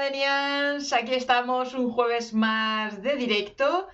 [0.00, 3.86] Arcadenians, aquí estamos un jueves más de directo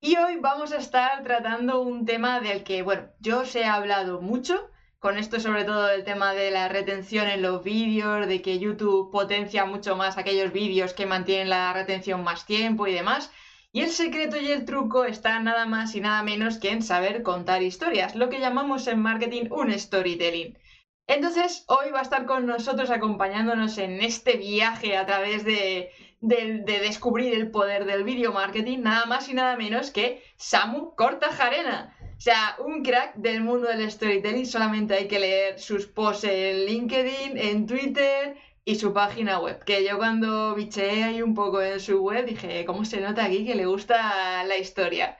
[0.00, 4.22] y hoy vamos a estar tratando un tema del que, bueno, yo os he hablado
[4.22, 8.60] mucho, con esto sobre todo el tema de la retención en los vídeos, de que
[8.60, 13.30] YouTube potencia mucho más aquellos vídeos que mantienen la retención más tiempo y demás.
[13.72, 17.22] Y el secreto y el truco está nada más y nada menos que en saber
[17.22, 20.56] contar historias, lo que llamamos en marketing un storytelling.
[21.06, 27.34] Entonces, hoy va a estar con nosotros acompañándonos en este viaje a través de, descubrir
[27.34, 31.96] el poder del video marketing, nada más y nada menos que Samu Cortajarena.
[32.16, 36.66] O sea, un crack del mundo del storytelling, solamente hay que leer sus posts en
[36.66, 39.64] LinkedIn, en Twitter y su página web.
[39.64, 43.44] Que yo cuando bicheé ahí un poco en su web dije, ¿cómo se nota aquí
[43.44, 45.18] que le gusta la historia?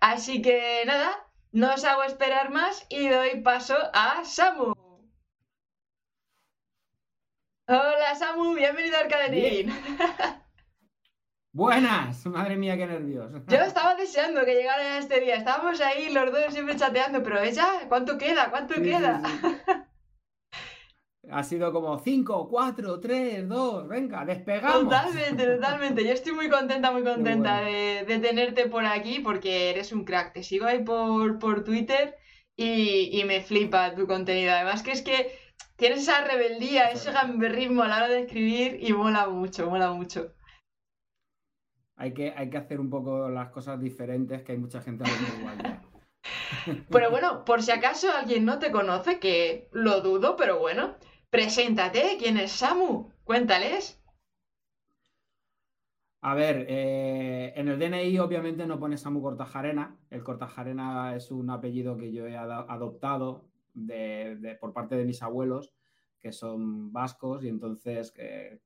[0.00, 4.89] Así que nada, no os hago esperar más y doy paso a Samu.
[7.72, 9.72] Hola Samu, bienvenido a Arcadenín.
[11.52, 13.30] Buenas, madre mía, qué nervios.
[13.46, 15.36] Yo estaba deseando que llegara este día.
[15.36, 18.50] Estábamos ahí los dos siempre chateando, pero ella, ¿cuánto queda?
[18.50, 19.22] ¿Cuánto queda?
[21.30, 24.82] ha sido como 5, 4, 3, 2, venga, despegamos.
[24.82, 26.04] Totalmente, totalmente.
[26.04, 30.32] Yo estoy muy contenta, muy contenta de, tenerte por aquí porque eres un crack.
[30.32, 32.16] Te sigo ahí por, por Twitter
[32.56, 34.54] y, y me flipa tu contenido.
[34.54, 35.39] Además que es que
[35.80, 40.34] Tienes esa rebeldía, ese gamberrismo a la hora de escribir y mola mucho, mola mucho.
[41.96, 45.04] Hay que, hay que hacer un poco las cosas diferentes, que hay mucha gente
[45.38, 45.80] igual.
[46.90, 50.96] Pero bueno, por si acaso alguien no te conoce, que lo dudo, pero bueno,
[51.30, 53.10] preséntate, ¿quién es Samu?
[53.24, 53.98] Cuéntales.
[56.20, 59.96] A ver, eh, en el DNI obviamente no pone Samu Cortajarena.
[60.10, 65.72] El Cortajarena es un apellido que yo he adoptado de, por parte de mis abuelos,
[66.18, 68.60] que son vascos, y entonces, eh,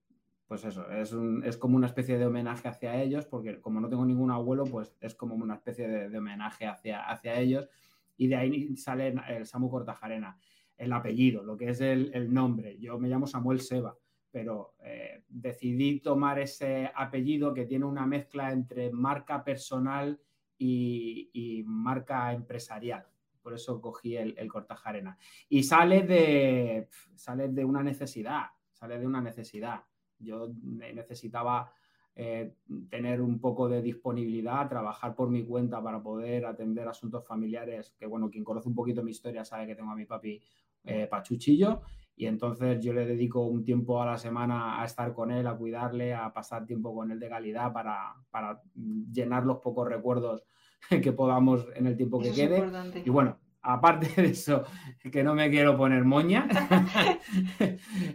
[0.47, 4.05] pues eso, es, es, como una especie de homenaje hacia ellos, porque como no tengo
[4.05, 7.69] ningún abuelo, pues es como una especie de, homenaje hacia, hacia ellos,
[8.17, 10.39] y de ahí sale el Samu Cortajarena,
[10.77, 12.79] el apellido, lo que es el, nombre.
[12.79, 13.97] Yo me llamo Samuel Seba,
[14.31, 20.21] pero eh, decidí tomar ese apellido que tiene una mezcla entre marca personal
[20.57, 23.07] y marca empresarial
[23.45, 25.19] por eso cogí el, el Cortajarena.
[25.51, 29.83] Y sale de, sale de una necesidad, sale de una necesidad.
[30.19, 31.71] Yo necesitaba
[32.17, 32.55] eh,
[32.89, 38.07] tener un poco de disponibilidad, trabajar por mi cuenta para poder atender asuntos familiares, que
[38.07, 40.41] bueno, quien conoce un poquito mi historia sabe que tengo a mi papi
[40.85, 41.83] eh, pachuchillo
[42.17, 45.57] y entonces yo le dedico un tiempo a la semana a estar con él, a
[45.57, 50.45] cuidarle, a pasar tiempo con él de calidad para, para llenar los pocos recuerdos
[51.03, 53.03] que podamos en el tiempo que quede.
[53.05, 54.65] Y bueno, aparte de eso,
[55.13, 56.47] que no me quiero poner moña,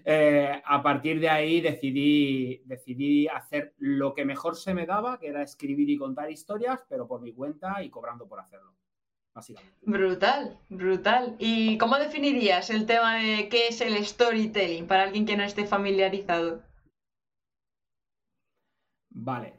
[0.06, 5.28] eh, a partir de ahí decidí, decidí hacer lo que mejor se me daba, que
[5.28, 8.74] era escribir y contar historias, pero por mi cuenta y cobrando por hacerlo.
[9.84, 11.36] Brutal, brutal.
[11.40, 15.66] ¿Y cómo definirías el tema de qué es el storytelling para alguien que no esté
[15.66, 16.64] familiarizado?
[19.10, 19.54] Vale.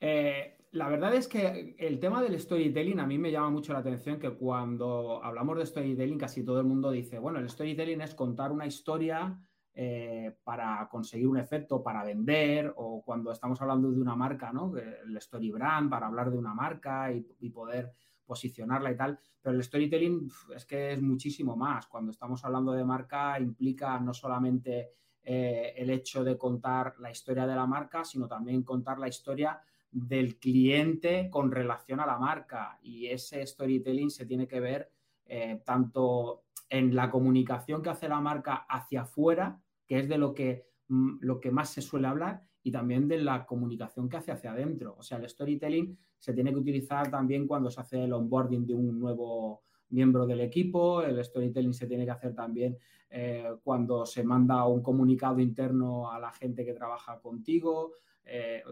[0.00, 3.78] Eh, la verdad es que el tema del storytelling a mí me llama mucho la
[3.78, 8.12] atención que cuando hablamos de storytelling casi todo el mundo dice, bueno, el storytelling es
[8.16, 9.38] contar una historia
[9.72, 14.76] eh, para conseguir un efecto, para vender, o cuando estamos hablando de una marca, ¿no?
[14.76, 17.92] El story brand, para hablar de una marca y, poder
[18.26, 19.18] posicionarla y tal.
[19.40, 21.86] Pero el storytelling es que es muchísimo más.
[21.86, 24.90] Cuando estamos hablando de marca implica no solamente
[25.22, 29.60] eh, el hecho de contar la historia de la marca, sino también contar la historia
[29.94, 34.90] del cliente con relación a la marca y ese storytelling se tiene que ver
[35.24, 40.34] eh, tanto en la comunicación que hace la marca hacia afuera, que es de lo
[40.34, 44.32] que, mm, lo que más se suele hablar, y también de la comunicación que hace
[44.32, 44.96] hacia adentro.
[44.98, 48.74] O sea, el storytelling se tiene que utilizar también cuando se hace el onboarding de
[48.74, 52.76] un nuevo miembro del equipo, el storytelling se tiene que hacer también
[53.10, 57.92] eh, cuando se manda un comunicado interno a la gente que trabaja contigo.
[58.24, 58.62] Eh,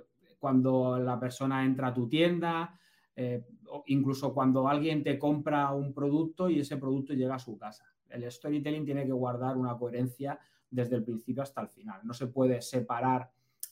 [0.43, 2.77] cuando la persona entra a tu tienda,
[3.15, 3.47] eh,
[3.87, 7.85] incluso cuando alguien te compra un producto y ese producto llega a su casa.
[8.09, 10.37] El storytelling tiene que guardar una coherencia
[10.69, 12.01] desde el principio hasta el final.
[12.03, 13.31] No se puede separar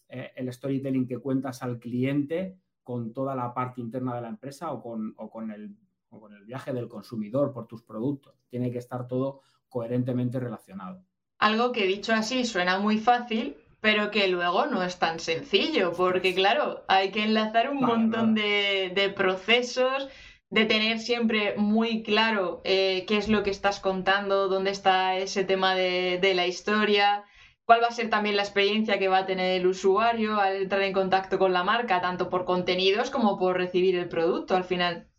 [0.08, 4.70] eh, el storytelling que cuentas al cliente con toda la parte interna de la empresa
[4.70, 8.36] o con, el viaje del consumidor por tus productos.
[8.48, 11.02] Tiene que estar todo coherentemente relacionado.
[11.38, 16.34] Algo que dicho así suena muy fácil, pero que luego no es tan sencillo, porque
[16.34, 20.08] claro, hay que enlazar un montón De, procesos,
[20.50, 25.44] de tener siempre muy claro eh, qué es lo que estás contando, dónde está ese
[25.44, 27.24] tema de, la historia,
[27.64, 30.82] cuál va a ser también la experiencia que va a tener el usuario al entrar
[30.82, 35.10] en contacto con la marca, tanto por contenidos como por recibir el producto al final.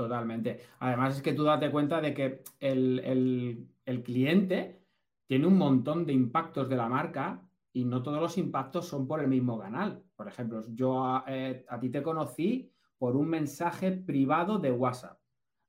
[0.00, 0.62] Totalmente.
[0.78, 3.68] Además es que tú date cuenta de que el,
[4.02, 4.79] cliente
[5.30, 7.40] tiene un montón de impactos de la marca
[7.72, 10.02] y no todos los impactos son por el mismo canal.
[10.16, 12.68] Por ejemplo, yo a, eh, a ti te conocí
[12.98, 15.20] por un mensaje privado de WhatsApp.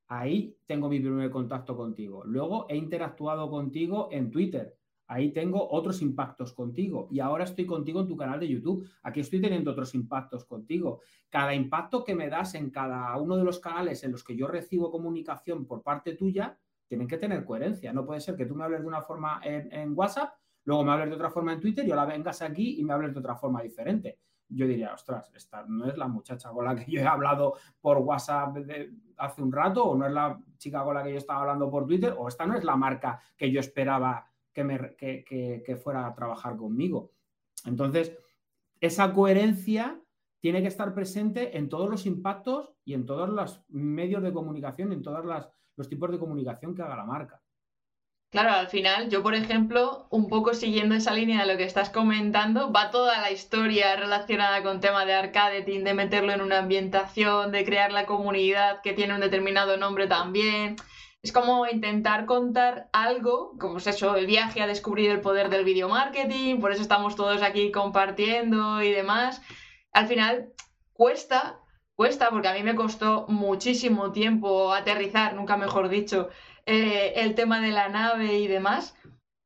[0.07, 2.23] Ahí tengo mi primer contacto contigo.
[2.25, 4.79] Luego he interactuado contigo en Twitter.
[5.05, 7.07] Ahí tengo otros impactos contigo.
[7.11, 8.89] Y ahora estoy contigo en tu canal de YouTube.
[9.03, 11.01] Aquí estoy teniendo otros impactos contigo.
[11.29, 14.47] Cada impacto que me das en cada uno de los canales en los que yo
[14.47, 16.57] recibo comunicación por parte tuya,
[16.91, 17.93] tienen que tener coherencia.
[17.93, 20.33] No puede ser que tú me hables de una forma en, WhatsApp,
[20.65, 23.13] luego me hables de otra forma en Twitter y ahora vengas aquí y me hables
[23.13, 26.91] de otra forma diferente yo diría, ostras, esta no es la muchacha con la que
[26.91, 28.57] yo he hablado por WhatsApp
[29.15, 31.87] hace un rato, o no es la chica con la que yo estaba hablando por
[31.87, 36.13] Twitter, o esta no es la marca que yo esperaba que, me, que, fuera a
[36.13, 37.11] trabajar conmigo.
[37.63, 38.11] Entonces,
[38.81, 39.97] esa coherencia
[40.41, 44.91] tiene que estar presente en todos los impactos y en todos los medios de comunicación,
[44.91, 45.23] en todos
[45.77, 47.39] los tipos de comunicación que haga la marca.
[48.31, 51.89] Claro, al final, yo por ejemplo, un poco siguiendo esa línea de lo que estás
[51.89, 57.51] comentando, va toda la historia relacionada con tema de arcadeting, de meterlo en una ambientación,
[57.51, 60.77] de crear la comunidad que tiene un determinado nombre también.
[61.21, 65.65] Es como intentar contar algo, como es eso, el viaje a descubrir el poder del
[65.65, 69.41] video marketing, por eso estamos todos aquí compartiendo y demás.
[69.93, 70.53] Al final,
[70.93, 71.59] cuesta,
[71.95, 76.29] cuesta, porque a mí me costó muchísimo tiempo aterrizar, nunca mejor dicho,
[76.65, 78.95] eh, el tema de la nave y demás.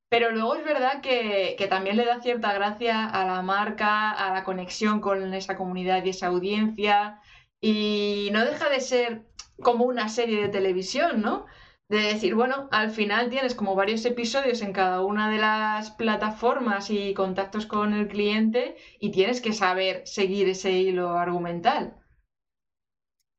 [0.10, 4.44] Pero luego es verdad que, también le da cierta gracia a la marca, a la
[4.44, 7.20] conexión con esa comunidad y esa audiencia.
[7.60, 9.24] Y no deja de ser
[9.62, 11.46] como una serie de televisión, ¿no?
[11.88, 16.90] De decir, bueno, al final tienes como varios episodios en cada una de las plataformas
[16.90, 21.96] y contactos con el cliente y tienes que saber seguir ese hilo argumental.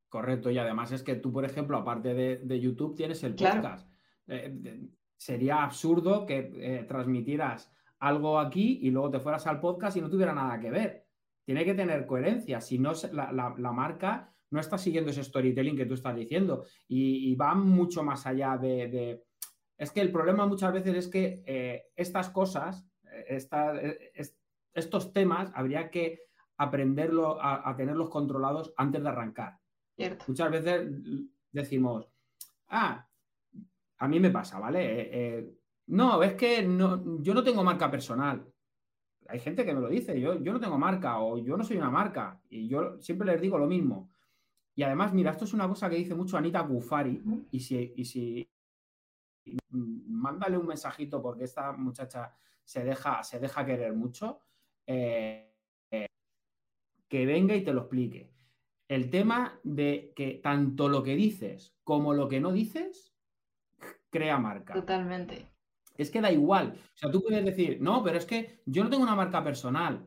[0.09, 3.91] Correcto, y además es que tú, por ejemplo, aparte de, YouTube, tienes el podcast.
[4.29, 10.01] Eh, sería absurdo que eh, transmitieras algo aquí y luego te fueras al podcast y
[10.01, 11.07] no tuviera nada que ver.
[11.45, 15.95] Tiene que tener coherencia, si no, la, marca no está siguiendo ese storytelling que tú
[15.95, 19.25] estás diciendo y, va mucho más allá de,
[19.77, 22.87] Es que el problema muchas veces es que eh, estas cosas,
[24.73, 26.21] estos temas, habría que
[26.59, 29.59] aprenderlo a tenerlos controlados antes de arrancar.
[30.27, 30.89] Muchas veces
[31.51, 32.09] decimos,
[32.69, 33.07] ah,
[33.99, 34.85] a mí me pasa, ¿vale?
[34.85, 35.53] Eh, eh,
[35.89, 38.47] no, es que no, yo no tengo marca personal.
[39.29, 41.79] Hay gente que me lo dice, yo, yo no tengo marca o yo no soy
[41.79, 42.41] una marca.
[42.49, 44.11] Y yo siempre les digo lo mismo.
[44.77, 47.21] Y además, mira, esto es una cosa que dice mucho Anita Gufari.
[47.51, 48.49] Y si, y si
[49.71, 52.33] mándale un mensajito porque esta muchacha
[52.63, 54.43] se deja, se deja querer mucho,
[54.87, 55.55] eh,
[57.09, 58.37] que venga y te lo explique
[58.89, 63.15] el tema de que tanto lo que dices como lo que no dices
[64.11, 64.75] crea marca.
[64.75, 65.49] Totalmente.
[65.97, 66.79] Es que da igual.
[66.95, 70.07] O sea, tú puedes decir, no, pero es que yo no tengo una marca personal.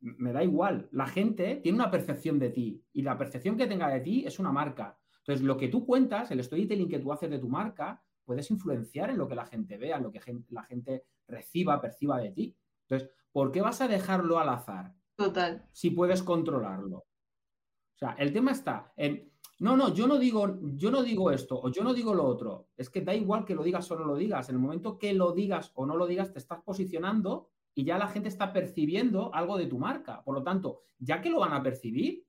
[0.00, 0.88] Me da igual.
[0.92, 4.38] La gente tiene una percepción de ti y la percepción que tenga de ti es
[4.38, 4.98] una marca.
[5.20, 9.10] Entonces, lo que tú cuentas, el storytelling que tú haces de tu marca, puedes influenciar
[9.10, 12.56] en lo que la gente vea, en lo que la gente reciba, perciba de ti.
[12.88, 14.94] Entonces, ¿por qué vas a dejarlo al azar?
[15.16, 15.66] Total.
[15.72, 16.98] Si puedes controlarlo.
[16.98, 21.60] O sea, el tema está en, no, no, yo no digo, yo no digo esto
[21.60, 22.68] o yo no digo lo otro.
[22.76, 24.48] Es que da igual que lo digas o no lo digas.
[24.48, 27.96] En el momento que lo digas o no lo digas, te estás posicionando y ya
[27.96, 30.20] la gente está percibiendo algo de tu marca.
[30.24, 32.24] Por lo tanto, ya que lo van a percibir,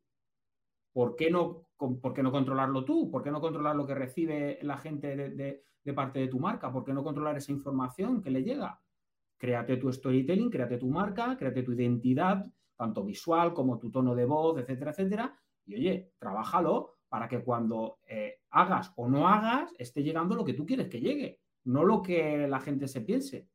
[0.93, 3.09] ¿por qué no, por qué no controlarlo tú?
[3.09, 6.71] ¿Por qué no controlar lo que recibe la gente de, de parte de tu marca?
[6.71, 8.79] ¿Por qué no controlar esa información que le llega?
[9.39, 12.45] Créate tu storytelling, créate tu marca, créate tu identidad,
[12.77, 17.97] tanto visual como tu tono de voz, etcétera, etcétera, y oye, trabájalo para que cuando
[18.07, 22.03] eh, hagas o no hagas esté llegando lo que tú quieres que llegue, no lo
[22.03, 23.49] que la gente se piense.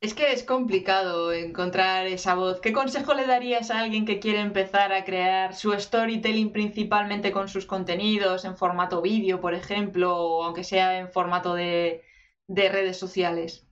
[0.00, 2.60] Es que es complicado encontrar esa voz.
[2.60, 7.48] ¿Qué consejo le darías a alguien que quiere empezar a crear su storytelling principalmente con
[7.48, 12.02] sus contenidos en formato vídeo, por ejemplo, o aunque sea en formato de,
[12.46, 13.66] redes sociales?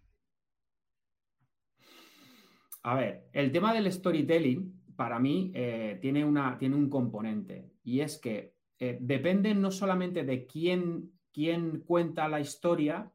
[2.83, 8.01] A ver, el tema del storytelling para mí eh, tiene, una, tiene un componente y
[8.01, 13.13] es que eh, depende no solamente de quién, quién cuenta la historia,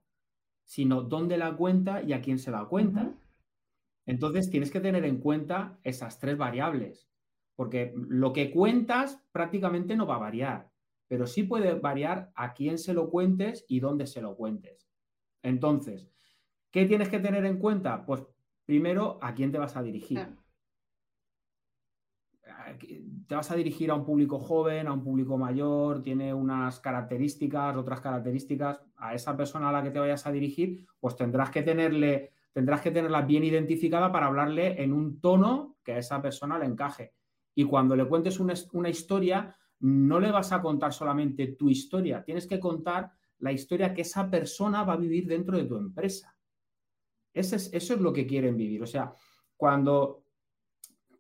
[0.71, 3.13] sino dónde la cuenta y a quién se la cuenta.
[4.05, 7.09] Entonces tienes que tener en cuenta esas tres variables,
[7.57, 10.71] porque lo que cuentas prácticamente no va a variar,
[11.09, 14.89] pero sí puede variar a quién se lo cuentes y dónde se lo cuentes.
[15.43, 16.09] Entonces,
[16.71, 18.05] ¿qué tienes que tener en cuenta?
[18.05, 18.23] Pues
[18.63, 20.25] primero a quién te vas a dirigir.
[23.27, 27.75] Te vas a dirigir a un público joven, a un público mayor, tiene unas características,
[27.75, 28.81] otras características.
[28.97, 32.81] A esa persona a la que te vayas a dirigir, pues tendrás que tenerle, tendrás
[32.81, 37.13] que tenerla bien identificada para hablarle en un tono que a esa persona le encaje.
[37.55, 42.47] Y cuando le cuentes una, historia, no le vas a contar solamente tu historia, tienes
[42.47, 46.35] que contar la historia que esa persona va a vivir dentro de tu empresa.
[47.33, 48.83] Eso es, eso es lo que quieren vivir.
[48.83, 49.13] O sea,
[49.57, 50.20] cuando,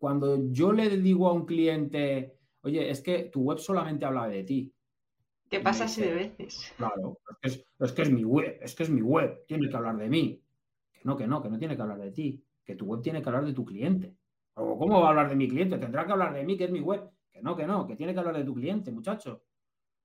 [0.01, 4.43] cuando yo le digo a un cliente, oye, es que tu web solamente habla de
[4.43, 4.73] ti.
[5.47, 6.73] ¿Qué pasa así de veces?
[6.75, 9.77] Claro, es que es, que es mi web, es que es mi web, tiene que
[9.77, 10.41] hablar de mí.
[10.91, 13.21] Que no, que no, que no tiene que hablar de ti, que tu web tiene
[13.21, 14.15] que hablar de tu cliente.
[14.55, 15.77] O, ¿Cómo va a hablar de mi cliente?
[15.77, 17.07] Tendrá que hablar de mí, que es mi web.
[17.31, 19.43] Que no, que no, que tiene que hablar de tu cliente, muchacho.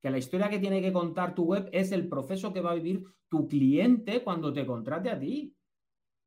[0.03, 2.75] Que la historia que tiene que contar tu web es el proceso que va a
[2.75, 5.57] vivir tu cliente cuando te contrate a ti.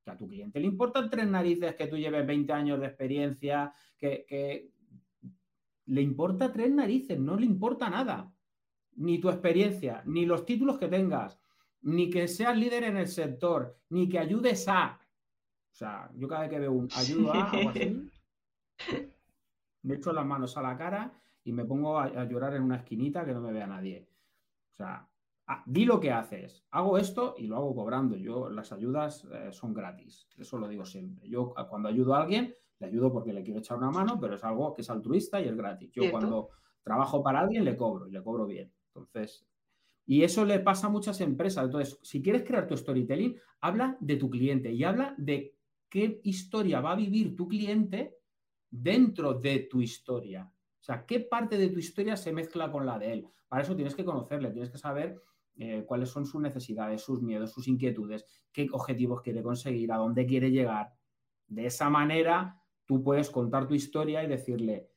[0.09, 3.71] Que a tu cliente le importan tres narices que tú lleves 20 años de experiencia,
[3.97, 4.71] que,
[5.85, 8.31] le importa tres narices, no le importa nada.
[8.95, 11.39] Ni tu experiencia, ni los títulos que tengas,
[11.81, 14.99] ni que seas líder en el sector, ni que ayudes a.
[15.71, 18.09] O sea, yo cada vez que veo un ayuda a algo así,
[19.83, 21.13] me echo las manos a la cara
[21.43, 24.07] y me pongo a, llorar en una esquinita que no me vea nadie.
[24.71, 25.08] O sea,
[25.65, 26.63] di lo que haces.
[26.71, 28.15] Hago esto y lo hago cobrando.
[28.15, 30.27] Yo, las ayudas eh, son gratis.
[30.37, 31.27] Eso lo digo siempre.
[31.27, 34.43] Yo cuando ayudo a alguien, le ayudo porque le quiero echar una mano, pero es
[34.43, 35.91] algo que es altruista y es gratis.
[35.91, 36.49] Yo cuando
[36.83, 38.71] trabajo para alguien, le cobro y le cobro bien.
[38.87, 39.45] Entonces,
[40.05, 41.65] y eso le pasa a muchas empresas.
[41.65, 45.55] Entonces, si quieres crear tu storytelling, habla de tu cliente y habla de
[45.89, 48.17] qué historia va a vivir tu cliente
[48.69, 50.51] dentro de tu historia.
[50.79, 53.27] O sea, qué parte de tu historia se mezcla con la de él.
[53.47, 55.21] Para eso tienes que conocerle, tienes que saber
[55.61, 60.25] eh, cuáles son sus necesidades, sus miedos, sus inquietudes, qué objetivos quiere conseguir, a dónde
[60.25, 60.93] quiere llegar.
[61.47, 64.89] De esa manera, tú puedes contar tu historia y decirle,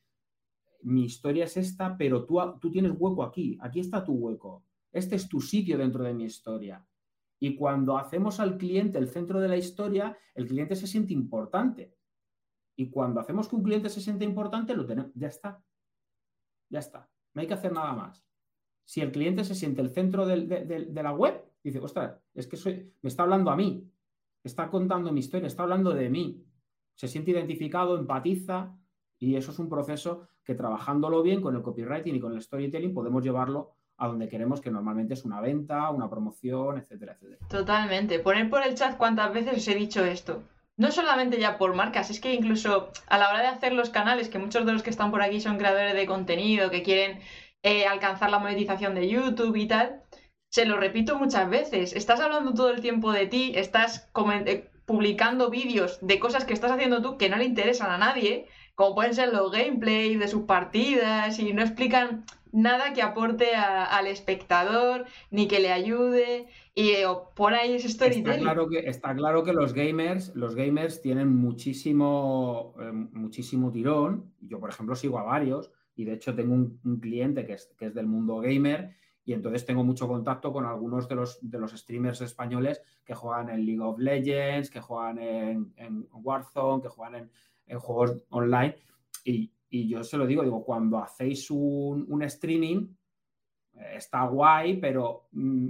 [0.83, 5.17] mi historia es esta, pero tú, tú tienes hueco aquí, aquí está tu hueco, este
[5.17, 6.87] es tu sitio dentro de mi historia.
[7.39, 11.93] Y cuando hacemos al cliente el centro de la historia, el cliente se siente importante.
[12.77, 15.61] Y cuando hacemos que un cliente se siente importante, lo tenemos, ya está.
[16.69, 17.11] Ya está.
[17.33, 18.25] No hay que hacer nada más.
[18.85, 22.91] Si el cliente se siente el centro de, la web, dice, ostras, es que soy,
[23.01, 23.89] me está hablando a mí,
[24.43, 26.43] está contando mi historia, está hablando de mí.
[26.95, 28.77] Se siente identificado, empatiza,
[29.17, 32.93] y eso es un proceso que trabajándolo bien con el copywriting y con el storytelling
[32.93, 37.47] podemos llevarlo a donde queremos, que normalmente es una venta, una promoción, etcétera, etcétera.
[37.47, 38.19] Totalmente.
[38.19, 40.43] Poner por el chat cuántas veces os he dicho esto
[40.75, 44.29] no solamente ya por marcas, es que incluso a la hora de hacer los canales,
[44.29, 47.19] que muchos de los que están por aquí son creadores de contenido, que quieren
[47.63, 50.03] eh, alcanzar la monetización de YouTube y tal,
[50.51, 54.11] se lo repito muchas veces, estás hablando todo el tiempo de ti, estás
[54.45, 58.47] eh, publicando vídeos de cosas que estás haciendo tú que no le interesan a nadie,
[58.75, 64.05] como pueden ser los gameplays de sus partidas y no explican nada que aporte al
[64.05, 67.05] espectador ni que le ayude y eh,
[67.35, 68.29] por ahí ese storytelling.
[68.29, 74.31] Está claro que, está claro que los gamers, los gamers tienen muchísimo, eh, muchísimo tirón.
[74.41, 77.87] Yo, por ejemplo, sigo a varios y de hecho tengo un, cliente que es, que
[77.87, 78.95] es, del mundo gamer
[79.25, 83.49] y entonces tengo mucho contacto con algunos de los, de los streamers españoles que juegan
[83.49, 87.31] en League of Legends, que juegan en, Warzone, que juegan en,
[87.67, 88.75] en juegos online.
[89.23, 92.87] Y, y, yo se lo digo, digo, cuando hacéis un, un streaming,
[93.75, 95.69] eh, está guay, pero mm,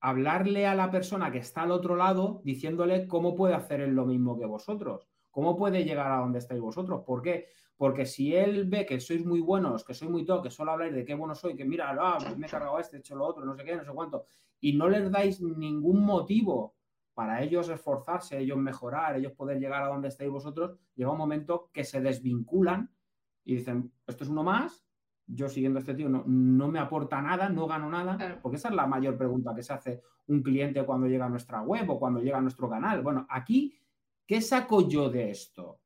[0.00, 4.04] hablarle a la persona que está al otro lado diciéndole cómo puede hacer él lo
[4.04, 7.02] mismo que vosotros, cómo puede llegar a donde estáis vosotros.
[7.04, 7.46] ¿Por qué?
[7.78, 10.92] Porque si él ve que sois muy buenos, que soy muy top, que solo habláis
[10.92, 13.44] de qué bueno soy, que mira, ah, me he cargado este, he hecho lo otro,
[13.44, 14.24] no sé qué, no sé cuánto,
[14.60, 16.74] y no les dais ningún motivo
[17.14, 21.70] para ellos esforzarse, ellos mejorar, ellos poder llegar a donde estáis vosotros, llega un momento
[21.72, 22.90] que se desvinculan
[23.44, 24.84] y dicen, esto es uno más,
[25.24, 28.70] yo siguiendo a este tío no, no, me aporta nada, no gano nada, porque esa
[28.70, 31.98] es la mayor pregunta que se hace un cliente cuando llega a nuestra web o
[31.98, 33.02] cuando llega a nuestro canal.
[33.02, 33.78] Bueno, aquí,
[34.26, 35.80] ¿qué saco yo de esto?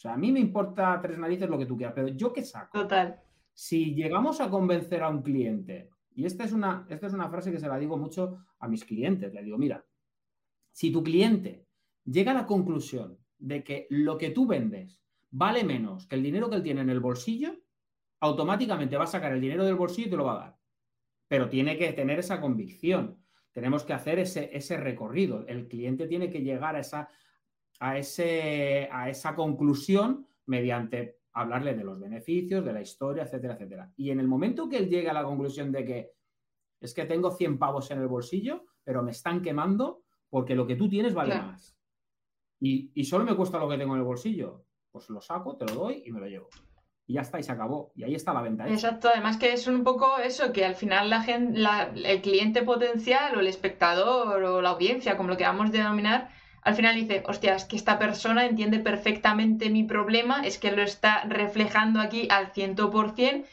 [0.00, 2.42] O sea, a mí me importa tres narices lo que tú quieras, pero ¿yo qué
[2.42, 2.70] saco?
[2.72, 3.20] Total.
[3.52, 7.52] Si llegamos a convencer a un cliente, y esta es una, esta es una frase
[7.52, 9.84] que se la digo mucho a mis clientes, le digo, mira,
[10.72, 11.66] si tu cliente
[12.02, 15.02] llega a la conclusión de que lo que tú vendes
[15.32, 17.52] vale menos que el dinero que él tiene en el bolsillo,
[18.20, 20.58] automáticamente va a sacar el dinero del bolsillo y te lo va a dar.
[21.28, 23.22] Pero tiene que tener esa convicción.
[23.52, 25.46] Tenemos que hacer ese, ese recorrido.
[25.46, 27.10] El cliente tiene que llegar a esa,
[27.80, 33.92] a, ese, a esa conclusión mediante hablarle de los beneficios, de la historia, etcétera, etcétera.
[33.96, 36.12] Y en el momento que él llegue a la conclusión de que
[36.80, 40.76] es que tengo 100 pavos en el bolsillo, pero me están quemando porque lo que
[40.76, 41.76] tú tienes vale más.
[42.60, 44.64] y, y solo me cuesta lo que tengo en el bolsillo.
[44.90, 46.48] Pues lo saco, te lo doy y me lo llevo
[47.10, 47.90] y ya está, y se acabó.
[47.96, 48.68] Y ahí está la venta.
[48.68, 51.60] Exacto, además que es un poco eso, que al final la gente,
[52.04, 56.30] el cliente potencial o el espectador o la audiencia, como lo queramos denominar,
[56.62, 60.82] al final dice, hostia, es que esta persona entiende perfectamente mi problema, es que lo
[60.82, 63.44] está reflejando aquí al 100%,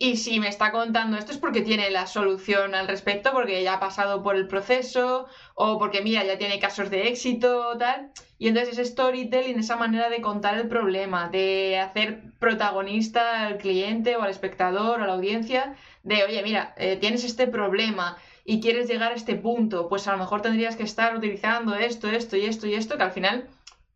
[0.00, 3.74] y si me está contando esto es porque tiene la solución al respecto, porque ya
[3.74, 8.12] ha pasado por el proceso, o porque mira, ya tiene casos de éxito, tal.
[8.38, 14.16] Y entonces ese storytelling, esa manera de contar el problema, de hacer protagonista al cliente
[14.16, 15.74] o al espectador o a la audiencia,
[16.04, 18.16] de oye, mira, eh, tienes este problema
[18.50, 22.08] y quieres llegar a este punto, pues a lo mejor tendrías que estar utilizando esto,
[22.08, 23.46] esto y esto y esto, que al final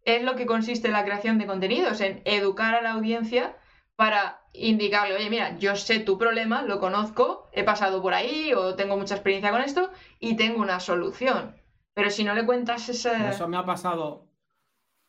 [0.05, 3.57] es lo que consiste la creación de contenidos, en educar a la audiencia
[3.97, 8.75] para indicarle, oye, mira, yo sé tu problema, lo conozco, he pasado por ahí o
[8.75, 9.91] tengo mucha experiencia con esto
[10.21, 11.57] y tengo una solución.
[11.95, 13.31] Pero si no le cuentas ese...
[13.31, 14.29] Eso me ha pasado,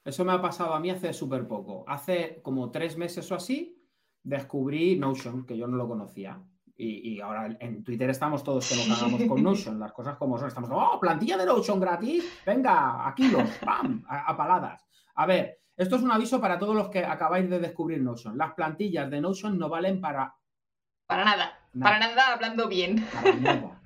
[0.05, 1.83] eso me ha pasado a mí hace súper poco.
[1.89, 3.85] Hace como tres meses o así,
[4.23, 6.39] descubrí Notion, que yo no lo conocía.
[6.75, 10.47] Y, ahora en Twitter estamos todos que nos hagamos con Notion, las cosas como son.
[10.47, 14.03] Estamos, oh, plantilla de Notion gratis, venga, aquí los, ¡pam!
[14.07, 14.83] A, paladas.
[15.15, 18.37] A ver, esto es un aviso para todos los que acabáis de descubrir Notion.
[18.37, 20.35] Las plantillas de Notion no valen para...
[21.05, 21.59] Para nada.
[21.79, 23.05] Para nada hablando bien.
[23.13, 23.81] Para nada.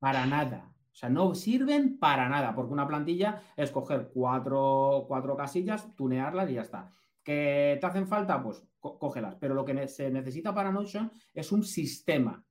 [0.00, 0.72] Para nada.
[0.96, 6.50] O sea, no sirven para nada, porque una plantilla es coger cuatro, cuatro casillas, tunearlas
[6.50, 6.90] y ya está.
[7.22, 8.42] ¿Que te hacen falta?
[8.42, 8.66] Pues
[8.98, 9.36] cógelas.
[9.36, 12.44] Pero lo que se necesita para Notion es un sistema,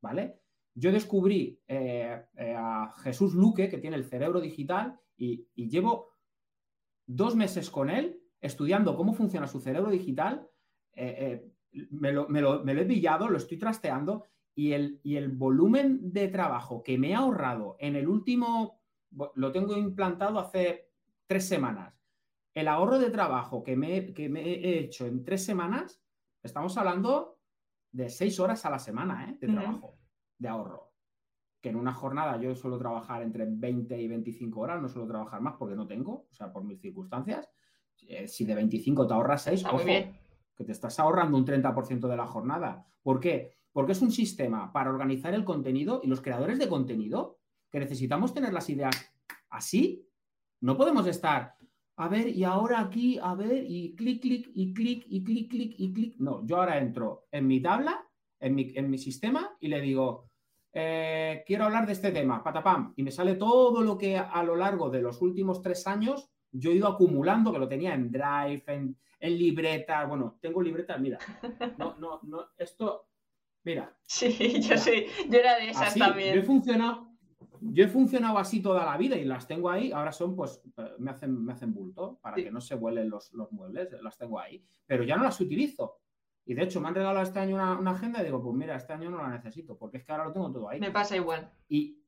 [0.00, 0.40] ¿vale?
[0.74, 6.12] Yo descubrí eh, eh, a Jesús Luque, que tiene el cerebro digital, y, llevo
[7.06, 10.46] dos meses con él estudiando cómo funciona su cerebro digital.
[10.92, 11.50] Eh,
[11.90, 16.98] me, lo, he pillado, lo estoy trasteando, y el, y el volumen de trabajo que
[16.98, 18.80] me he ahorrado en el último,
[19.34, 20.90] lo tengo implantado hace
[21.26, 21.95] tres semanas
[22.56, 26.00] el ahorro de trabajo que me, he hecho en tres semanas,
[26.42, 27.38] estamos hablando
[27.92, 29.36] de seis horas a la semana ¿eh?
[29.38, 29.98] de trabajo,
[30.38, 30.94] de ahorro.
[31.60, 35.42] Que en una jornada yo suelo trabajar entre 20 y 25 horas, no suelo trabajar
[35.42, 37.46] más porque no tengo, o sea, por mis circunstancias.
[38.08, 42.16] Eh, si de 25 te ahorras 6, ojo, que te estás ahorrando un 30% de
[42.16, 42.86] la jornada.
[43.02, 43.58] ¿Por qué?
[43.70, 47.38] Porque es un sistema para organizar el contenido y los creadores de contenido
[47.70, 48.96] que necesitamos tener las ideas
[49.50, 50.08] así.
[50.62, 51.55] No podemos estar,
[51.98, 55.74] a ver, y ahora aquí, a ver, y clic, clic, y clic, y clic, clic,
[55.78, 56.14] y clic.
[56.18, 58.06] No, yo ahora entro en mi tabla,
[58.38, 60.28] en mi, en mi sistema, y le digo,
[60.74, 64.56] eh, quiero hablar de este tema, patapam, y me sale todo lo que a, lo
[64.56, 68.64] largo de los últimos tres años yo he ido acumulando, que lo tenía en Drive,
[68.66, 71.18] en, en libretas, bueno, tengo libretas, mira,
[71.78, 73.08] no, no, no, esto,
[73.64, 73.96] mira.
[74.06, 76.34] Sí, yo sí, yo era de esas también.
[76.34, 77.05] Yo he funcionado,
[77.72, 79.92] yo he funcionado así toda la vida y las tengo ahí.
[79.92, 83.32] Ahora son, pues, eh, me hacen, me hacen bulto para que no se vuelen los,
[83.50, 83.88] muebles.
[84.02, 84.64] Las tengo ahí.
[84.86, 86.00] Pero ya no las utilizo.
[86.44, 88.92] Y de hecho, me han regalado este año una, agenda y digo, pues mira, este
[88.92, 90.80] año no la necesito, porque es que ahora lo tengo todo ahí.
[90.80, 91.50] Me pasa igual.
[91.68, 92.04] Y,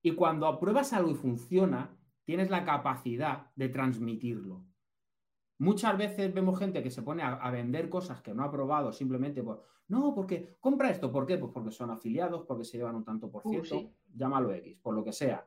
[0.00, 4.64] y cuando apruebas algo y funciona, tienes la capacidad de transmitirlo.
[5.62, 9.44] Muchas veces vemos gente que se pone a, vender cosas que no ha probado simplemente
[9.44, 11.38] por, no, porque compra esto, ¿por qué?
[11.38, 14.92] Pues porque son afiliados, porque se llevan un tanto por uh, ciento, llámalo X, por
[14.92, 15.46] lo que sea.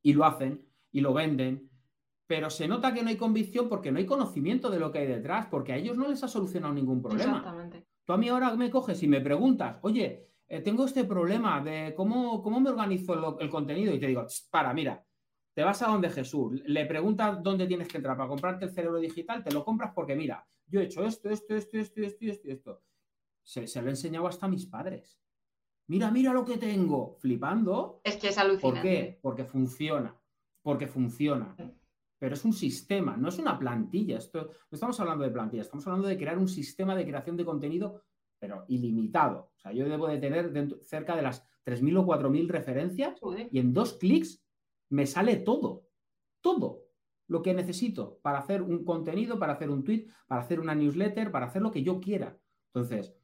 [0.00, 1.68] Y lo hacen y lo venden,
[2.26, 5.08] pero se nota que no hay convicción porque no hay conocimiento de lo que hay
[5.08, 7.36] detrás, porque a ellos no les ha solucionado ningún problema.
[7.36, 7.86] Exactamente.
[8.02, 11.92] Tú a mí ahora me coges y me preguntas, oye, eh, tengo este problema de
[11.94, 15.05] cómo, cómo me organizo el contenido y te digo, para, mira,
[15.56, 18.98] te vas a donde Jesús, le preguntas dónde tienes que entrar para comprarte el cerebro
[18.98, 22.48] digital, te lo compras porque mira, yo he hecho esto, esto, esto, esto, esto, esto,
[22.50, 22.82] esto.
[23.42, 25.18] Se, se lo he enseñado hasta a mis padres.
[25.86, 28.02] Mira, mira lo que tengo, flipando.
[28.04, 28.80] Es que es alucinante.
[28.80, 29.18] ¿Por qué?
[29.22, 30.14] Porque funciona,
[30.60, 31.56] porque funciona.
[32.18, 34.18] Pero es un sistema, no es una plantilla.
[34.18, 37.46] Esto, no estamos hablando de plantilla, estamos hablando de crear un sistema de creación de
[37.46, 38.02] contenido,
[38.38, 39.52] pero ilimitado.
[39.56, 43.18] O sea, yo debo de tener cerca de las 3.000 o 4.000 referencias
[43.50, 44.45] y en dos clics
[44.88, 45.88] me sale todo,
[46.40, 46.84] todo
[47.28, 51.30] lo que necesito para hacer un contenido, para hacer un tweet, para hacer una newsletter,
[51.30, 52.38] para hacer lo que yo quiera.
[52.72, 53.16] Entonces,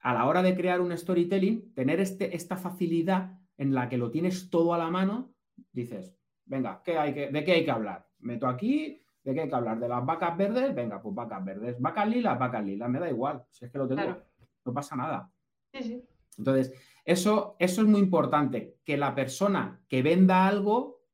[0.00, 4.10] a la hora de crear un storytelling, tener este, esta facilidad en la que lo
[4.10, 5.34] tienes todo a la mano,
[5.72, 8.06] dices, venga, ¿qué hay que, ¿de qué hay que hablar?
[8.20, 9.78] Meto aquí, ¿de qué hay que hablar?
[9.78, 10.74] ¿De las vacas verdes?
[10.74, 11.80] Venga, pues vacas verdes.
[11.80, 14.16] Vacas lilas, vacas lilas, me da igual, si es que lo tengo,
[14.64, 15.30] no pasa nada.
[15.72, 16.04] Sí, sí.
[16.38, 16.72] Entonces,
[17.10, 21.04] eso, eso es muy importante, que la persona que venda algo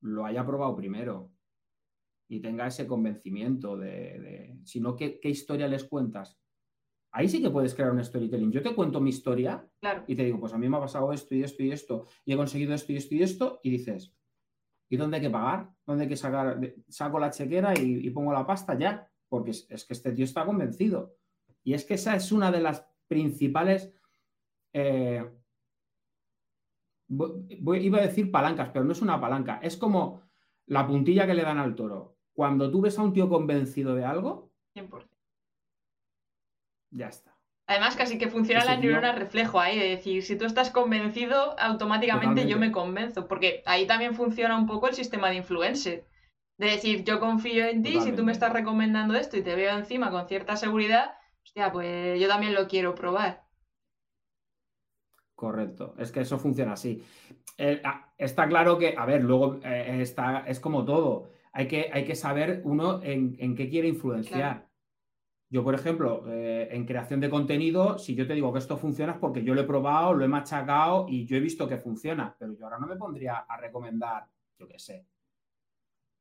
[0.00, 1.32] lo haya probado primero
[2.28, 6.38] y tenga ese convencimiento de, si no, ¿qué, historia les cuentas?
[7.10, 8.52] Ahí sí que puedes crear un storytelling.
[8.52, 9.66] Yo te cuento mi historia
[10.06, 12.34] y te digo, pues a mí me ha pasado esto y esto y esto, y
[12.34, 14.14] he conseguido esto y esto y esto, y dices,
[14.88, 15.70] ¿Y dónde hay que pagar?
[15.86, 16.60] ¿Dónde hay que sacar?
[16.88, 21.16] Saco la chequera y, pongo la pasta ya, porque es, que este tío está convencido.
[21.62, 23.92] Y es que esa es una de las principales...
[24.72, 25.24] Eh,
[27.08, 30.22] iba a decir palancas, pero no es una palanca, es como
[30.66, 32.16] la puntilla que le dan al toro.
[32.34, 35.08] Cuando tú ves a un tío convencido de algo, 100%.
[36.90, 37.34] ya está.
[37.66, 42.46] Además, casi que funciona la neurona reflejo ahí, de decir, si tú estás convencido, automáticamente
[42.46, 46.06] yo me convenzo, porque ahí también funciona un poco el sistema de influencer.
[46.56, 49.76] De decir, yo confío en ti, si tú me estás recomendando esto y te veo
[49.76, 53.47] encima con cierta seguridad, hostia, pues yo también lo quiero probar.
[55.38, 57.00] Correcto, es que eso funciona así.
[57.84, 62.04] Ah, está claro que, a ver, luego eh, está, es como todo, hay que, hay
[62.04, 64.66] que saber uno en, qué quiere influenciar.
[65.48, 69.12] Yo, por ejemplo, eh, en creación de contenido, si yo te digo que esto funciona
[69.12, 72.34] es porque yo lo he probado, lo he machacado y yo he visto que funciona,
[72.36, 74.26] pero yo ahora no me pondría a recomendar,
[74.58, 75.06] yo qué sé,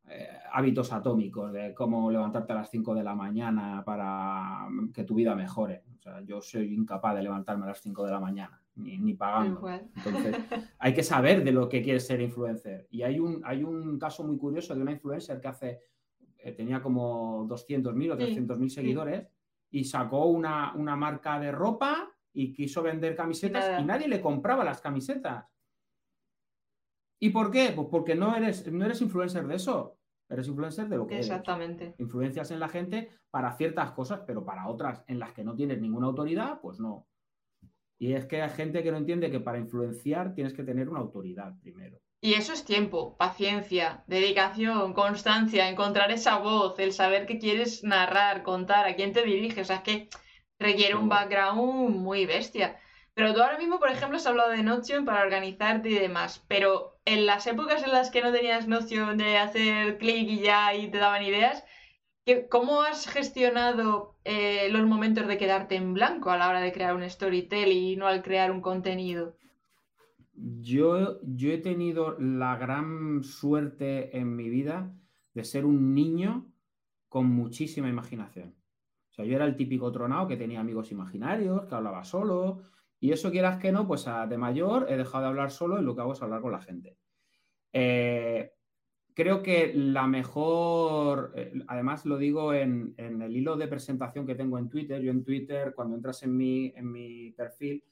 [0.10, 5.16] eh, hábitos atómicos de cómo levantarte a las 5 de la mañana para que tu
[5.16, 5.86] vida mejore.
[5.98, 9.68] O sea, yo soy incapaz de levantarme a las 5 de la mañana, ni, pagando.
[9.70, 10.36] Entonces,
[10.80, 12.88] hay que saber de lo que quiere ser influencer.
[12.90, 15.82] Y hay un, hay un caso muy curioso de una influencer que hace
[16.38, 19.28] eh, tenía como 200.000 o 300.000 seguidores
[19.70, 24.80] y sacó una, marca de ropa y quiso vender camisetas y nadie le compraba las
[24.80, 25.46] camisetas.
[27.20, 27.74] ¿Y por qué?
[27.76, 29.98] Pues porque no eres, no eres influencer de eso.
[30.30, 31.96] Eres influencer de lo que Exactamente.
[31.98, 35.82] Influencias en la gente para ciertas cosas, pero para otras en las que no tienes
[35.82, 37.08] ninguna autoridad, pues no.
[38.00, 41.00] Y es que hay gente que no entiende que para influenciar tienes que tener una
[41.00, 42.00] autoridad primero.
[42.20, 48.44] Y eso es tiempo, paciencia, dedicación, constancia, encontrar esa voz, el saber qué quieres narrar,
[48.44, 49.62] contar, a quién te diriges.
[49.62, 50.10] O sea, es que
[50.60, 52.80] requiere un background muy bestia.
[53.14, 56.44] Pero tú ahora mismo, por ejemplo, has hablado de Notion para organizarte y demás.
[56.48, 60.74] Pero en las épocas en las que no tenías Notion de hacer clic y ya
[60.76, 61.64] y te daban ideas,
[62.50, 66.96] ¿cómo has gestionado eh, los momentos de quedarte en blanco a la hora de crear
[66.96, 69.36] un storytelling y no al crear un contenido?
[70.34, 74.94] Yo, he tenido la gran suerte en mi vida
[75.34, 76.52] de ser un niño
[77.10, 78.56] con muchísima imaginación.
[79.10, 82.60] O sea, yo era el típico tronado que tenía amigos imaginarios, que hablaba solo,
[83.00, 85.96] y eso quieras que no, pues de mayor he dejado de hablar solo y lo
[85.96, 86.98] que hago es hablar con la gente.
[87.74, 88.52] Eh,
[89.18, 94.36] creo que la mejor, eh, además lo digo en, en, el hilo de presentación que
[94.36, 97.84] tengo en Twitter, yo en Twitter, cuando entras en mi, en mi perfil,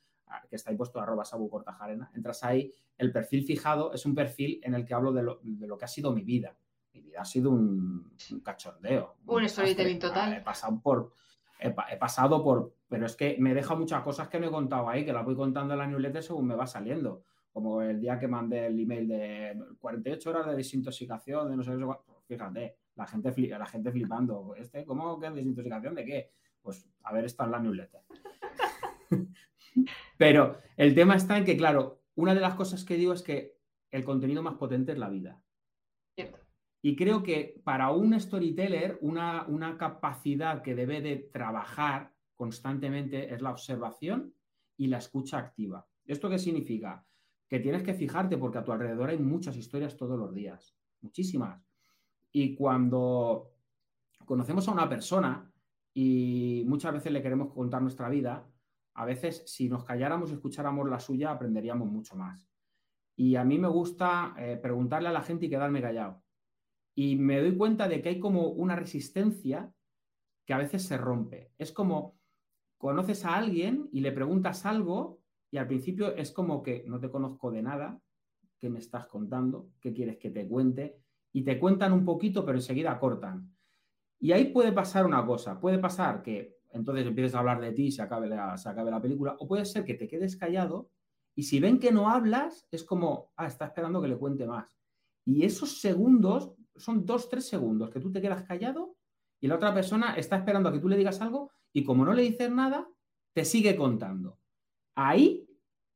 [0.47, 4.59] que está ahí puesto arroba sabu cortajarena, entras ahí, el perfil fijado es un perfil
[4.61, 5.39] en el que hablo de lo,
[5.79, 6.55] que ha sido mi vida.
[6.93, 9.15] Mi vida ha sido un, cachondeo.
[9.25, 10.31] Un, storytelling total.
[10.31, 11.11] He pasado por,
[11.59, 15.03] he, pasado por, pero es que me deja muchas cosas que no he contado ahí,
[15.03, 17.23] que las voy contando en la newsletter según me va saliendo.
[17.55, 21.71] Como el día que mandé el email de 48 horas de desintoxicación, de no sé
[21.71, 21.85] qué,
[22.27, 24.53] fíjate, la gente, la gente flipando.
[24.57, 26.31] Este, ¿Cómo que desintoxicación de qué?
[26.61, 28.01] Pues a ver, está en la newsletter.
[30.17, 33.57] Pero el tema está en que, claro, una de las cosas que digo es que
[33.89, 35.41] el contenido más potente es la vida.
[36.81, 43.41] Y creo que para un storyteller, una, una capacidad que debe de trabajar constantemente es
[43.41, 44.35] la observación
[44.75, 45.87] y la escucha activa.
[46.05, 47.05] ¿Esto qué significa?
[47.47, 51.63] Que tienes que fijarte porque a tu alrededor hay muchas historias todos los días, muchísimas.
[52.31, 53.51] Y cuando
[54.25, 55.51] conocemos a una persona
[55.93, 58.47] y muchas veces le queremos contar nuestra vida,
[58.95, 62.49] a veces si nos calláramos y escucháramos la suya, aprenderíamos mucho más.
[63.15, 66.23] Y a mí me gusta eh, preguntarle a la gente y quedarme callado.
[66.95, 69.73] Y me doy cuenta de que hay como una resistencia
[70.45, 71.51] que a veces se rompe.
[71.57, 72.17] Es como
[72.77, 75.21] conoces a alguien y le preguntas algo
[75.55, 77.97] y al principio es como que no te conozco de nada,
[78.59, 79.69] ¿qué me estás contando?
[79.79, 80.99] ¿Qué quieres que te cuente?
[81.31, 83.55] Y te cuentan un poquito, pero enseguida cortan.
[84.19, 87.85] Y ahí puede pasar una cosa, puede pasar que entonces empieces a hablar de ti
[87.85, 89.37] y se acabe, la, se acabe la película.
[89.39, 90.89] O puede ser que te quedes callado
[91.35, 94.77] y si ven que no hablas, es como, ah, está esperando que le cuente más.
[95.23, 98.97] Y esos segundos son dos, tres segundos que tú te quedas callado
[99.39, 102.11] y la otra persona está esperando a que tú le digas algo y como no
[102.11, 102.89] le dices nada,
[103.31, 104.37] te sigue contando.
[104.95, 105.44] Ahí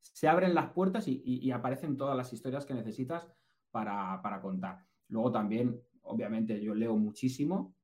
[0.02, 3.28] se abren las puertas y, aparecen todas las historias que necesitas
[3.72, 4.86] para, para contar.
[5.08, 7.76] Luego también, obviamente, yo leo muchísimo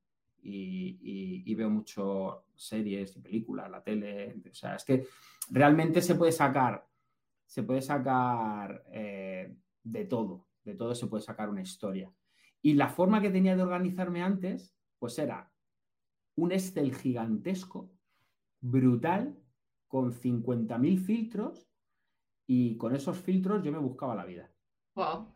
[0.41, 4.41] y, veo mucho series y películas, la tele.
[4.49, 5.07] O sea, es que
[5.49, 6.87] realmente se puede sacar,
[7.45, 12.11] se puede sacar eh, de todo, de todo se puede sacar una historia.
[12.61, 15.51] Y la forma que tenía de organizarme antes, pues era
[16.35, 17.91] un Excel gigantesco,
[18.59, 19.37] brutal,
[19.87, 21.69] con 50.000 filtros
[22.47, 24.49] y con esos filtros yo me buscaba la vida.
[24.95, 25.27] Wow.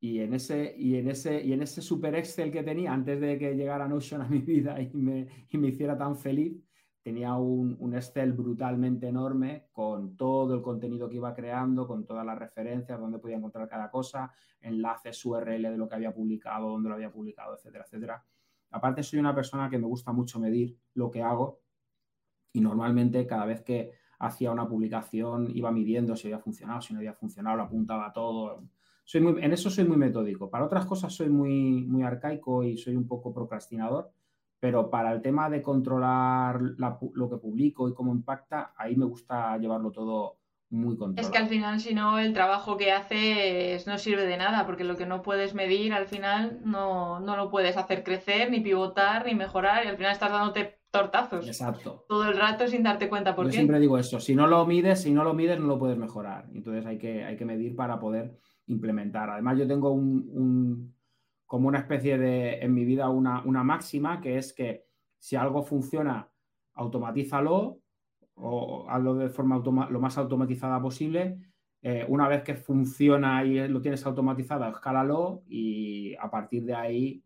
[0.00, 3.38] Y en ese, y en ese, y en ese super Excel que tenía antes de
[3.38, 6.56] que llegara Notion a mi vida y me, y me hiciera tan feliz,
[7.02, 12.24] tenía un, un, Excel brutalmente enorme con todo el contenido que iba creando, con todas
[12.24, 16.90] las referencias, donde podía encontrar cada cosa, enlaces URL de lo que había publicado, dónde
[16.90, 18.24] lo había publicado, etcétera, etcétera.
[18.70, 21.62] Aparte, soy una persona que me gusta mucho medir lo que hago
[22.52, 26.98] y normalmente cada vez que hacía una publicación iba midiendo si había funcionado, si no
[26.98, 28.62] había funcionado, lo apuntaba todo.
[29.04, 30.50] Soy muy, en eso soy muy metódico.
[30.50, 34.10] Para otras cosas soy muy, muy arcaico y soy un poco procrastinador,
[34.60, 39.06] pero para el tema de controlar la, lo que publico y cómo impacta, ahí me
[39.06, 40.38] gusta llevarlo todo
[40.70, 41.26] muy controlado.
[41.26, 44.84] Es que al final, si no, el trabajo que haces no sirve de nada, porque
[44.84, 49.24] lo que no puedes medir, al final no, no lo puedes hacer crecer, ni pivotar,
[49.24, 51.46] ni mejorar, y al final estás dándote tortazos.
[51.46, 52.04] Exacto.
[52.08, 53.56] Todo el rato sin darte cuenta por Yo qué.
[53.56, 56.48] siempre digo eso, si no lo mides, si no lo mides, no lo puedes mejorar.
[56.54, 59.30] Entonces hay que, hay que medir para poder implementar.
[59.30, 60.94] Además, yo tengo un, un
[61.46, 64.84] como una especie de, en mi vida, una, una, máxima, que es que
[65.18, 66.28] si algo funciona,
[66.74, 67.80] automatízalo
[68.34, 71.38] o hazlo de forma lo más automatizada posible.
[71.80, 77.24] Eh, una vez que funciona y lo tienes automatizado, escálalo y a partir de ahí,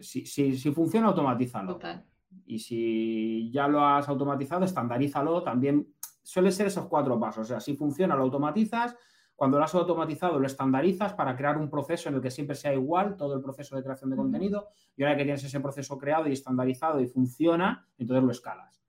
[0.00, 1.74] si, si, si funciona, automatízalo.
[1.74, 2.04] Total.
[2.48, 5.42] Y si ya lo has automatizado, estandarízalo.
[5.42, 7.42] También suele ser esos cuatro pasos.
[7.42, 8.96] O sea, si funciona, lo automatizas.
[9.36, 12.72] Cuando lo has automatizado, lo estandarizas para crear un proceso en el que siempre sea
[12.72, 14.68] igual todo el proceso de creación de contenido.
[14.96, 18.82] Y ahora que tienes ese proceso creado y estandarizado y funciona, entonces lo escalas.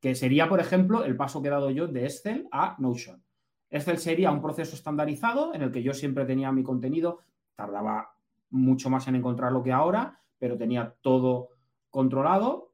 [0.00, 3.22] Que sería, por ejemplo, el paso que he dado yo de Excel a Notion.
[3.68, 7.18] Excel sería un proceso estandarizado en el que yo siempre tenía mi contenido,
[7.54, 8.16] tardaba
[8.50, 11.50] mucho más en encontrarlo que ahora, pero tenía todo
[11.90, 12.65] controlado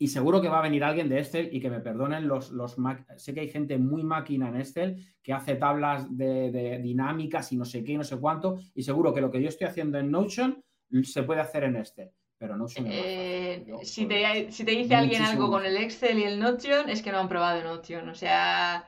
[0.00, 2.76] y seguro que va a venir alguien de Excel y que me perdonen los, los
[3.16, 7.56] sé que hay gente muy máquina en Excel que hace tablas de, de, dinámicas y
[7.56, 9.98] no sé qué y no sé cuánto y seguro que lo que yo estoy haciendo
[9.98, 10.62] en Notion
[11.02, 15.22] se puede hacer en Excel pero Notion eh, yo, si, te, si te dice alguien
[15.22, 18.86] algo con el Excel y el Notion es que no han probado Notion o sea,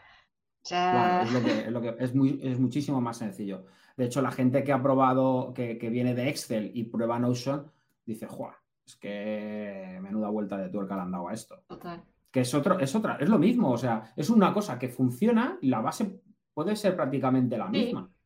[0.62, 1.24] o sea...
[1.24, 4.22] Bueno, es, lo que, es, lo que, es, muy, es muchísimo más sencillo de hecho
[4.22, 7.68] la gente que ha probado que, que viene de Excel y prueba Notion
[8.06, 8.59] dice, ¡juá!
[8.90, 11.62] Es que menuda vuelta de tuerca le han dado a esto.
[11.66, 12.02] Total.
[12.30, 15.58] Que es otro, es otra, es lo mismo, o sea, es una cosa que funciona
[15.60, 16.22] y la base
[16.54, 18.08] puede ser prácticamente la misma.
[18.08, 18.16] Sí.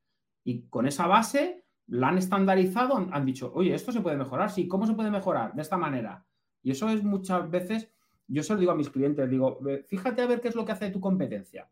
[0.45, 4.51] Y con esa base la han estandarizado, han, han, dicho, oye, esto se puede mejorar,
[4.51, 5.55] sí, ¿cómo se puede mejorar?
[5.55, 6.27] De esta manera.
[6.63, 7.91] Y eso es muchas veces,
[8.27, 10.73] yo se lo digo a mis clientes, digo, fíjate a ver qué es lo que
[10.73, 11.71] hace tu competencia.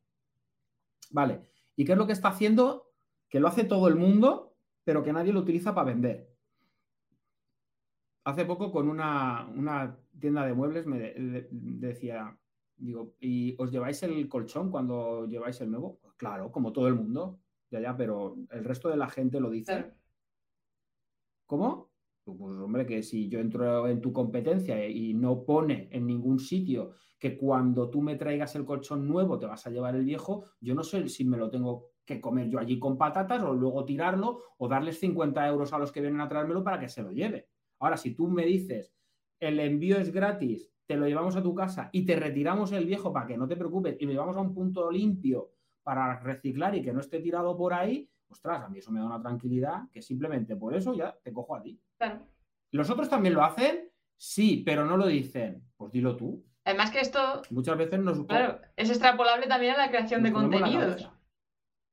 [1.10, 1.42] Vale,
[1.76, 2.92] ¿y qué es lo que está haciendo?
[3.28, 6.31] Que lo hace todo el mundo, pero que nadie lo utiliza para vender
[8.24, 12.36] hace poco con una, una, tienda de muebles me de, de, decía,
[12.76, 15.98] digo, ¿y os lleváis el colchón cuando lleváis el nuevo?
[16.00, 19.50] Pues claro, como todo el mundo, ya, ya, pero el resto de la gente lo
[19.50, 19.72] dice.
[19.72, 19.94] Claro.
[21.46, 21.92] ¿Cómo?
[22.24, 26.92] Pues hombre, que si yo entro en tu competencia y no pone en ningún sitio
[27.18, 30.74] que cuando tú me traigas el colchón nuevo te vas a llevar el viejo, yo
[30.74, 34.40] no sé si me lo tengo que comer yo allí con patatas o luego tirarlo
[34.58, 37.48] o darles 50 euros a los que vienen a traérmelo para que se lo lleve.
[37.82, 38.94] Ahora, si tú me dices,
[39.40, 43.12] el envío es gratis, te lo llevamos a tu casa y te retiramos el viejo
[43.12, 45.50] para que no te preocupes y lo llevamos a un punto limpio
[45.82, 49.06] para reciclar y que no esté tirado por ahí, ostras, a mí eso me da
[49.06, 51.80] una tranquilidad que simplemente por eso ya te cojo a ti.
[51.98, 52.20] Claro.
[52.70, 53.90] ¿Los otros también lo hacen?
[54.16, 55.64] Sí, pero no lo dicen.
[55.76, 56.44] Pues dilo tú.
[56.64, 57.42] Además que esto...
[57.50, 58.24] Muchas veces nos...
[58.26, 61.10] Claro, es extrapolable también a la creación de contenidos.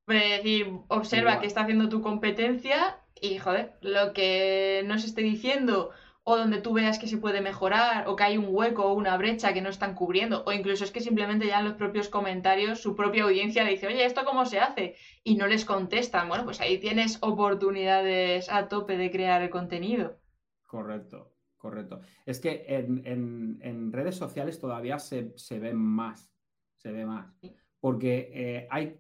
[0.08, 5.22] Es decir, observa qué está haciendo tu competencia y, joder, lo que no se esté
[5.22, 5.92] diciendo
[6.24, 9.18] o donde tú veas que se puede mejorar o que hay un hueco o una
[9.18, 12.82] brecha que no están cubriendo o incluso es que simplemente ya en los propios comentarios
[12.82, 14.96] su propia audiencia le dice, oye, ¿esto cómo se hace?
[15.24, 16.28] Y no les contestan.
[16.28, 20.20] Bueno, pues ahí tienes oportunidades a tope de crear el contenido.
[20.68, 22.02] Correcto, correcto.
[22.28, 26.32] Es que en, en, en redes sociales todavía se, se, ve más,
[26.78, 27.34] se ve más.
[27.80, 29.00] Porque eh, hay,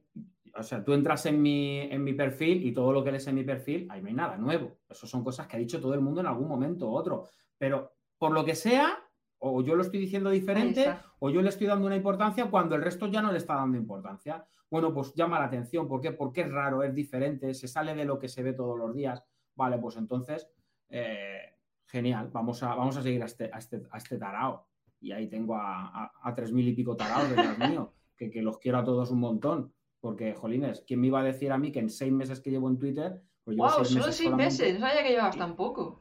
[0.55, 3.35] o sea, tú entras en mi, en mi perfil y todo lo que lees en
[3.35, 4.77] mi perfil, ahí no hay nada nuevo.
[4.89, 7.25] Eso son cosas que ha dicho todo el mundo en algún momento u otro.
[7.57, 8.97] Pero por lo que sea,
[9.39, 12.81] o yo lo estoy diciendo diferente, o yo le estoy dando una importancia cuando el
[12.81, 14.45] resto ya no le está dando importancia.
[14.69, 15.87] Bueno, pues llama la atención.
[15.87, 16.11] ¿Por qué?
[16.11, 19.23] Porque es raro, es diferente, se sale de lo que se ve todos los días.
[19.55, 20.47] Vale, pues entonces,
[20.89, 24.67] eh, genial, vamos a, vamos a seguir a este, a este, a este tarao.
[25.01, 28.41] Y ahí tengo a, a, a tres mil y pico taraos detrás mío, que, que
[28.41, 29.73] los quiero a todos un montón.
[29.99, 32.69] Porque, jolines, ¿quién me iba a decir a mí que en seis meses que llevo
[32.69, 34.53] en Twitter, pues llevo wow, seis solo meses seis solamente?
[34.53, 35.99] meses, no sabía que llevabas tan poco.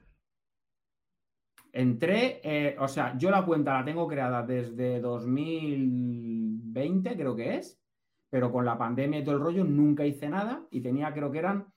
[1.73, 7.81] Entré, eh, o sea, yo la cuenta la tengo creada desde 2020, creo que es,
[8.31, 11.39] pero con la pandemia y todo el rollo nunca hice nada y tenía, creo que
[11.39, 11.73] eran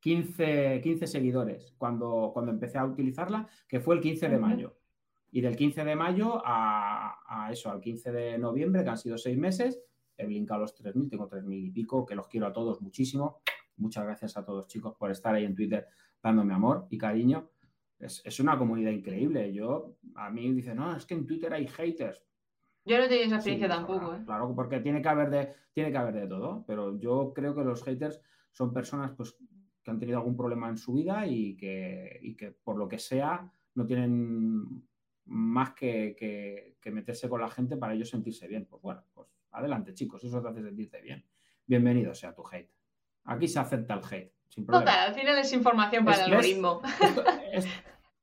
[0.00, 4.76] 15, 15 seguidores cuando, cuando empecé a utilizarla, que fue el 15 de mayo.
[5.32, 9.36] Y del 15 de mayo a, eso, al 15 de noviembre, que han sido seis
[9.36, 9.80] meses,
[10.16, 13.40] he blincado los 3.000, tengo 3.000 y pico, que los quiero a todos muchísimo.
[13.76, 15.86] Muchas gracias a todos, chicos, por estar ahí en Twitter
[16.22, 17.50] dándome amor y cariño.
[17.98, 19.52] Es, una comunidad increíble.
[19.52, 22.22] Yo, a mí dice, no, es que en Twitter hay haters.
[22.84, 24.14] Yo no tengo esa experiencia tampoco.
[24.14, 24.22] ¿eh?
[24.24, 27.64] Claro, porque tiene que, haber de, tiene que haber de todo, pero yo creo que
[27.64, 28.20] los haters
[28.52, 29.36] son personas pues,
[29.82, 32.98] que han tenido algún problema en su vida y que, y que por lo que
[32.98, 34.84] sea no tienen
[35.26, 38.66] más que, meterse con la gente para ellos sentirse bien.
[38.66, 41.24] Pues bueno, pues adelante chicos, eso te hace sentirte bien.
[41.66, 42.70] Bienvenido sea tu hate.
[43.24, 44.32] Aquí se acepta el hate.
[44.66, 46.80] Total, al final es información para el algoritmo.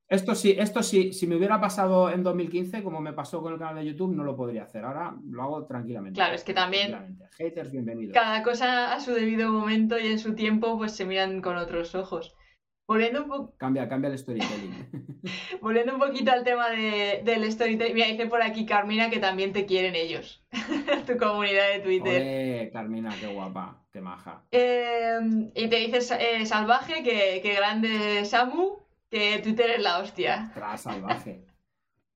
[0.08, 3.58] Esto, sí, esto sí, si me hubiera pasado en 2015, como me pasó con el
[3.58, 4.86] canal de YouTube, no lo podría hacer.
[4.86, 6.18] Ahora lo hago tranquilamente.
[6.18, 7.18] Claro, es que también.
[7.38, 8.14] Haters, bienvenidos.
[8.14, 11.96] Cada cosa a su debido momento y en su tiempo, pues se miran con otros
[11.96, 12.36] ojos.
[12.86, 13.54] Volviendo un poco.
[13.58, 15.22] Cambia, cambia el storytelling.
[15.62, 17.94] Volviendo un poquito al tema del storytelling.
[17.94, 20.44] Mira, dice por aquí Carmina que también te quieren ellos.
[21.08, 22.22] tu comunidad de Twitter.
[22.26, 24.44] Eh, Carmina, qué guapa, qué maja.
[24.52, 30.52] Em, y te dices eh, salvaje, que, grande Samu, que Twitter es la hostia.
[30.54, 31.46] Tras salvaje.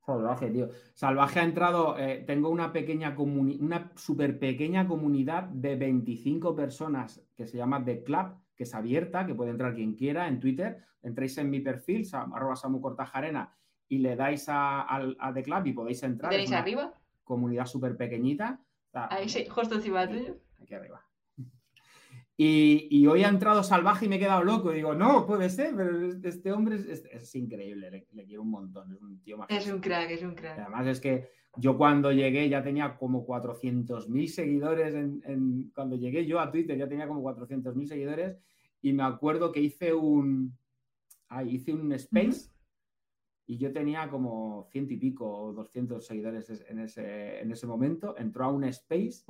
[0.06, 0.69] Salvaje, tío.
[0.93, 1.97] Salvaje ha entrado.
[1.97, 7.84] Eh, tengo una pequeña comunidad, una súper pequeña comunidad de 25 personas que se llama
[7.84, 10.83] The Club que es abierta, que puede entrar quien quiera en Twitter.
[11.03, 13.55] Entréis en mi perfil, arroba Samu Cortajarena,
[13.87, 14.99] y le dais a,
[15.33, 16.31] The Club y podéis entrar.
[16.31, 16.93] ¿Tenéis arriba?
[17.23, 18.59] Comunidad súper pequeñita.
[18.91, 20.37] Ahí sí, justo encima tuyo.
[20.61, 21.03] Aquí arriba.
[22.39, 24.69] Y, hoy ha entrado salvaje y me he quedado loco.
[24.69, 29.19] digo, no, puede ser, pero este hombre es, increíble, le, quiero un montón, es un
[29.23, 29.47] tío más.
[29.49, 30.59] Es un crack, es un crack.
[30.59, 34.93] Además es que yo cuando llegué ya tenía como 400.000 seguidores.
[34.93, 38.37] En, cuando llegué yo a Twitter ya tenía como 400.000 seguidores
[38.81, 40.57] y me acuerdo que hice un,
[41.29, 42.51] ah, hice un space
[43.47, 48.15] y yo tenía como ciento y pico o 200 seguidores en ese, en ese momento.
[48.17, 49.23] Entró a un space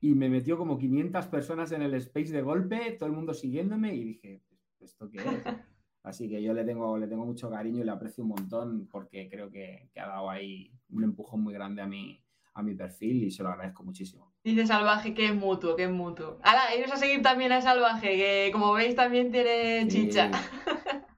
[0.00, 3.94] y me metió como 500 personas en el space de golpe, todo el mundo siguiéndome
[3.94, 4.42] y dije,
[4.80, 5.24] ¿esto qué es?
[6.02, 9.28] Así que yo le tengo, le tengo mucho cariño y le aprecio un montón porque
[9.28, 12.22] creo que, ha dado ahí un empujón muy grande a mi,
[12.54, 14.32] a mi perfil y se lo agradezco muchísimo.
[14.42, 16.38] Dice Salvaje que es mutuo, que es mutuo.
[16.42, 20.30] Ahora, iros a seguir también a Salvaje, que como veis también tiene chicha.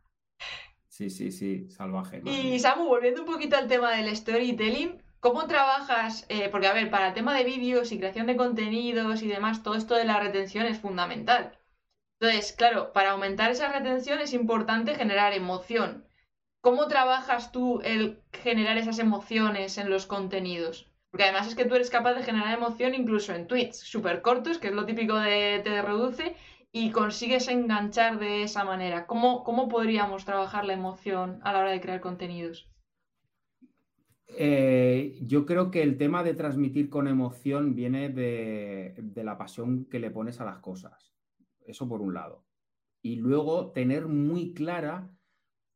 [1.00, 2.20] Sí, sí, sí, Salvaje.
[2.26, 6.26] Y Samu, volviendo un poquito al tema del storytelling, ¿cómo trabajas?
[6.28, 9.62] Eh, porque, a ver, para el tema de vídeos y creación de contenidos y demás,
[9.62, 11.58] todo esto de la retención es fundamental.
[12.20, 16.04] Entonces, claro, para aumentar esa retención es importante generar emoción.
[16.60, 20.92] ¿Cómo trabajas tú el generar esas emociones en los contenidos?
[21.10, 24.58] Porque además es que tú eres capaz de generar emoción incluso en tweets súper cortos,
[24.58, 26.36] que es lo típico de te reduce,
[26.72, 29.06] y consigues enganchar de esa manera.
[29.06, 32.68] ¿Cómo, ¿Cómo podríamos trabajar la emoción a la hora de crear contenidos?
[34.28, 39.86] Eh, yo creo que el tema de transmitir con emoción viene de, de la pasión
[39.86, 41.10] que le pones a las cosas.
[41.66, 42.44] Eso por un lado.
[43.02, 45.10] Y luego tener muy clara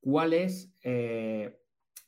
[0.01, 0.75] cuál es...
[0.83, 1.59] Eh,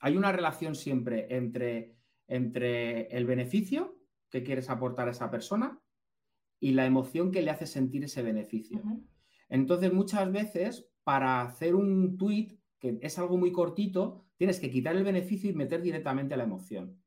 [0.01, 3.99] hay una relación siempre entre, entre el beneficio
[4.31, 5.81] que quieres aportar a esa persona
[6.61, 8.83] y la emoción que le hace sentir ese beneficio.
[9.49, 14.97] Entonces, muchas veces, para hacer un tweet, que es algo muy cortito, tienes que quitar
[14.97, 17.01] el beneficio y meter directamente la emoción.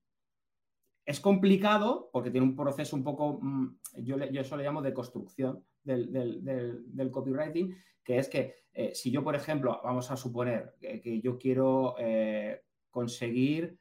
[1.10, 4.94] Es complicado porque tiene un proceso un poco, mm, yo, yo eso le llamo de
[4.94, 11.20] construcción, del, copywriting, que es que eh, si yo, por ejemplo, vamos a suponer que,
[11.20, 13.76] yo quiero eh, conseguir,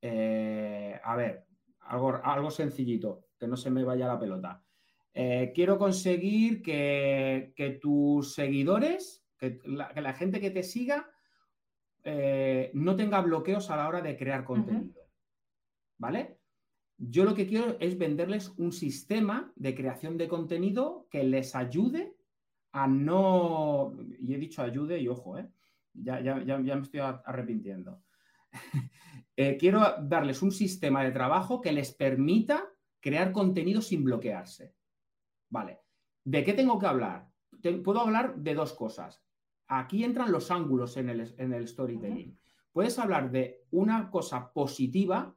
[0.00, 1.44] eh, a ver,
[1.80, 4.62] algo, algo sencillito, que no se me vaya la pelota.
[5.12, 11.10] quiero conseguir que, tus seguidores, que la, gente que te siga,
[12.74, 15.02] no tenga bloqueos a la hora de crear contenido.
[15.98, 16.43] ¿Vale?
[17.10, 22.16] Yo lo que quiero es venderles un sistema de creación de contenido que les ayude
[22.72, 25.48] a no, y he dicho ayude y ojo, ¿eh?
[25.92, 28.02] ya, ya, ya, me estoy arrepintiendo.
[29.36, 32.68] Eh, quiero darles un sistema de trabajo que les permita
[33.00, 34.76] crear contenido sin bloquearse.
[35.50, 35.80] Vale.
[36.22, 37.28] ¿De qué tengo que hablar?
[37.82, 39.24] puedo hablar de dos cosas.
[39.66, 42.38] Aquí entran los ángulos en el, en el storytelling.
[42.70, 45.34] Puedes hablar de una cosa positiva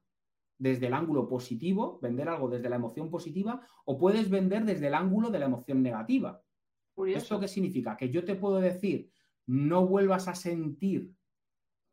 [0.57, 4.93] desde el ángulo positivo, vender algo desde la emoción positiva, o puedes vender desde el
[4.93, 6.41] ángulo de la emoción negativa.
[7.05, 7.95] ¿Esto qué significa?
[7.95, 9.11] Que yo te puedo decir,
[9.45, 11.13] no vuelvas a sentir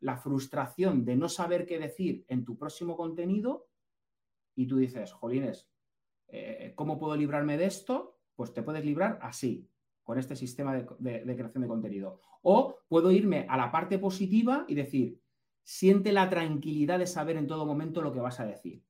[0.01, 3.69] la frustración de no saber qué decir en tu próximo contenido
[4.55, 5.69] y tú dices, Jolines,
[6.29, 8.19] eh, ¿cómo puedo librarme de esto?
[8.35, 9.69] Pues te puedes librar así.
[10.03, 12.21] con este sistema de, creación de contenido.
[12.43, 15.19] O puedo irme a la parte positiva y decir,
[15.65, 18.85] siente la tranquilidad de saber en todo momento lo que vas a decir.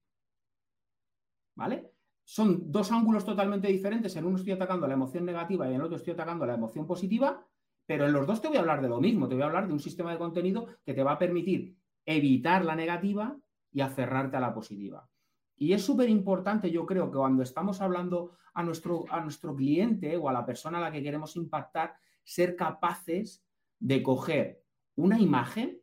[1.55, 1.93] ¿Vale?
[2.25, 4.15] Son dos ángulos totalmente diferentes.
[4.17, 6.87] En uno estoy atacando la emoción negativa y en el otro estoy atacando la emoción
[6.87, 7.47] positiva,
[7.87, 9.29] pero en los dos te voy a hablar de lo mismo.
[9.29, 12.65] Te voy a hablar de un sistema de contenido que te va a permitir evitar
[12.65, 13.37] la negativa
[13.71, 15.09] y aferrarte a la positiva.
[15.57, 20.17] Y es súper importante, yo creo, que cuando estamos hablando a nuestro, a nuestro cliente
[20.17, 21.95] o a la persona a la que queremos impactar,
[22.25, 23.45] ser capaces
[23.79, 24.63] de coger
[24.97, 25.81] una imagen,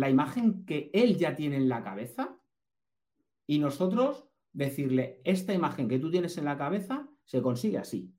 [0.00, 2.38] la imagen que él ya tiene en la cabeza,
[3.46, 8.14] y nosotros decirle, esta imagen que tú tienes en la cabeza se consigue así.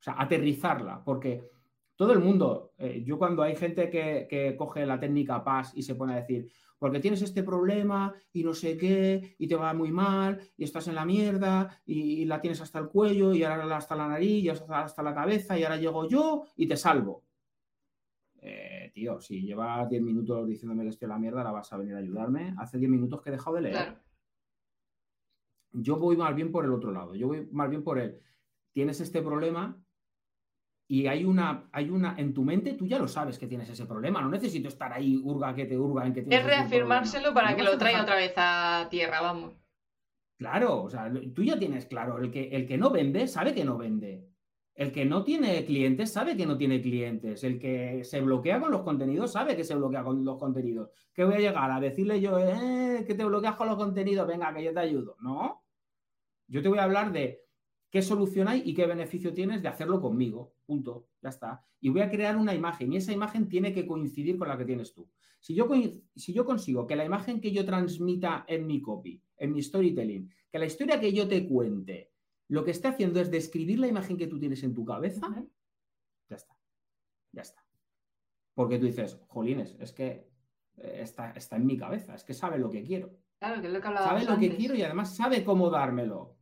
[0.00, 1.48] O sea, aterrizarla, porque
[1.96, 5.94] todo el mundo, eh, yo cuando hay gente que, coge la técnica PAS y se
[5.94, 9.92] pone a decir, porque tienes este problema y no sé qué, y te va muy
[9.92, 13.96] mal, y estás en la mierda, y, la tienes hasta el cuello, y ahora hasta
[13.96, 17.24] la nariz, y hasta, la cabeza, y ahora llego yo y te salvo.
[18.44, 21.76] Eh, tío, si llevas 10 minutos diciéndome que estoy en la mierda, ahora vas a
[21.78, 22.54] venir a ayudarme.
[22.58, 23.96] Hace 10 minutos que he dejado de leer.
[25.70, 27.14] Yo voy más bien por el otro lado.
[27.14, 28.20] Yo voy más bien por el.
[28.72, 29.82] Tienes este problema,
[30.92, 33.86] y hay una, hay una, en tu mente tú ya lo sabes que tienes ese
[33.86, 37.56] problema, no necesito estar ahí urga que te urga en que tienes Es reafirmárselo para
[37.56, 39.54] que lo traiga otra vez a tierra, vamos.
[40.36, 43.64] Claro, o sea, tú ya tienes claro, el que, el que no vende sabe que
[43.64, 44.31] no vende.
[44.74, 47.44] El que no tiene clientes sabe que no tiene clientes.
[47.44, 50.90] El que se bloquea con los contenidos sabe que se bloquea con los contenidos.
[51.12, 54.26] ¿Qué voy a llegar a decirle yo, eh, que te bloqueas con los contenidos?
[54.26, 55.16] Venga, que yo te ayudo.
[55.20, 55.62] No.
[56.46, 57.42] Yo te voy a hablar de
[57.90, 60.54] qué solución hay y qué beneficio tienes de hacerlo conmigo.
[60.64, 61.62] Punto, ya está.
[61.80, 64.64] Y voy a crear una imagen y esa imagen tiene que coincidir con la que
[64.64, 65.10] tienes tú.
[65.38, 65.68] Si yo,
[66.14, 70.30] si yo consigo que la imagen que yo transmita en mi copy, en mi storytelling,
[70.50, 72.11] que la historia que yo te cuente,
[72.52, 75.28] lo que esté haciendo es describir la imagen que tú tienes en tu cabeza,
[76.28, 76.56] ya está.
[77.32, 77.64] Ya está.
[78.54, 80.30] Porque tú dices, jolines, es que
[80.76, 83.10] eh, está, está en mi cabeza, es que sabe lo que quiero.
[83.38, 86.36] Claro, que lo que Sabe lo que quiero y además sabe cómo dármelo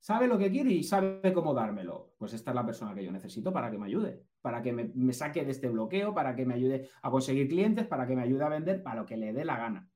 [0.00, 2.14] sabe lo que quiere y sabe cómo dármelo.
[2.18, 5.12] Pues esta es la persona que yo necesito para que me ayude, para que me,
[5.12, 8.44] saque de este bloqueo, para que me ayude a conseguir clientes, para que me ayude
[8.44, 9.88] a vender, para lo que le dé la gana.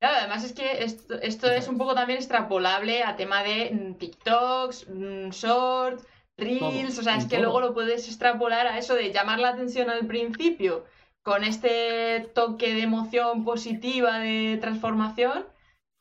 [0.00, 4.88] Claro, además es que esto, es un poco también extrapolable a tema de mm, TikToks,
[4.90, 9.38] mm, Shorts, Reels, o sea, es que luego lo puedes extrapolar a eso de llamar
[9.38, 10.84] la atención al principio
[11.22, 15.46] con este toque de emoción positiva, de transformación,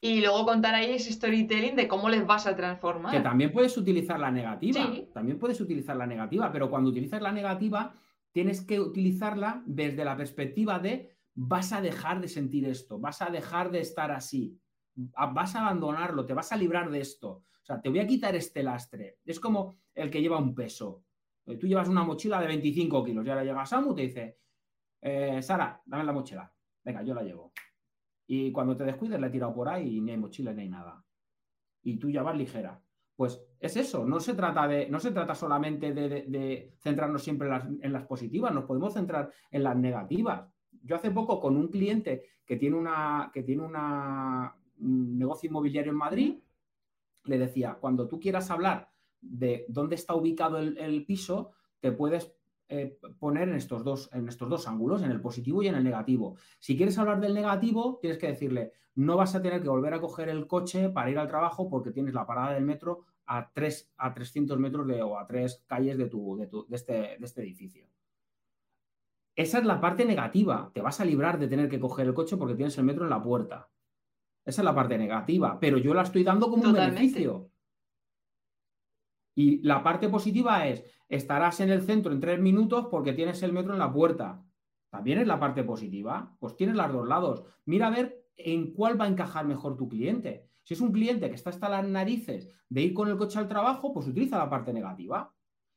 [0.02, 3.12] y luego contar ahí ese storytelling de cómo les vas a transformar.
[3.12, 4.92] Que también puedes utilizar la negativa.
[5.14, 7.96] También puedes utilizar la negativa, pero cuando utilizas la negativa,
[8.32, 13.30] tienes que utilizarla desde la perspectiva de vas a dejar de sentir esto, vas a
[13.30, 14.60] dejar de estar así,
[14.96, 17.30] vas a abandonarlo, te vas a librar de esto.
[17.30, 19.20] O sea, te voy a quitar este lastre.
[19.26, 21.04] Es como el que lleva un peso.
[21.46, 24.40] Eh, tú llevas una mochila de 25 kilos y ahora llega Samu y te dice,
[25.02, 26.54] eh, Sara, dame la mochila.
[26.84, 27.52] Venga, yo la llevo.
[28.28, 30.70] Y cuando te descuides la he tirado por ahí y ni hay mochila ni hay
[30.70, 31.04] nada.
[31.84, 32.82] Y tú ya vas ligera.
[33.16, 37.50] Pues es eso, no se trata, de, no se trata solamente de, centrarnos siempre
[37.82, 40.52] en las, positivas, nos podemos centrar en las negativas.
[40.86, 45.98] Yo hace poco con un cliente que tiene, una, que tiene un negocio inmobiliario en
[45.98, 46.36] Madrid,
[47.24, 52.36] le decía, cuando tú quieras hablar de dónde está ubicado el piso, te puedes
[52.68, 55.84] eh, poner en estos, dos, en estos dos ángulos, en el positivo y en el
[55.84, 56.36] negativo.
[56.58, 60.02] Si quieres hablar del negativo, tienes que decirle, no vas a tener que volver a
[60.02, 63.92] coger el coche para ir al trabajo porque tienes la parada del metro a, tres,
[63.98, 67.18] a 300 metros de, o a tres calles de, tu, de, tu, de, este, de
[67.22, 67.86] este edificio.
[69.36, 70.72] Esa es la parte negativa.
[70.74, 73.10] Te vas a librar de tener que coger el coche porque tienes el metro en
[73.10, 73.70] la puerta.
[74.46, 77.50] Esa es la parte negativa, pero yo la estoy dando como un beneficio.
[79.36, 83.52] Y la parte positiva es, estarás en el centro en tres minutos porque tienes el
[83.52, 84.42] metro en la puerta.
[84.90, 86.38] También es la parte positiva.
[86.40, 87.44] Pues tienes los dos lados.
[87.66, 90.50] Mira a ver en cuál va a encajar mejor tu cliente.
[90.64, 93.48] Si es un cliente que está hasta las narices de ir con el coche al
[93.48, 95.34] trabajo, pues utiliza la parte negativa.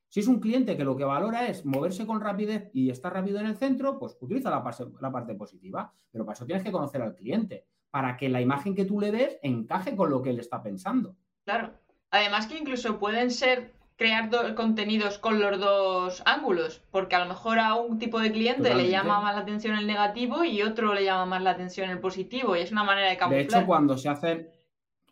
[0.09, 3.41] Si es un cliente que lo que valora es moverse con rapidez y estar rápido
[3.41, 4.65] en el centro, pues utiliza la,
[5.01, 5.93] la parte positiva.
[6.11, 9.13] Pero para eso tienes que conocer al cliente, para que la imagen que tú le
[9.13, 11.17] des encaje con lo que él está pensando.
[11.45, 11.73] Claro.
[12.11, 17.59] Además que incluso pueden ser crear contenidos con los dos ángulos, porque a lo mejor
[17.59, 21.05] a un tipo de cliente le llama más la atención el negativo y otro le
[21.05, 23.41] llama más la atención el positivo, y es una manera de camuflar.
[23.41, 24.49] De hecho, cuando se hacen,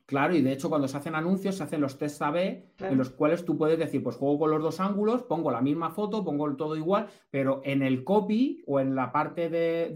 [0.07, 3.11] claro, y de hecho cuando se hacen anuncios, se hacen los test A-B, en los
[3.11, 6.55] cuales tú puedes decir, pues juego con los dos ángulos, pongo la misma foto, pongo
[6.57, 9.91] todo igual, pero en el copy o en la parte de,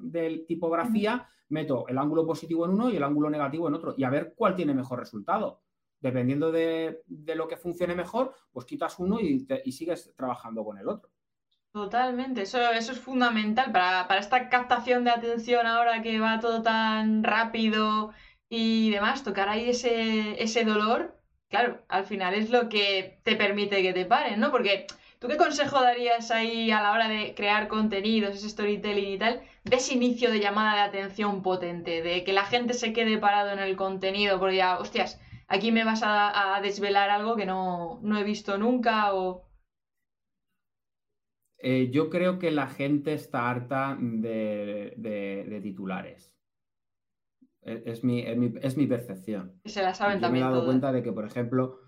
[0.00, 4.04] de, tipografía, meto el ángulo positivo en uno y el ángulo negativo en otro, y
[4.04, 5.60] a ver cuál tiene mejor resultado.
[6.00, 11.10] Dependiendo de, lo que funcione mejor, pues quitas uno y, sigues trabajando con el otro.
[11.72, 16.60] Totalmente, eso, eso es fundamental para, para, esta captación de atención ahora que va todo
[16.60, 18.12] tan rápido
[18.54, 23.82] y demás, tocar ahí ese, ese dolor, claro, al final es lo que te permite
[23.82, 24.50] que te paren, ¿no?
[24.50, 24.86] Porque
[25.22, 29.40] ¿Tú qué consejo darías ahí a la hora de crear contenidos, ese storytelling y tal,
[29.62, 33.52] de ese inicio de llamada de atención potente, de que la gente se quede parado
[33.52, 38.24] en el contenido, porque ya, hostias, aquí me vas a, desvelar algo que no, he
[38.24, 39.46] visto nunca o...
[41.58, 46.31] Eh, yo creo que la gente está harta de, titulares.
[47.62, 49.60] Es, mi, percepción.
[49.64, 50.44] se la saben también.
[50.44, 51.78] Me he dado cuenta de que, por ejemplo,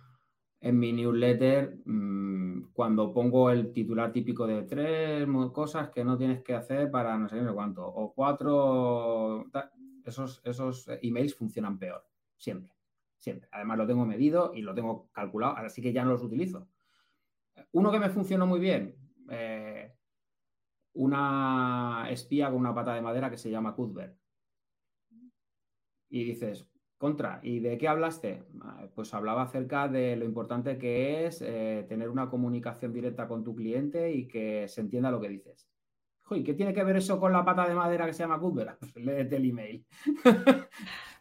[0.60, 6.42] en mi newsletter, mm, cuando pongo el titular típico de tres cosas que no tienes
[6.42, 9.46] que hacer para no sé cuánto, o cuatro,
[10.04, 12.06] esos, esos emails funcionan peor,
[12.36, 12.72] siempre,
[13.18, 13.48] siempre.
[13.52, 16.68] Además lo tengo medido y lo tengo calculado, así que ya no los utilizo.
[17.72, 18.96] Uno que me funcionó muy bien,
[19.30, 19.92] eh,
[20.94, 24.16] una espía con una pata de madera que se llama Cuthbert.
[26.08, 27.40] Y dices, contra.
[27.42, 28.44] ¿Y de qué hablaste?
[28.62, 33.44] Ah, pues hablaba acerca de lo importante que es eh, tener una comunicación directa con
[33.44, 35.68] tu cliente y que se entienda lo que dices.
[36.30, 38.78] ¿Y qué tiene que ver eso con la pata de madera que se llama Cuthbert?
[38.92, 39.84] Pues léete el email.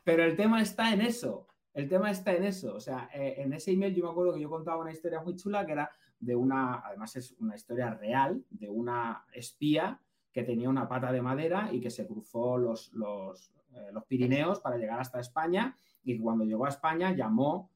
[0.03, 1.47] Pero el tema está en eso.
[1.73, 2.75] El tema está en eso.
[2.75, 5.35] O sea, eh, en ese email yo me acuerdo que yo contaba una historia muy
[5.35, 9.99] chula que era de una, además es una historia real, de una espía
[10.31, 14.59] que tenía una pata de madera y que se cruzó los, los, eh, los Pirineos
[14.59, 17.71] para llegar hasta España y cuando llegó a España llamó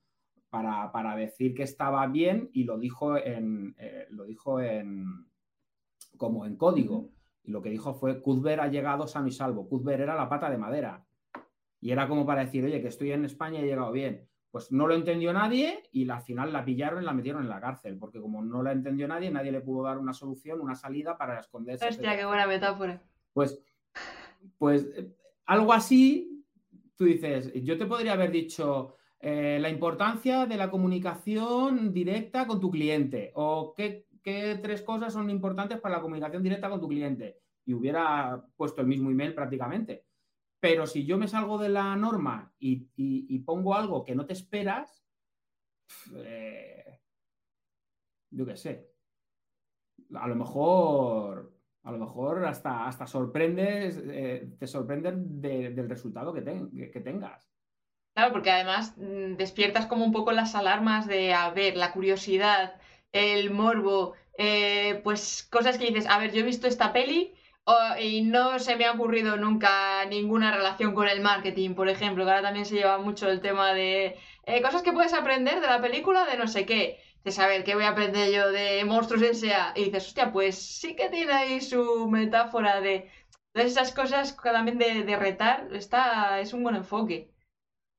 [0.49, 5.27] para, decir que estaba bien y lo dijo en, eh, lo dijo en
[6.17, 7.09] como en código.
[7.43, 9.69] Y lo que dijo fue, Cuthbert ha llegado sano y salvo.
[9.69, 11.05] Cuthbert era la pata de madera.
[11.79, 14.27] Y era como para decir, oye, que estoy en España y he llegado bien.
[14.51, 17.61] Pues no lo entendió nadie y al final la pillaron y la metieron en la
[17.61, 21.17] cárcel, porque como no la entendió nadie, nadie le pudo dar una solución, una salida
[21.17, 21.87] para esconderse.
[21.87, 23.01] Hostia, qué buena metáfora.
[23.33, 23.61] Pues,
[24.57, 24.87] pues
[25.47, 26.45] algo así,
[26.95, 32.59] tú dices, yo te podría haber dicho eh, la importancia de la comunicación directa con
[32.59, 37.39] tu cliente o qué, tres cosas son importantes para la comunicación directa con tu cliente
[37.65, 40.05] y hubiera puesto el mismo email prácticamente.
[40.59, 45.05] Pero si yo me salgo de la norma y, pongo algo que no te esperas,
[46.13, 46.99] eh,
[48.31, 48.91] yo qué sé,
[50.13, 51.56] a lo mejor
[51.87, 57.49] a lo mejor hasta, hasta sorprendes, eh, te sorprenden del resultado que, tengas.
[58.13, 62.75] Claro, porque además mm, despiertas como un poco las alarmas de, a ver, la curiosidad,
[63.13, 67.33] el morbo, eh, pues cosas que dices, a ver, yo he visto esta peli
[67.99, 72.31] y no se me ha ocurrido nunca ninguna relación con el marketing, por ejemplo, que
[72.31, 75.81] ahora también se lleva mucho el tema de eh, cosas que puedes aprender de la
[75.81, 79.35] película de no sé qué de saber qué voy a aprender yo de monstruos en
[79.35, 79.73] SEA.
[79.75, 83.09] Y dices, hostia, pues sí que tiene ahí su metáfora de,
[83.53, 85.67] de esas cosas también de, de, retar.
[85.73, 87.33] Está, es un buen enfoque.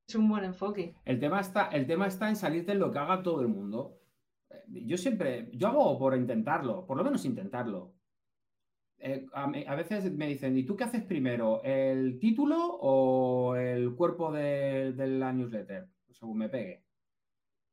[0.08, 0.94] Es un buen enfoque.
[1.04, 3.98] El tema, está, el tema está en salirte en lo que haga todo el mundo.
[4.66, 7.92] Yo siempre, yo hago por intentarlo, por lo menos intentarlo.
[8.96, 11.62] Eh, a, veces me dicen, ¿y tú qué haces primero?
[11.62, 15.86] ¿El título o el cuerpo de, de la newsletter?
[16.12, 16.87] Según me pegue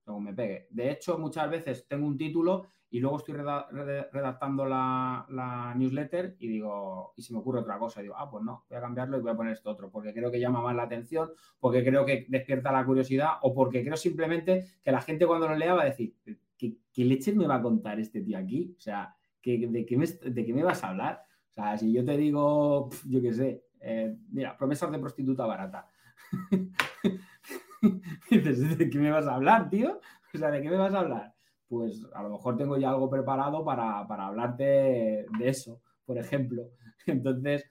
[0.06, 0.68] según me pegue.
[0.70, 7.14] De hecho, muchas veces tengo un título y luego estoy redactando la, newsletter y digo,
[7.18, 9.22] y se me ocurre otra cosa, y digo, ah, pues no, voy a cambiarlo y
[9.22, 12.26] voy a poner esto otro, porque creo que llama más la atención, porque creo que
[12.30, 15.86] despierta la curiosidad o porque creo simplemente que la gente cuando lo lea va a
[15.86, 16.16] decir,
[16.58, 18.74] ¿qué, leches me va a contar este tío aquí?
[18.78, 21.26] O sea, de, qué me, ¿de qué me vas a hablar?
[21.50, 25.90] O sea, si yo te digo, yo qué sé, eh, mira, promesas de prostituta barata.
[28.30, 30.00] ¿de qué me vas a hablar, tío?
[30.34, 31.34] O sea, ¿de qué me vas a hablar?
[31.68, 36.70] Pues a lo mejor tengo ya algo preparado para, hablarte de eso, por ejemplo.
[37.06, 37.66] Entonces,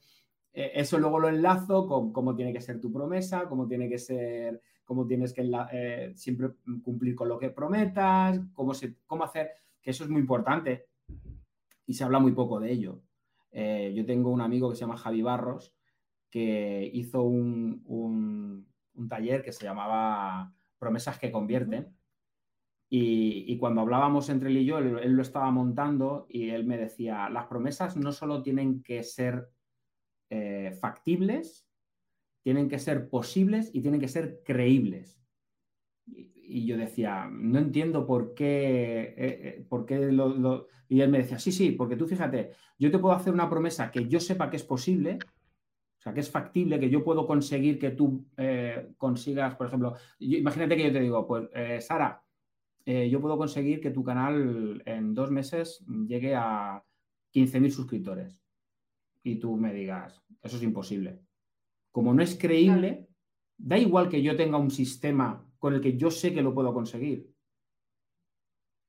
[0.52, 3.98] e, eso luego lo enlazo con cómo tiene que ser tu promesa, cómo tiene que
[3.98, 6.50] ser, cómo tienes que eh, siempre
[6.82, 9.50] cumplir con lo que prometas, cómo, se, cómo hacer,
[9.80, 10.86] que eso es muy importante
[11.86, 13.02] y se habla muy poco de ello.
[13.52, 15.74] Eh, yo tengo un amigo que se llama Javi Barros
[16.30, 18.66] que hizo un
[19.08, 21.94] taller que se llamaba Promesas que convierten.
[22.96, 27.28] Y, cuando hablábamos entre él y yo, él, lo estaba montando y él me decía,
[27.28, 29.48] las promesas no solo tienen que ser
[30.30, 31.66] eh, factibles,
[32.44, 35.20] tienen que ser posibles y tienen que ser creíbles.
[36.06, 41.18] Y, yo decía, no entiendo por qué, eh, eh, por qué lo, Y él me
[41.18, 44.50] decía, sí, sí, porque tú fíjate, yo te puedo hacer una promesa que yo sepa
[44.50, 45.18] que es posible,
[46.04, 50.76] sea, que es factible, que yo puedo conseguir que tú eh, consigas, por ejemplo, imagínate
[50.76, 52.22] que yo te digo, pues, eh, Sara,
[52.84, 56.84] eh, yo puedo conseguir que tu canal en dos meses llegue a
[57.32, 58.38] 15.000 suscriptores.
[59.22, 61.22] Y tú me digas, eso es imposible.
[61.90, 63.08] Como no es creíble,
[63.56, 66.74] da igual que yo tenga un sistema con el que yo sé que lo puedo
[66.74, 67.32] conseguir.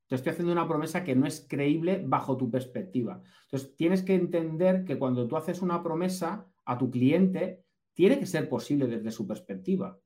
[0.08, 3.22] Te estoy haciendo una promesa que no es creíble bajo tu perspectiva.
[3.44, 7.64] Entonces, tienes que entender que cuando tú haces una promesa, a tu cliente,
[7.94, 9.98] tiene que ser posible desde su perspectiva.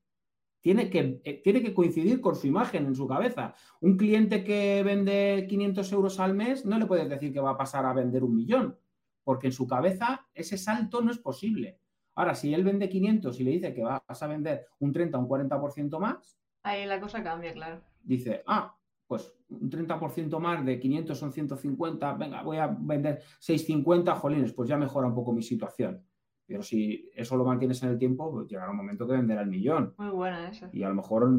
[0.60, 3.54] Tiene que, eh, tiene que coincidir con su imagen en su cabeza.
[3.80, 7.56] Un cliente que vende 500 euros al mes, no le puedes decir que va a
[7.56, 8.78] pasar a vender un millón,
[9.24, 11.80] porque en su cabeza ese salto no es posible.
[12.14, 15.20] Ahora, si él vende 500 y le dice que vas a vender un 30 o
[15.22, 17.80] un 40% más, ahí la cosa cambia, claro.
[18.02, 24.14] Dice, ah, pues un 30% más de 500 son 150, venga, voy a vender 650,
[24.16, 26.04] jolines, pues ya mejora un poco mi situación.
[26.50, 29.48] Pero si eso lo mantienes en el tiempo, pues llegará un momento que venderá el
[29.48, 29.94] millón.
[29.96, 30.68] Muy buena esa.
[30.72, 31.30] Y a lo mejor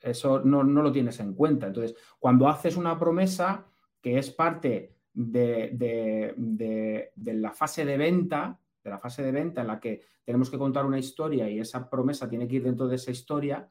[0.00, 1.66] eso no, lo tienes en cuenta.
[1.66, 3.66] Entonces, cuando haces una promesa
[4.00, 6.32] que es parte de,
[7.16, 10.86] la fase de venta, de la fase de venta en la que tenemos que contar
[10.86, 13.70] una historia y esa promesa tiene que ir dentro de esa historia,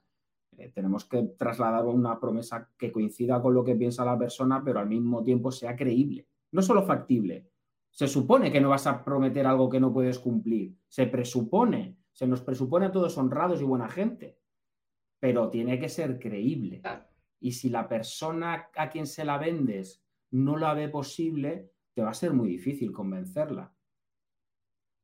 [0.55, 4.79] eh, tenemos que trasladar una promesa que coincida con lo que piensa la persona, pero
[4.79, 6.27] al mismo tiempo sea creíble.
[6.51, 7.47] No solo factible,
[7.97, 10.77] se supone que no vas a prometer algo que no puedes cumplir.
[10.87, 14.37] Se presupone, se nos presupone a todos honrados y buena gente,
[15.19, 16.83] pero tiene que ser creíble.
[17.39, 22.11] Y si la persona a quien se la vendes no la ve posible, te va
[22.11, 23.73] a ser muy difícil convencerla.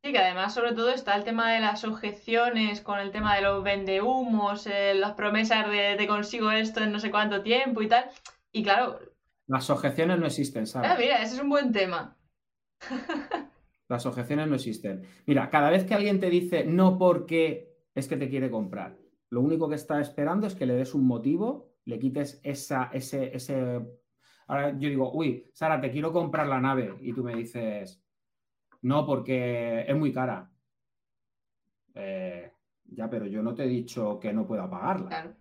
[0.03, 3.41] Sí, que además sobre todo está el tema de las objeciones con el tema de
[3.41, 7.87] los vendehumos, eh, las promesas de te consigo esto en no sé cuánto tiempo y
[7.87, 8.05] tal.
[8.51, 8.99] Y claro...
[9.47, 10.91] Las objeciones no existen, ¿sabes?
[10.91, 12.15] Ah, mira, ese es un buen tema.
[13.89, 15.03] Las objeciones no existen.
[15.25, 18.97] Mira, cada vez que alguien te dice no porque es que te quiere comprar,
[19.29, 23.36] lo único que está esperando es que le des un motivo, le quites esa, ese,
[23.36, 23.81] ese...
[24.47, 26.95] Ahora yo digo, uy, Sara, te quiero comprar la nave.
[27.01, 28.03] Y tú me dices,
[28.84, 30.51] no, porque es muy cara.
[31.95, 32.51] Eh,
[32.86, 35.36] ya, pero yo no te he dicho que no pueda pagarla.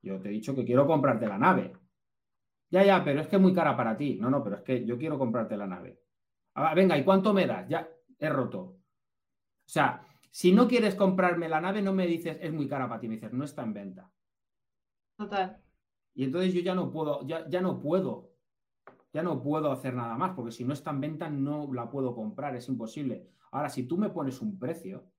[0.00, 1.72] Yo te he dicho que quiero comprarte la nave.
[2.70, 4.16] Ya, ya, pero es que es muy cara para ti.
[4.20, 6.00] No, no, pero es que yo quiero comprarte la nave.
[6.60, 7.68] Ah, venga, ¿y cuánto me das?
[7.68, 7.88] Ya
[8.18, 8.60] he roto.
[8.60, 13.00] O sea, si no quieres comprarme la nave, no me dices, es muy cara para
[13.00, 14.10] ti, me dices, no está en venta.
[15.16, 15.62] Total.
[16.14, 18.32] Y entonces yo ya no puedo, ya, ya no puedo,
[19.12, 22.12] ya no puedo hacer nada más, porque si no está en venta no la puedo
[22.12, 23.28] comprar, es imposible.
[23.52, 25.12] Ahora, si tú me pones un precio,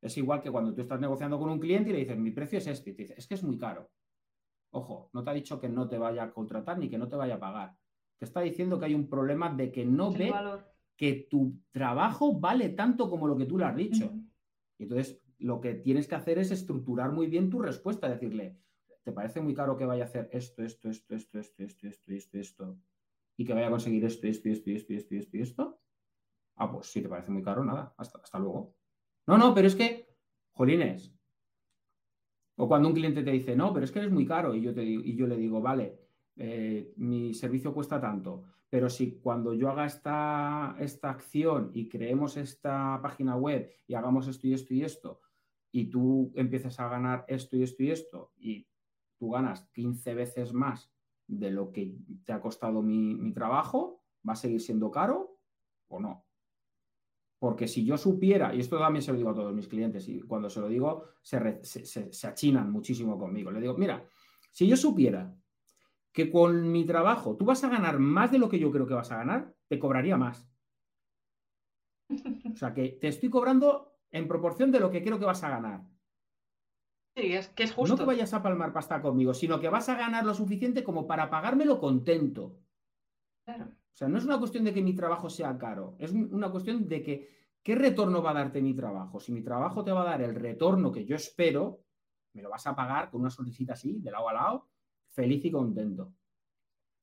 [0.00, 2.58] es igual que cuando tú estás negociando con un cliente y le dices, mi precio
[2.58, 3.90] es este, y te dice, es que es muy caro.
[4.70, 7.16] Ojo, no te ha dicho que no te vaya a contratar ni que no te
[7.16, 7.76] vaya a pagar
[8.20, 10.30] te está diciendo que hay un problema de que no ve
[10.94, 14.12] que tu trabajo vale tanto como lo que tú le has dicho.
[14.76, 18.58] Y entonces lo que tienes que hacer es estructurar muy bien tu respuesta, decirle,
[19.04, 22.12] ¿te parece muy caro que vaya a hacer esto, esto, esto, esto, esto, esto, esto,
[22.12, 22.78] esto, esto,
[23.38, 25.80] y que vaya a conseguir esto, esto, esto, esto, esto, esto, esto?
[26.56, 28.76] Ah, pues si te parece muy caro, nada, hasta, hasta luego.
[29.26, 30.14] No, no, pero es que,
[30.52, 31.10] jolines.
[32.56, 34.74] O cuando un cliente te dice, no, pero es que eres muy caro, y yo,
[34.74, 35.99] te digo, y yo le digo, vale,
[36.36, 42.36] eh, mi servicio cuesta tanto, pero si cuando yo haga esta, esta acción y creemos
[42.36, 45.20] esta página web y hagamos esto y esto y esto,
[45.72, 48.66] y tú empiezas a ganar esto y esto y esto, y
[49.18, 50.90] tú ganas 15 veces más
[51.26, 55.38] de lo que te ha costado mi, trabajo, ¿va a seguir siendo caro
[55.88, 56.24] o no?
[57.38, 60.20] Porque si yo supiera, y esto también se lo digo a todos mis clientes, y
[60.20, 63.50] cuando se lo digo, se, se achinan muchísimo conmigo.
[63.50, 64.06] Le digo, mira,
[64.50, 65.34] si yo supiera
[66.12, 68.94] que con mi trabajo tú vas a ganar más de lo que yo creo que
[68.94, 70.48] vas a ganar, te cobraría más.
[72.10, 75.50] O sea, que te estoy cobrando en proporción de lo que creo que vas a
[75.50, 75.84] ganar.
[77.16, 77.94] Sí, es que es justo.
[77.94, 81.06] No que vayas a palmar pasta conmigo, sino que vas a ganar lo suficiente como
[81.06, 82.58] para pagármelo contento.
[83.44, 83.66] Claro.
[83.66, 86.88] O sea, no es una cuestión de que mi trabajo sea caro, es una cuestión
[86.88, 87.28] de que
[87.62, 89.20] qué retorno va a darte mi trabajo.
[89.20, 91.84] Si mi trabajo te va a dar el retorno que yo espero,
[92.32, 94.69] me lo vas a pagar con una sonrisita así, de lado a lado,
[95.20, 96.14] feliz y contento.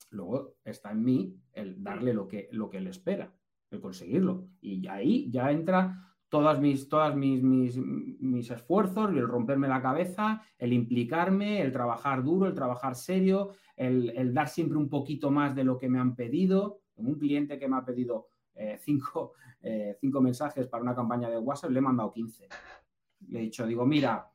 [0.09, 3.32] Luego está en mí el darle lo que, lo que él espera,
[3.70, 4.47] el conseguirlo.
[4.59, 10.74] Y ahí ya entra todas mis, todas mis, mis, esfuerzos, el romperme la cabeza, el
[10.74, 15.78] implicarme, el trabajar duro, el trabajar serio, el, dar siempre un poquito más de lo
[15.78, 16.82] que me han pedido.
[16.95, 21.38] un cliente que me ha pedido eh, cinco, eh, cinco mensajes para una campaña de
[21.38, 22.47] WhatsApp, le he mandado 15.
[23.28, 24.28] Le he dicho, digo, mira,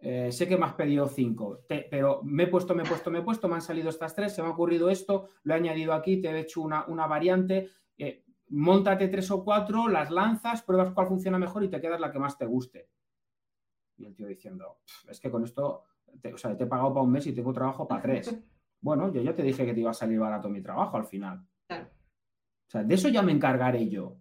[0.00, 3.18] eh, sé que me has pedido cinco, pero me he puesto, me he puesto, me
[3.18, 5.92] he puesto, me han salido estas tres, se me ha ocurrido esto, lo he añadido
[5.92, 7.70] aquí, te he hecho una, variante.
[7.96, 12.12] Eh, montate tres o cuatro, las lanzas, pruebas cuál funciona mejor y te quedas la
[12.12, 12.88] que más te guste.
[13.96, 14.78] Y el tío diciendo,
[15.08, 15.84] es que con esto,
[16.20, 18.32] te, o sea, te he pagado para un mes y tengo trabajo para tres.
[18.80, 21.44] bueno, yo ya te dije que te iba a salir barato mi trabajo al final.
[21.70, 24.16] O sea, de eso ya me encargaré yo.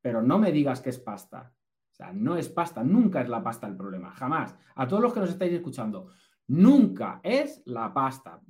[0.00, 1.54] Pero no me digas que es pasta.
[1.94, 4.56] O sea, no es pasta, nunca es la pasta el problema, jamás.
[4.74, 6.10] A todos los que nos estáis escuchando,
[6.48, 8.40] nunca es la pasta.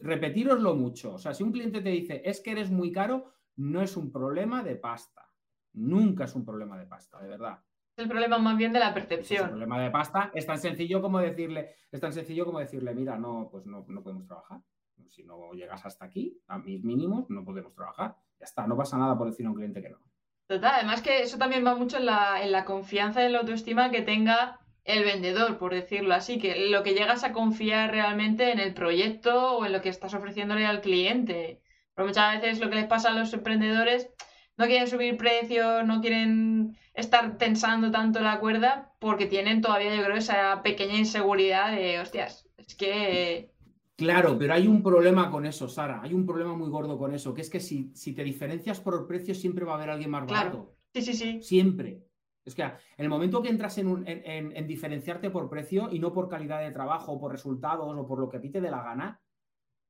[0.00, 1.14] Repetiroslo mucho.
[1.14, 4.12] O sea, si un cliente te dice, es que eres muy caro, no es un
[4.12, 5.26] problema de pasta.
[5.72, 7.58] Nunca es un problema de pasta, de verdad.
[7.96, 9.38] Es el problema más bien de la percepción.
[9.38, 12.94] Es el problema de pasta es tan sencillo como decirle, es tan sencillo como decirle,
[12.94, 14.60] mira, no, pues no, no podemos trabajar.
[15.08, 18.14] Si no llegas hasta aquí, a mis mínimos, no podemos trabajar.
[18.38, 20.00] Ya está, no pasa nada por decir a un cliente que no.
[20.46, 23.38] Total, además que eso también va mucho en la, en la confianza y en la
[23.40, 28.52] autoestima que tenga el vendedor, por decirlo así, que lo que llegas a confiar realmente
[28.52, 31.62] en el proyecto o en lo que estás ofreciéndole al cliente.
[31.94, 34.10] Porque muchas veces lo que les pasa a los emprendedores,
[34.56, 40.04] no quieren subir precios, no quieren estar tensando tanto la cuerda porque tienen todavía, yo
[40.04, 43.53] creo, esa pequeña inseguridad de, hostias, es que...
[43.96, 46.02] Claro, pero hay un problema con eso, Sara.
[46.02, 48.94] Hay un problema muy gordo con eso, que es que si, si te diferencias por
[48.94, 50.74] el precio, siempre va a haber alguien más barato.
[50.92, 51.42] Sí, sí, sí.
[51.42, 52.04] Siempre.
[52.44, 56.28] Es que en el momento que entras en, en, diferenciarte por precio y no por
[56.28, 58.82] calidad de trabajo, o por resultados o por lo que a ti te dé la
[58.82, 59.22] gana,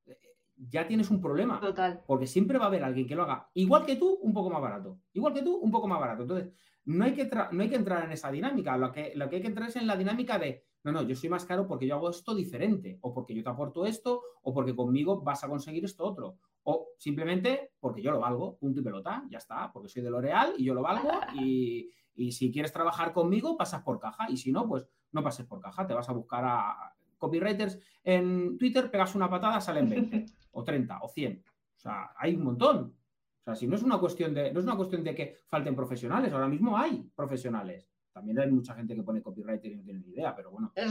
[0.06, 0.16] eh,
[0.56, 1.58] ya tienes un problema.
[1.58, 2.02] Total.
[2.06, 4.60] Porque siempre va a haber alguien que lo haga igual que tú, un poco más
[4.60, 5.00] barato.
[5.14, 6.22] Igual que tú, un poco más barato.
[6.22, 6.52] Entonces,
[6.84, 8.76] no hay que, no hay que entrar en esa dinámica.
[8.76, 11.16] Lo que, lo que hay que entrar es en la dinámica de, no, no, yo
[11.16, 14.52] soy más caro porque yo hago esto diferente, o porque yo te aporto esto, o
[14.52, 16.36] porque conmigo vas a conseguir esto otro.
[16.62, 20.54] O simplemente porque yo lo valgo, punto y pelota, ya está, porque soy de L'Oreal
[20.58, 24.30] y yo lo valgo y, y si quieres trabajar conmigo, pasas por caja.
[24.30, 25.86] Y si no, pues no pases por caja.
[25.86, 30.98] Te vas a buscar a copywriters en Twitter, pegas una patada, salen 20, o 30,
[31.00, 31.44] o 100.
[31.48, 32.94] O sea, hay un montón.
[33.40, 35.74] O sea, si no es una cuestión de, no es una cuestión de que falten
[35.74, 37.88] profesionales, ahora mismo hay profesionales.
[38.14, 40.72] También hay mucha gente que pone copywriter y no tiene ni idea, pero bueno.
[40.76, 40.88] es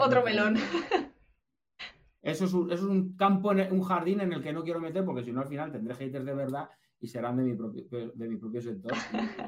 [0.00, 0.56] otro, melón.
[2.22, 5.24] Eso es, un, es un campo, un jardín en el que no quiero meter porque
[5.24, 6.70] si no al final tendré haters de verdad
[7.00, 8.92] y serán de mi propio, de mi propio sector.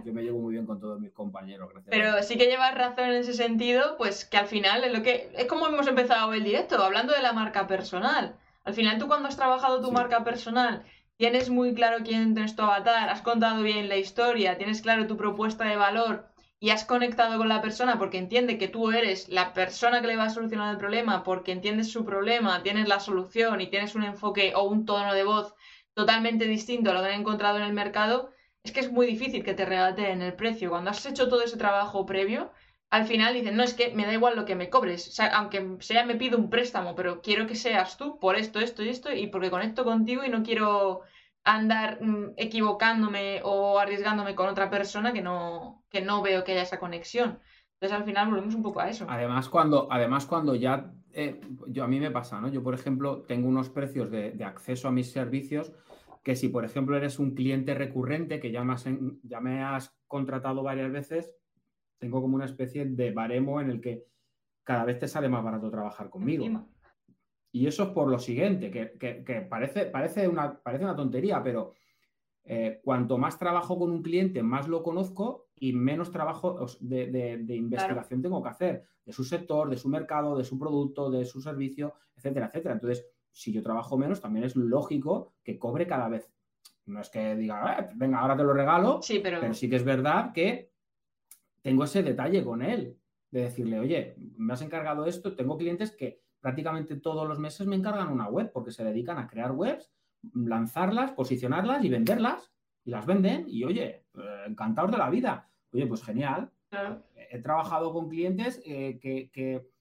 [0.05, 1.71] Yo me llevo muy bien con todos mis compañeros.
[1.73, 5.03] Gracias Pero sí que llevas razón en ese sentido, pues que al final es lo
[5.03, 8.37] que es como hemos empezado el directo, hablando de la marca personal.
[8.65, 10.85] Al final tú cuando has trabajado tu marca personal,
[11.17, 15.17] tienes muy claro quién es tu avatar, has contado bien la historia, tienes claro tu
[15.17, 16.27] propuesta de valor
[16.61, 20.17] y has conectado con la persona porque entiende que tú eres la persona que le
[20.17, 24.03] va a solucionar el problema, porque entiendes su problema, tienes la solución y tienes un
[24.05, 25.55] enfoque o un tono de voz
[25.95, 28.33] totalmente distinto a lo que han encontrado en el mercado,
[28.63, 30.71] es que es muy difícil que te regateen el precio.
[30.71, 32.51] Cuando has hecho todo ese trabajo previo,
[32.91, 35.27] al final dicen, no, es que me da igual lo que me cobres, o sea,
[35.29, 38.89] aunque sea me pido un préstamo, pero quiero que seas tú por esto, esto y
[38.89, 41.03] esto, y porque conecto contigo y no quiero
[41.45, 46.63] andar mm, equivocándome o arriesgándome con otra persona que no, que no veo que haya
[46.63, 47.39] esa conexión.
[47.75, 49.07] Entonces al final volvemos un poco a eso.
[49.09, 52.49] Además, cuando, además, cuando ya, eh, yo a mí me pasa, ¿no?
[52.49, 55.73] Yo, por ejemplo, tengo unos precios de, de acceso a mis servicios
[56.29, 58.85] que si, por ejemplo, eres un cliente recurrente que ya me, has,
[59.23, 61.35] ya me has contratado varias veces,
[61.99, 64.05] tengo como una especie de baremo en el que
[64.63, 66.45] cada vez te sale más barato trabajar conmigo.
[67.51, 71.73] Y eso es por lo siguiente, que, parece, parece, una, parece una tontería, pero
[72.51, 78.23] eh, cuanto más trabajo con un cliente, más lo conozco y menos trabajo de, investigación
[78.23, 81.93] tengo que hacer de su sector, de su mercado, de su producto, de su servicio,
[82.17, 82.73] etcétera, etcétera.
[82.73, 86.33] Entonces, si yo trabajo menos, también es lógico que cobre cada vez.
[86.87, 89.53] No es que diga, eh, venga, ahora te lo regalo, sí, pero...
[89.53, 90.73] sí que es verdad que
[91.61, 92.97] tengo ese detalle con él,
[93.31, 97.77] de decirle, oye, me has encargado esto, tengo clientes que prácticamente todos los meses me
[97.77, 99.91] encargan una web porque se dedican a crear webs,
[100.35, 102.53] lanzarlas, posicionarlas y venderlas.
[102.85, 105.51] Y las venden y, oye, eh, encantados de la vida.
[105.73, 106.51] Oye, pues genial.
[107.31, 109.31] He trabajado con clientes eh, que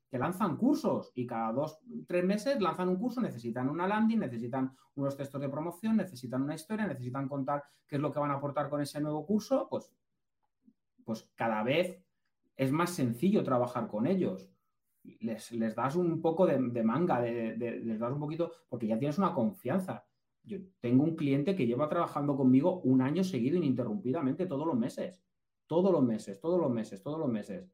[0.10, 4.76] que lanzan cursos y cada dos, tres meses lanzan un curso, necesitan una landing, necesitan
[4.96, 8.36] unos textos de promoción, necesitan una historia, necesitan contar qué es lo que van a
[8.36, 9.92] aportar con ese nuevo curso, pues,
[11.04, 12.02] pues cada vez
[12.56, 14.50] es más sencillo trabajar con ellos.
[15.04, 19.34] Les, les das un poco de, manga, les das un poquito, porque ya tienes una
[19.34, 20.06] confianza.
[20.48, 25.22] Yo tengo un cliente que lleva trabajando conmigo un año seguido ininterrumpidamente todos los meses.
[25.68, 27.70] Todos los meses, todos los meses, todos los meses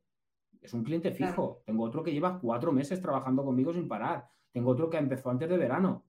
[0.60, 1.62] es un cliente fijo.
[1.66, 4.28] Tengo otro que lleva cuatro meses trabajando conmigo sin parar.
[4.52, 6.06] Tengo otro que empezó antes de verano.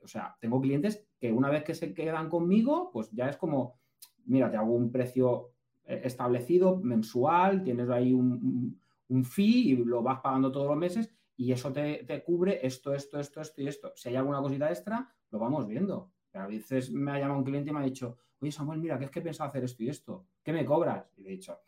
[0.00, 3.80] O sea, tengo clientes que una vez que se quedan conmigo, pues ya es como,
[4.24, 5.50] mira, te hago un precio
[5.84, 8.78] eh, establecido mensual, tienes ahí un,
[9.24, 13.20] fee y lo vas pagando todos los meses y eso te, te, cubre esto, esto,
[13.20, 13.92] esto, esto y esto.
[13.94, 16.12] Si hay alguna cosita extra, lo vamos viendo.
[16.34, 19.06] a veces me ha llamado un cliente y me ha dicho, oye Samuel, mira, que
[19.06, 21.10] es que he pensado hacer esto y esto, ¿qué me cobras?
[21.16, 21.58] Y le he dicho,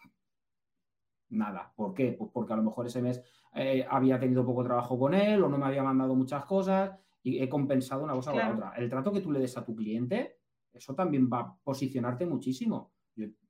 [1.31, 1.73] nada.
[1.75, 2.13] ¿Por qué?
[2.13, 3.23] Pues porque a lo mejor ese mes
[3.55, 6.93] eh, había tenido poco trabajo con él o no me había mandado muchas cosas
[7.23, 8.73] y he compensado una cosa con la otra.
[8.77, 10.39] El trato que tú le des a tu cliente,
[10.73, 12.93] eso también va a posicionarte muchísimo.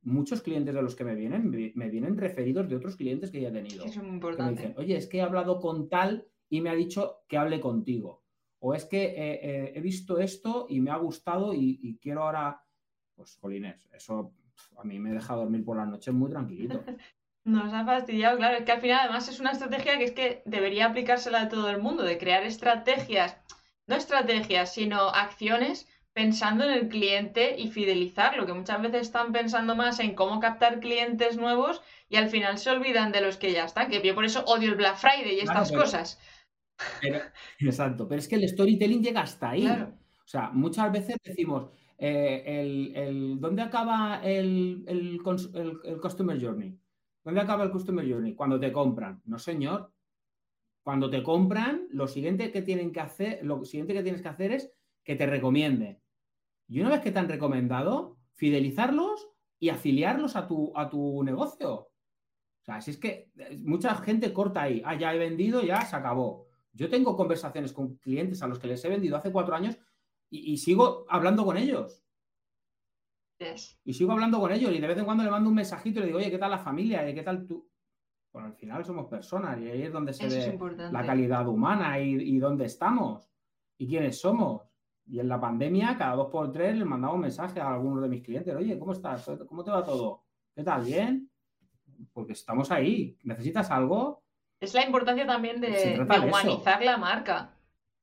[0.03, 3.49] muchos clientes de los que me vienen, me, vienen referidos de otros clientes que ya
[3.49, 3.85] he tenido.
[3.85, 4.53] Es muy importante.
[4.53, 7.61] me dicen, oye, es que he hablado con tal y me ha dicho que hable
[7.61, 8.24] contigo.
[8.67, 12.65] O es que eh, eh, he visto esto y me ha gustado y, quiero ahora,
[13.15, 14.33] pues, jolines, eso
[14.79, 16.83] a mí me deja dormir por las noches muy tranquilito.
[17.45, 20.43] Nos ha fastidiado, claro, es que al final además es una estrategia que es que
[20.47, 23.37] debería aplicársela a todo el mundo, de crear estrategias,
[23.87, 29.77] no estrategias, sino acciones pensando en el cliente y fidelizarlo, que muchas veces están pensando
[29.77, 33.67] más en cómo captar clientes nuevos y al final se olvidan de los que ya
[33.67, 36.19] están, que yo por eso odio el Black Friday y estas cosas.
[37.59, 39.66] Exacto, pero es que el storytelling llega hasta ahí.
[39.66, 41.68] O sea, muchas veces decimos,
[41.99, 45.20] eh, el, ¿dónde acaba el, el,
[46.01, 46.79] Customer Journey?
[47.22, 48.35] ¿Dónde acaba el Customer Journey?
[48.35, 49.22] Cuando te compran.
[49.25, 49.93] No, señor.
[50.83, 54.53] Cuando te compran, lo siguiente que tienen que hacer, lo siguiente que tienes que hacer
[54.53, 54.70] es
[55.03, 56.01] que te recomienden.
[56.68, 61.72] Y una vez que te han recomendado, fidelizarlos y afiliarlos a tu, a tu negocio.
[61.75, 64.83] O sea, si es que eh, mucha gente corta ahí.
[64.85, 66.43] Ah, ya he vendido, ya se acabó.
[66.75, 69.79] Yo tengo conversaciones con clientes a los que les he vendido hace cuatro años
[70.29, 72.05] y, sigo hablando con ellos.
[73.85, 76.03] Y sigo hablando con ellos y de vez en cuando le mando un mensajito y
[76.03, 77.05] le digo, oye, ¿qué tal la familia?
[77.14, 77.70] ¿Qué tal tú?
[78.33, 80.59] Bueno, al final somos personas y ahí es donde se ve
[80.91, 83.31] la calidad humana y, y, dónde estamos
[83.79, 84.62] y quiénes somos.
[85.07, 88.09] Y en la pandemia, cada dos por tres, le mandaba un mensaje a algunos de
[88.09, 89.31] mis clientes, oye, ¿cómo estás?
[89.47, 90.25] ¿Cómo te va todo?
[90.53, 90.85] ¿Qué tal?
[90.85, 91.31] ¿Bien?
[92.12, 93.16] Porque estamos ahí.
[93.22, 94.24] ¿Necesitas algo?
[94.65, 97.55] Es la importancia también de, humanizar la marca.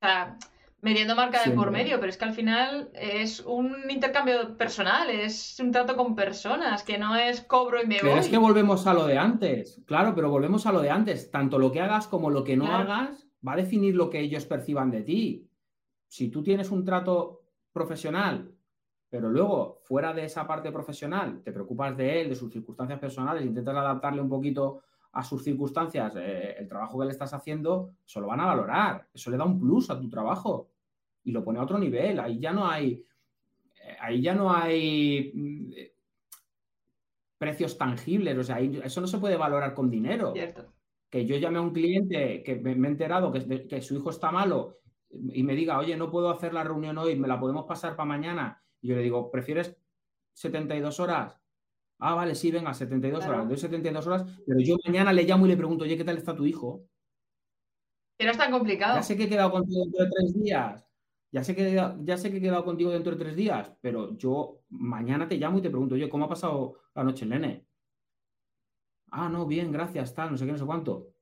[0.01, 0.37] O sea,
[0.81, 5.59] metiendo marca de por medio, pero es que al final es un intercambio personal, es
[5.59, 8.93] un trato con personas, que no es cobro y me pero es que volvemos a
[8.93, 11.29] lo de antes, claro, pero volvemos a lo de antes.
[11.29, 14.45] Tanto lo que hagas como lo que no hagas va a definir lo que ellos
[14.45, 15.47] perciban de ti.
[16.07, 18.51] Si tú tienes un trato profesional,
[19.09, 23.45] pero luego fuera de esa parte profesional te preocupas de él, de sus circunstancias personales,
[23.45, 24.81] intentas adaptarle un poquito
[25.13, 29.07] a sus circunstancias eh, el trabajo que le estás haciendo, eso lo van a valorar.
[29.13, 30.69] Eso le da un plus a tu trabajo
[31.23, 32.19] y lo pone a otro nivel.
[32.19, 33.03] Ahí ya no hay.
[33.83, 35.71] Eh, ahí ya no hay mm,
[37.37, 38.37] precios tangibles.
[38.37, 40.33] O sea, eso no se puede valorar con dinero.
[41.09, 44.31] Que yo llame a un cliente que me, he enterado que, que, su hijo está
[44.31, 47.97] malo y me diga, oye, no puedo hacer la reunión hoy, me la podemos pasar
[47.97, 48.63] para mañana.
[48.79, 49.75] Y yo le digo, ¿prefieres
[50.33, 51.40] 72 horas?
[52.03, 53.47] Ah, vale, sí, venga, 72 horas.
[53.47, 56.35] Doy 72 horas, pero yo mañana le llamo y le pregunto, oye, ¿qué tal está
[56.35, 56.83] tu hijo?
[58.17, 58.95] Que no es tan complicado.
[58.95, 60.87] Ya sé que he quedado contigo dentro de tres días.
[61.31, 64.63] Ya sé, que, ya sé que he quedado contigo dentro de tres días, pero yo
[64.69, 67.67] mañana te llamo y te pregunto, oye, ¿cómo ha pasado la noche nene?
[69.11, 71.13] Ah, no, bien, gracias, tal, no sé qué, no sé cuánto.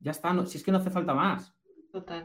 [0.00, 1.55] Ya está, si es que no hace falta más.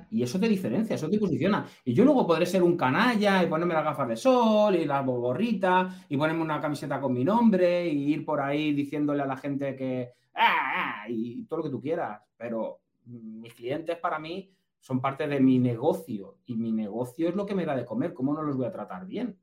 [0.09, 1.65] Y eso te diferencia, eso te posiciona.
[1.86, 5.01] Y yo luego podré ser un canalla y ponerme las gafas de sol y la
[5.01, 9.38] gorrita y ponerme una camiseta con mi nombre y ir por ahí diciéndole a la
[9.38, 10.11] gente que...
[10.34, 12.22] ¡Ah, ah" y todo lo que tú quieras.
[12.38, 17.45] Pero mis clientes para mí son parte de mi negocio y mi negocio es lo
[17.45, 18.13] que me da de comer.
[18.13, 19.38] ¿Cómo no los voy a tratar bien?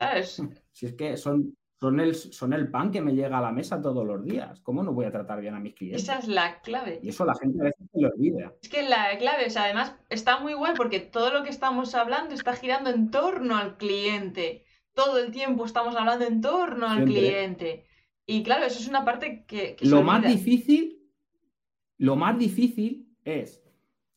[0.72, 3.82] Si es que son son el, son el pan que me llega a la mesa
[3.82, 4.60] todos los días.
[4.60, 6.04] ¿Cómo no voy a tratar bien a mis clientes?
[6.04, 7.00] Esa es la clave.
[7.02, 8.52] Y eso la gente a veces se lo olvida.
[8.62, 11.96] Es que la clave, o sea, además está muy guay porque todo lo que estamos
[11.96, 14.64] hablando está girando en torno al cliente.
[14.94, 17.84] Todo el tiempo estamos hablando en torno al cliente.
[18.26, 19.74] Y claro, eso es una parte que...
[19.80, 21.02] lo más difícil,
[21.98, 23.60] lo más difícil es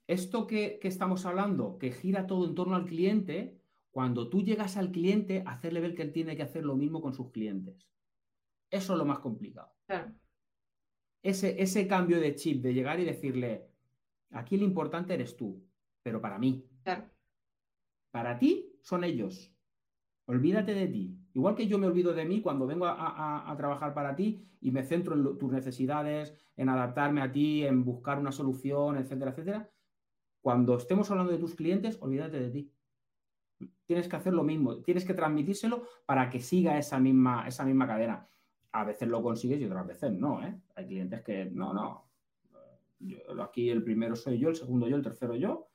[0.05, 3.57] esto que, que estamos hablando, que gira todo en torno al cliente,
[3.95, 7.13] cuando tú llegas al cliente, hacerle ver que él tiene que hacer lo mismo con
[7.13, 7.87] sus clientes.
[8.69, 9.73] Eso es lo más complicado.
[11.23, 13.69] Ese, ese cambio de chip, de llegar y decirle,
[14.31, 15.63] aquí lo importante eres tú,
[16.03, 16.67] pero para mí.
[18.11, 19.55] Para ti son ellos.
[20.25, 21.17] Olvídate de ti.
[21.33, 24.71] Igual que yo me olvido de mí cuando vengo a, a, trabajar para ti y
[24.71, 29.71] me centro en tus necesidades, en adaptarme a ti, en buscar una solución, etcétera, etcétera.
[30.41, 32.74] Cuando estemos hablando de tus clientes, olvídate de ti
[33.85, 37.87] tienes que hacer lo mismo, tienes que transmitírselo para que siga esa misma, esa misma
[37.87, 38.27] cadena.
[38.71, 40.53] A veces lo consigues y otras veces no, ¿eh?
[40.75, 42.09] Hay clientes que no, no.
[43.41, 45.69] aquí el primero soy yo, el segundo yo, el tercero yo.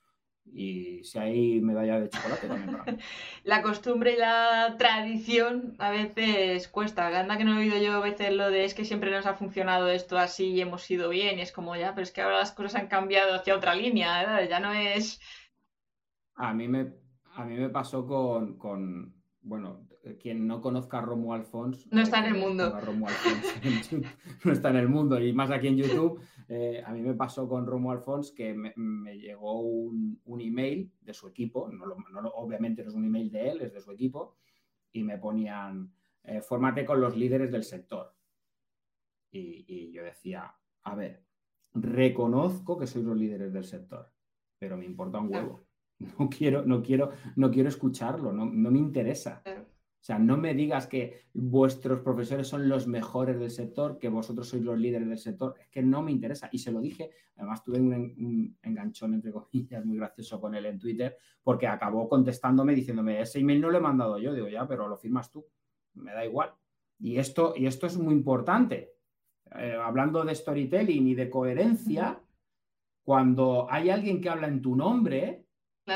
[0.52, 2.98] Y si hay medalla de chocolate también
[3.44, 7.06] La costumbre y la tradición a veces cuesta.
[7.06, 9.34] Anda que no he oído yo a veces lo de es que siempre nos ha
[9.34, 11.38] funcionado esto así y hemos ido bien.
[11.38, 14.44] Y es como ya, pero es que ahora las cosas han cambiado hacia otra línea.
[14.48, 15.20] Ya no es.
[16.34, 16.90] A mí me,
[17.40, 19.88] A mí me pasó con, bueno,
[20.18, 21.90] quien no conozca a Romo Alfons.
[21.90, 22.70] No está en el mundo.
[24.44, 26.20] no está en el mundo, y más aquí en YouTube.
[26.48, 31.28] Eh, a mí me pasó con Romo Alfons que me, llegó un, email de su
[31.28, 31.94] equipo, no,
[32.34, 34.36] obviamente no es un email de él, es de su equipo,
[34.92, 38.14] y me ponían, eh, fórmate con los líderes del sector.
[39.32, 41.24] Y, yo decía, a ver,
[41.72, 44.12] reconozco que sois los líderes del sector,
[44.58, 45.69] pero me importa un huevo.
[46.18, 49.42] No quiero, no quiero, no quiero escucharlo, no, me interesa.
[49.46, 54.48] O sea, no me digas que vuestros profesores son los mejores del sector, que vosotros
[54.48, 55.56] sois los líderes del sector.
[55.60, 56.48] Es que no me interesa.
[56.52, 57.10] Y se lo dije.
[57.36, 62.74] Además, tuve un, enganchón, entre comillas, muy gracioso con él en Twitter, porque acabó contestándome
[62.74, 64.32] diciéndome, ese email no lo he mandado yo.
[64.32, 65.46] Digo, ya, pero lo firmas tú.
[65.94, 66.54] Me da igual.
[66.98, 68.94] Y esto, y esto es muy importante.
[69.54, 72.18] Eh, hablando de storytelling y de coherencia,
[73.04, 75.44] cuando hay alguien que habla en tu nombre,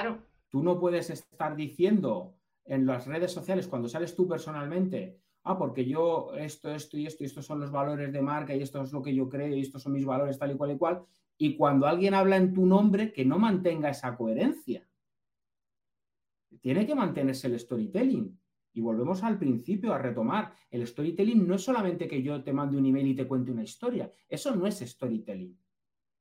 [0.02, 0.18] claro.
[0.48, 2.34] tú no puedes estar diciendo
[2.64, 7.22] en las redes sociales, cuando sales tú personalmente, ah, porque yo esto, esto y esto,
[7.22, 9.60] y estos son los valores de marca y esto es lo que yo creo y
[9.60, 11.04] estos son mis valores tal y cual y cual,
[11.36, 14.88] y cuando alguien habla en tu nombre, que no mantenga esa coherencia.
[16.60, 18.38] Tiene que mantenerse el storytelling.
[18.72, 20.52] Y volvemos al principio a retomar.
[20.70, 23.62] El storytelling no es solamente que yo te mande un email y te cuente una
[23.62, 24.12] historia.
[24.28, 25.56] Eso no es storytelling.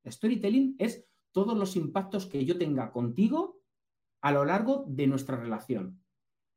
[0.05, 3.62] Storytelling es todos los impactos que yo tenga contigo
[4.23, 5.99] a lo largo de nuestra relación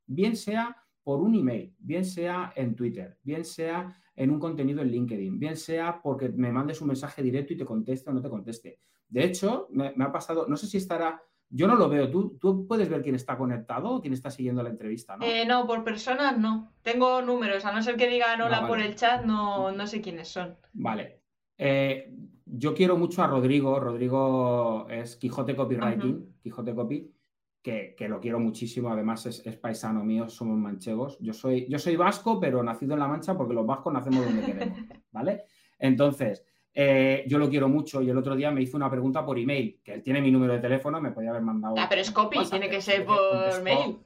[0.07, 4.89] bien sea por un email, bien sea en Twitter, bien sea en un contenido en
[4.89, 8.29] LinkedIn, bien sea porque me mandes un mensaje directo y te conteste o no te
[8.29, 8.79] conteste.
[9.07, 12.65] De hecho, me, ha pasado, no sé si estará, yo no lo veo, ¿Tú, tú
[12.67, 15.25] puedes ver quién está conectado o quién está siguiendo la entrevista, ¿no?
[15.25, 16.73] Eh, no, por personas no.
[16.81, 20.01] Tengo números, a no ser que digan hola ah, por el chat, no, no sé
[20.01, 20.57] quiénes son.
[20.73, 21.21] Vale.
[21.57, 22.13] Eh,
[22.45, 23.79] yo quiero mucho a Rodrigo.
[23.79, 27.16] Rodrigo es Quijote Copywriting, Quijote Copy
[27.61, 31.17] que, lo quiero muchísimo, además es, paisano mío, somos manchegos.
[31.19, 34.45] Yo soy, yo soy vasco, pero nacido en La Mancha porque los vascos nacemos donde
[34.45, 34.79] queremos,
[35.11, 35.43] ¿vale?
[35.77, 39.37] Entonces, eh, yo lo quiero mucho y el otro día me hizo una pregunta por
[39.37, 41.75] email, que él tiene mi número de teléfono, me podía haber mandado...
[41.77, 43.97] Ah, pero es copy, tiene que ser por mail.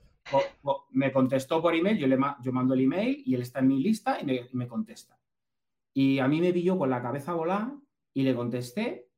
[0.91, 3.81] me contestó por email, yo, le yo mando el email y él está en mi
[3.81, 5.19] lista y me, me contesta.
[5.93, 7.77] Y a mí me pilló con la cabeza volada
[8.13, 9.10] y le contesté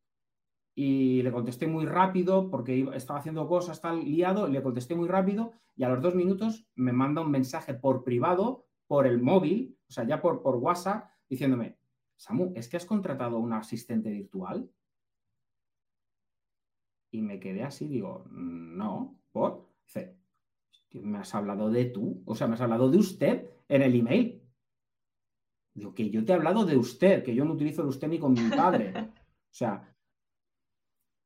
[0.76, 5.54] y le contesté muy rápido porque estaba haciendo cosas, tal liado, le contesté muy rápido
[5.76, 9.92] y a los dos minutos me manda un mensaje por privado, por el móvil, o
[9.92, 11.78] sea, ya por, por WhatsApp, diciéndome,
[12.16, 14.70] Samu, ¿es que has contratado un asistente virtual?
[17.12, 19.70] Y me quedé así, digo, no, ¿por?
[19.86, 20.18] Dice,
[20.94, 24.42] me has hablado de tú, o sea, me has hablado de usted en el email.
[25.76, 28.20] Digo, que yo te he hablado de usted, que yo no utilizo el usted ni
[28.20, 28.94] con mi padre.
[29.54, 29.93] O sea,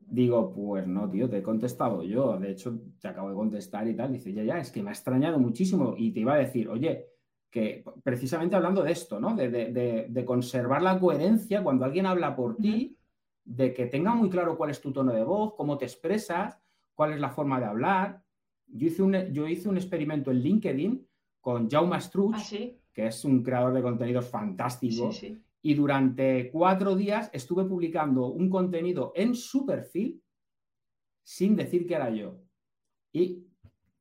[0.10, 2.38] Digo, pues no, tío, te he contestado yo.
[2.40, 4.14] De hecho, te acabo de contestar y tal.
[4.14, 5.96] Dice, ya, ya, es que me ha extrañado muchísimo.
[5.98, 7.08] Y te iba a decir, oye,
[7.50, 9.36] que precisamente hablando de esto, ¿no?
[9.36, 12.98] De, conservar la coherencia cuando alguien habla por ti,
[13.44, 16.58] de que tenga muy claro cuál es tu tono de voz, cómo te expresas,
[16.94, 18.24] cuál es la forma de hablar.
[18.68, 21.08] Yo hice un, yo hice un experimento en LinkedIn
[21.42, 25.12] con Jaume Struch, ¿Ah, que es un creador de contenidos fantástico.
[25.12, 25.38] Sí,
[25.68, 30.24] y durante cuatro días estuve publicando un contenido en su perfil
[31.22, 32.40] sin decir que era yo.
[33.12, 33.46] Y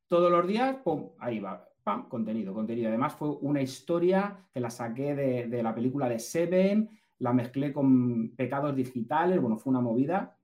[0.07, 1.11] todos los días, ¡pum!
[1.19, 2.09] Ahí va, ¡pam!
[2.09, 2.87] Contenido, contenido.
[2.87, 6.89] Además fue una historia que la saqué de, la película de Seven,
[7.19, 10.39] la mezclé con pecados digitales, bueno, fue una movida.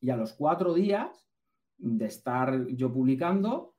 [0.00, 1.28] Y a los cuatro días
[1.76, 3.74] de estar yo publicando,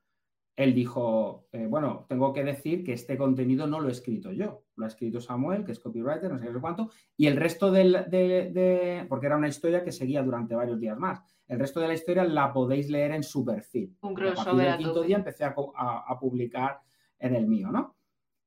[0.58, 4.66] él dijo, eh, bueno, tengo que decir que este contenido no lo he escrito yo,
[4.82, 8.06] lo ha escrito Samuel, que es copywriter, no sé qué cuánto, y el resto del,
[8.10, 11.94] de, porque era una historia que seguía durante varios días más, el resto de la
[11.94, 13.96] historia la podéis leer en su perfil.
[14.02, 14.68] Un crossover.
[14.68, 16.82] El quinto día empecé a, a, publicar
[17.20, 17.96] en el mío, ¿no?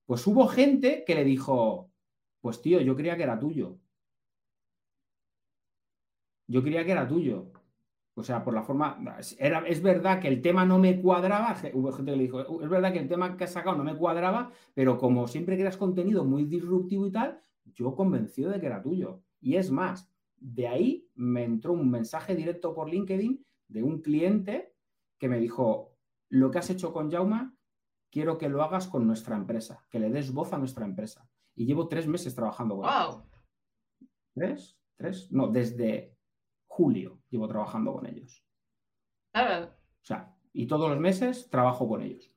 [0.04, 1.90] Pues hubo gente que le dijo,
[2.40, 3.78] pues tío, yo creía que era tuyo.
[6.46, 7.52] Yo creía que era tuyo.
[8.16, 8.98] O sea, por la forma.
[9.38, 11.56] Era, es verdad que el tema no me cuadraba.
[11.72, 13.96] Hubo gente que le dijo, es verdad que el tema que has sacado no me
[13.96, 18.82] cuadraba, pero como siempre creas contenido muy disruptivo y tal, yo convencido de que era
[18.82, 19.22] tuyo.
[19.40, 24.74] Y es más, de ahí me entró un mensaje directo por LinkedIn de un cliente
[25.18, 25.96] que me dijo:
[26.28, 27.56] Lo que has hecho con Jauma,
[28.10, 31.28] quiero que lo hagas con nuestra empresa, que le des voz a nuestra empresa.
[31.56, 33.22] Y llevo tres meses trabajando con wow.
[34.34, 34.78] ¿Tres?
[34.96, 35.32] ¿Tres?
[35.32, 36.13] No, desde
[36.74, 38.44] julio llevo trabajando con ellos.
[39.32, 42.32] O sea, y todos los meses trabajo con ellos.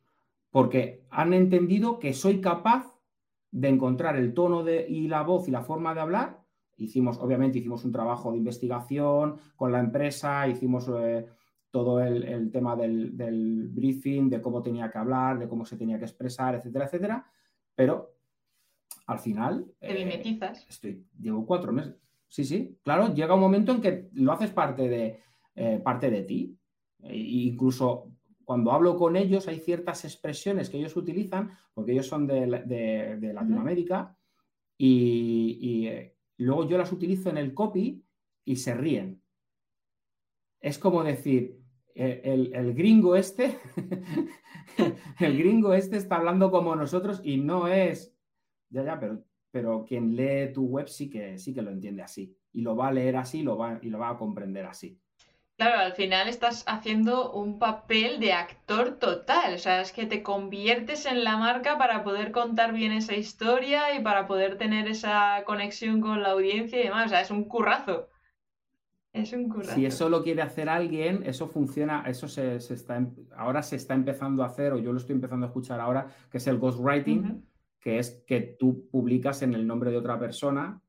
[0.51, 2.95] Porque han entendido que soy capaz
[3.51, 6.43] de encontrar el tono de, y la voz y la forma de hablar.
[6.75, 11.25] Hicimos, obviamente, hicimos un trabajo de investigación con la empresa, hicimos eh,
[11.71, 16.05] todo el, tema del, briefing, de cómo tenía que hablar, de cómo se tenía que
[16.05, 17.31] expresar, etcétera, etcétera.
[17.73, 18.13] Pero
[19.07, 19.65] al final.
[19.79, 20.67] Te mimetizas.
[20.69, 22.06] estoy, llevo cuatro meses.
[22.27, 26.57] Sí, sí, claro, llega un momento en que lo haces parte de, parte de ti.
[26.99, 28.11] E incluso
[28.47, 34.17] cuando hablo con ellos hay ciertas expresiones que ellos utilizan, porque ellos son de, Latinoamérica,
[34.77, 38.01] y, eh, luego yo las utilizo en el copy
[38.45, 39.21] y se ríen.
[40.61, 41.59] Es como decir,
[41.93, 43.59] eh, el, gringo este,
[45.19, 48.15] el gringo este está hablando como nosotros y no es,
[48.69, 49.25] ya, ya, pero,
[49.57, 52.89] pero quien lee tu web sí que, sí que lo entiende así y lo va
[52.89, 54.99] a leer así lo va, y lo va a comprender así.
[55.55, 60.21] Claro, al final estás haciendo un papel de actor total, o sea, es que te
[60.21, 65.43] conviertes en la marca para poder contar bien esa historia y para poder tener esa
[65.47, 68.09] conexión con la audiencia y demás, o sea, es un currazo.
[69.11, 69.73] Es un currazo.
[69.73, 73.95] Si eso lo quiere hacer alguien, eso funciona, eso se, está, em, ahora se está
[73.95, 77.43] empezando a hacer, o yo lo estoy empezando a escuchar ahora, que es el ghostwriting,
[77.79, 80.81] que es que tú publicas en el nombre de otra persona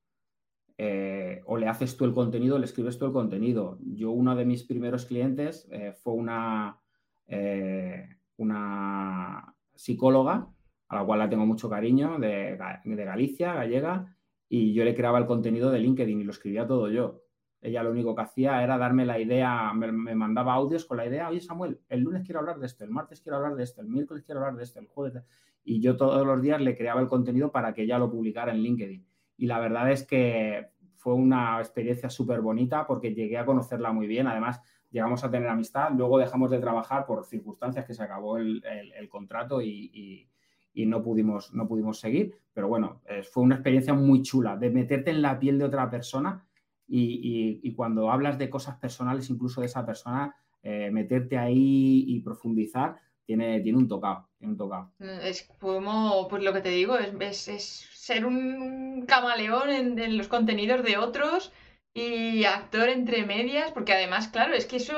[0.81, 3.79] eh, o le haces tú el contenido, le escribes tú el contenido.
[3.81, 6.79] Yo, uno de mis primeros clientes eh, fue una,
[7.27, 10.49] eh, una psicóloga,
[10.89, 14.17] a la cual la tengo mucho cariño, de, Galicia, gallega,
[14.49, 17.23] y yo le creaba el contenido de LinkedIn y lo escribía todo yo.
[17.61, 21.29] Ella lo único que hacía era darme la idea, me, mandaba audios con la idea,
[21.29, 23.89] oye Samuel, el lunes quiero hablar de esto, el martes quiero hablar de esto, el
[23.89, 25.23] miércoles quiero hablar de esto, el jueves.
[25.65, 28.59] Y yo todos los días le creaba el contenido para que ella lo publicara en
[28.59, 29.05] LinkedIn
[29.39, 34.09] y la verdad es que fue una experiencia súper bonita porque llegué a conocerla muy
[34.09, 34.27] bien.
[34.27, 38.61] Además, llegamos a tener amistad, luego dejamos de trabajar por circunstancias que se acabó el,
[39.09, 40.29] contrato y,
[40.75, 42.35] no, pudimos, no pudimos seguir.
[42.53, 45.89] Pero bueno, eh, fue una experiencia muy chula de meterte en la piel de otra
[45.89, 46.45] persona
[46.89, 52.97] y, cuando hablas de cosas personales, incluso de esa persona, eh, meterte ahí y profundizar,
[53.25, 54.91] tiene, tiene un tocado, tiene un tocado.
[54.99, 60.83] Es como, pues lo que te digo, es, es ser un camaleón en, los contenidos
[60.83, 61.53] de otros
[61.93, 64.95] y actor entre medias, porque además, claro, es que eso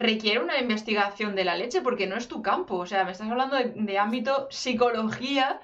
[0.00, 2.76] requiere una investigación de la leche, porque no es tu campo.
[2.76, 5.60] O sea, me estás hablando de, ámbito psicología,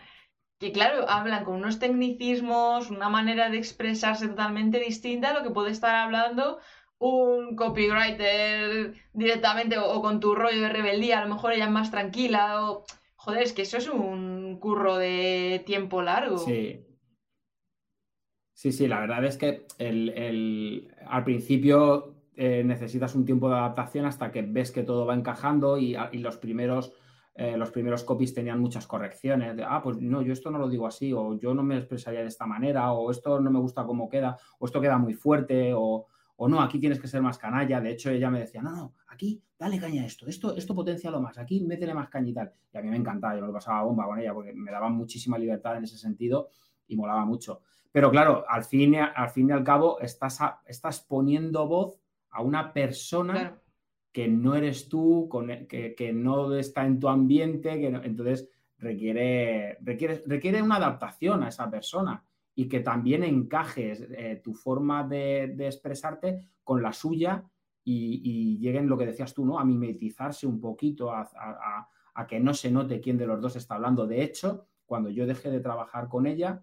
[0.61, 5.51] que claro, hablan con unos tecnicismos, una manera de expresarse totalmente distinta a lo que
[5.51, 6.59] puede estar hablando
[6.99, 11.91] un copywriter directamente o, con tu rollo de rebeldía, a lo mejor ella es más
[11.91, 12.85] tranquila o
[13.23, 16.39] Joder, es que eso es un curro de tiempo largo.
[16.39, 16.87] Sí.
[18.55, 24.07] Sí, sí, la verdad es que el, al principio eh, necesitas un tiempo de adaptación
[24.07, 26.95] hasta que ves que todo va encajando y, los primeros
[27.41, 29.57] eh, los primeros copies tenían muchas correcciones.
[29.57, 32.20] De, ah, pues no, yo esto no lo digo así, o yo no me expresaría
[32.20, 35.72] de esta manera, o esto no me gusta cómo queda, o esto queda muy fuerte,
[35.74, 37.80] o, o no, aquí tienes que ser más canalla.
[37.80, 41.11] De hecho, ella me decía, no, no, aquí dale caña a esto, esto, esto potencia
[41.11, 42.53] lo más, aquí métele más caña y tal.
[42.74, 44.91] Y a mí me encantaba, yo me lo pasaba bomba con ella porque me daba
[44.91, 46.51] muchísima libertad en ese sentido
[46.88, 47.62] y molaba mucho.
[47.91, 52.74] Pero claro, al fin al, fin y al cabo estás, estás poniendo voz a una
[52.74, 53.60] persona
[54.13, 58.49] que no eres tú, e, que, no está en tu ambiente, que entonces
[58.79, 65.07] requiere, requiere, requiere una adaptación a esa persona y que también encajes eh, tu forma
[65.07, 67.45] de, expresarte con la suya
[67.84, 69.59] y, lleguen lo que decías tú, ¿no?
[69.59, 71.89] A mimetizarse un poquito, a,
[72.29, 74.07] que no se note quién de los dos está hablando.
[74.07, 76.63] De hecho, cuando yo dejé de trabajar con ella,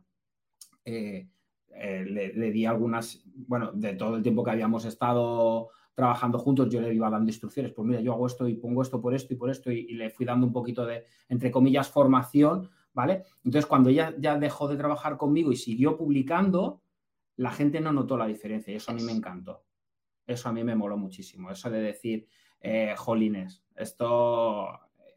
[0.85, 1.27] eh,
[1.69, 6.79] eh, le, di algunas, bueno, de todo el tiempo que habíamos estado trabajando juntos, yo
[6.79, 9.37] le iba dando instrucciones, pues mira, yo hago esto y pongo esto por esto y
[9.37, 13.25] por esto, y le fui dando un poquito de, entre comillas, formación ¿vale?
[13.45, 16.81] Entonces, cuando ella ya dejó de trabajar conmigo y siguió publicando,
[17.35, 19.65] la gente no notó la diferencia y eso a mí me encantó.
[20.25, 21.51] Eso a mí me moló muchísimo.
[21.51, 22.27] Eso de decir,
[22.59, 24.67] eh, jolines, esto,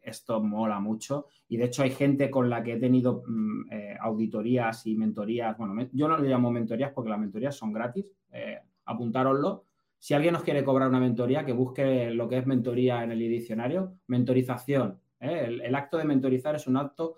[0.03, 1.25] esto mola mucho.
[1.47, 5.57] Y de hecho hay gente con la que he tenido mm, eh, auditorías y mentorías.
[5.57, 8.05] Bueno, yo no le llamo mentorías porque las mentorías son gratis.
[8.31, 9.65] Eh, apuntároslo.
[10.01, 13.19] Si alguien nos quiere cobrar una mentoría, que busque lo que es mentoría en el
[13.19, 13.99] diccionario.
[14.07, 14.99] Mentorización.
[15.19, 17.17] el, acto de mentorizar es un acto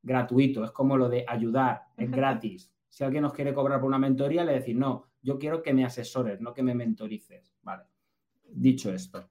[0.00, 2.72] gratuito, es como lo de ayudar, es gratis.
[2.88, 5.84] Si alguien nos quiere cobrar por una mentoría, le decís, no, yo quiero que me
[5.84, 7.52] asesores, no que me mentorices.
[7.62, 7.82] Vale.
[8.44, 9.28] Dicho esto,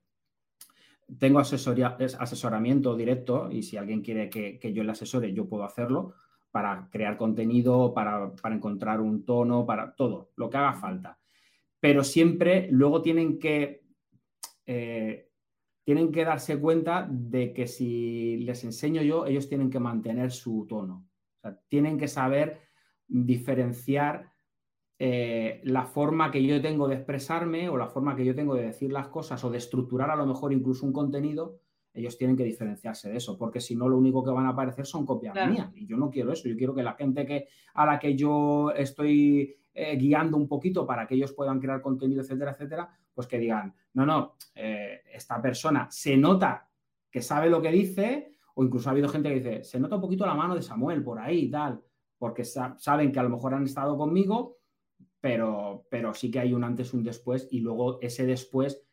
[1.17, 6.15] tengo asesoría, asesoramiento directo y si alguien quiere que, yo le asesore, yo puedo hacerlo
[6.51, 11.18] para crear contenido, para, encontrar un tono, para todo, lo que haga falta.
[11.79, 13.83] Pero siempre luego tienen que
[14.65, 15.29] eh,
[15.83, 20.67] tienen que darse cuenta de que si les enseño yo, ellos tienen que mantener su
[20.69, 21.07] tono.
[21.37, 22.59] O sea, tienen que saber
[23.07, 24.31] diferenciar
[24.99, 28.67] eh, la forma que yo tengo de expresarme o la forma que yo tengo de
[28.67, 31.61] decir las cosas o de estructurar a lo mejor incluso un contenido,
[31.91, 34.85] ellos tienen que diferenciarse de eso, porque si no lo único que van a aparecer
[34.85, 37.85] son copias mías y yo no quiero eso, yo quiero que la gente que, a
[37.85, 42.51] la que yo estoy eh, guiando un poquito para que ellos puedan crear contenido, etcétera,
[42.51, 46.69] etcétera, pues que digan, no, no, eh, esta persona se nota
[47.09, 50.01] que sabe lo que dice, o incluso ha habido gente que dice, se nota un
[50.01, 51.81] poquito la mano de Samuel por ahí y tal,
[52.17, 54.57] porque saben que a lo mejor han estado conmigo,
[55.21, 58.85] pero, pero sí que hay un antes, un después, y luego ese después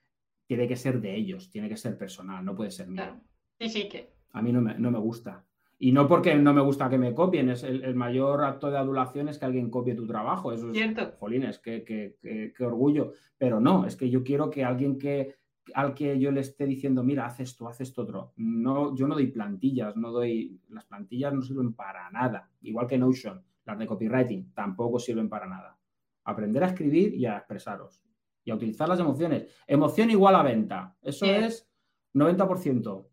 [0.47, 3.21] tiene que ser de ellos, tiene que ser personal, no puede ser mío.
[3.59, 4.15] Sí, sí, que.
[4.31, 5.45] A mí no me, no me gusta.
[5.79, 9.29] Y no porque no me gusta que me copien, es el, mayor acto de adulación
[9.29, 10.53] es que alguien copie tu trabajo.
[10.53, 11.13] Eso es, Cierto.
[11.19, 13.13] jolines, qué, qué, orgullo.
[13.37, 15.37] Pero no, es que yo quiero que alguien que
[15.75, 18.33] al que yo le esté diciendo, mira, haz esto, haz esto otro.
[18.37, 20.61] No, yo no doy plantillas, no doy.
[20.69, 22.49] Las plantillas no sirven para nada.
[22.63, 25.79] Igual que Notion, las de copywriting, tampoco sirven para nada.
[26.25, 28.03] Aprender a escribir y a expresaros.
[28.45, 29.47] Y a utilizar las emociones.
[29.67, 30.97] Emoción igual a venta.
[31.03, 31.69] Eso es
[32.15, 33.07] 90%.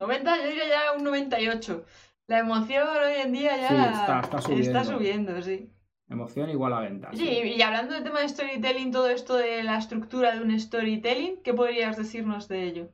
[0.00, 1.84] 90, yo diría ya un 98.
[2.26, 5.42] La emoción hoy en día ya está, subiendo.
[5.42, 5.70] sí.
[6.08, 7.10] Emoción igual a venta.
[7.12, 11.42] Sí, y hablando del tema de storytelling, todo esto de la estructura de un storytelling,
[11.42, 12.88] ¿qué podrías decirnos de ello?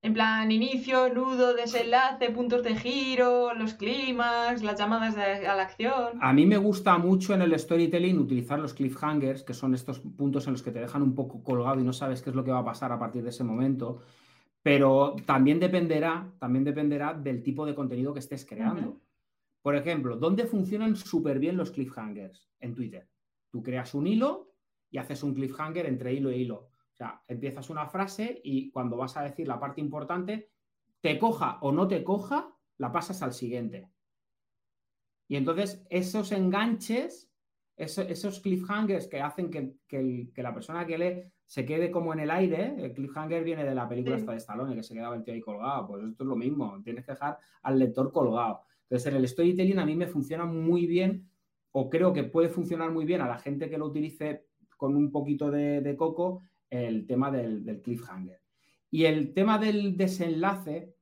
[0.00, 6.18] En plan, inicio, nudo, desenlace, puntos de giro, los clímax, las llamadas a la acción.
[6.20, 10.46] A mí me gusta mucho en el storytelling utilizar los cliffhangers, que son estos puntos
[10.46, 12.52] en los que te dejan un poco colgado y no sabes qué es lo que
[12.52, 14.00] va a pasar a partir de ese momento.
[14.62, 19.00] Pero también dependerá, también dependerá del tipo de contenido que estés creando.
[19.62, 22.48] Por ejemplo, ¿dónde funcionan súper bien los cliffhangers?
[22.60, 23.08] En Twitter.
[23.50, 24.52] Tú creas un hilo
[24.90, 26.70] y haces un cliffhanger entre hilo e hilo.
[26.92, 30.50] O sea, empiezas una frase y cuando vas a decir la parte importante,
[31.00, 33.88] te coja o no te coja, la pasas al siguiente.
[35.28, 37.27] Y entonces esos enganches,
[37.78, 42.74] esos, cliffhangers que hacen que, la persona que lee se quede como en el aire,
[42.76, 45.40] el cliffhanger viene de la película esta de Stallone, que se quedaba el tío ahí
[45.40, 48.62] colgado, pues esto es lo mismo, tienes que dejar al lector colgado.
[48.82, 51.30] Entonces, en el storytelling a mí me funciona muy bien,
[51.72, 54.46] o creo que puede funcionar muy bien a la gente que lo utilice
[54.76, 58.40] con un poquito de, coco, el tema del, cliffhanger.
[58.90, 60.96] Y el tema del desenlace,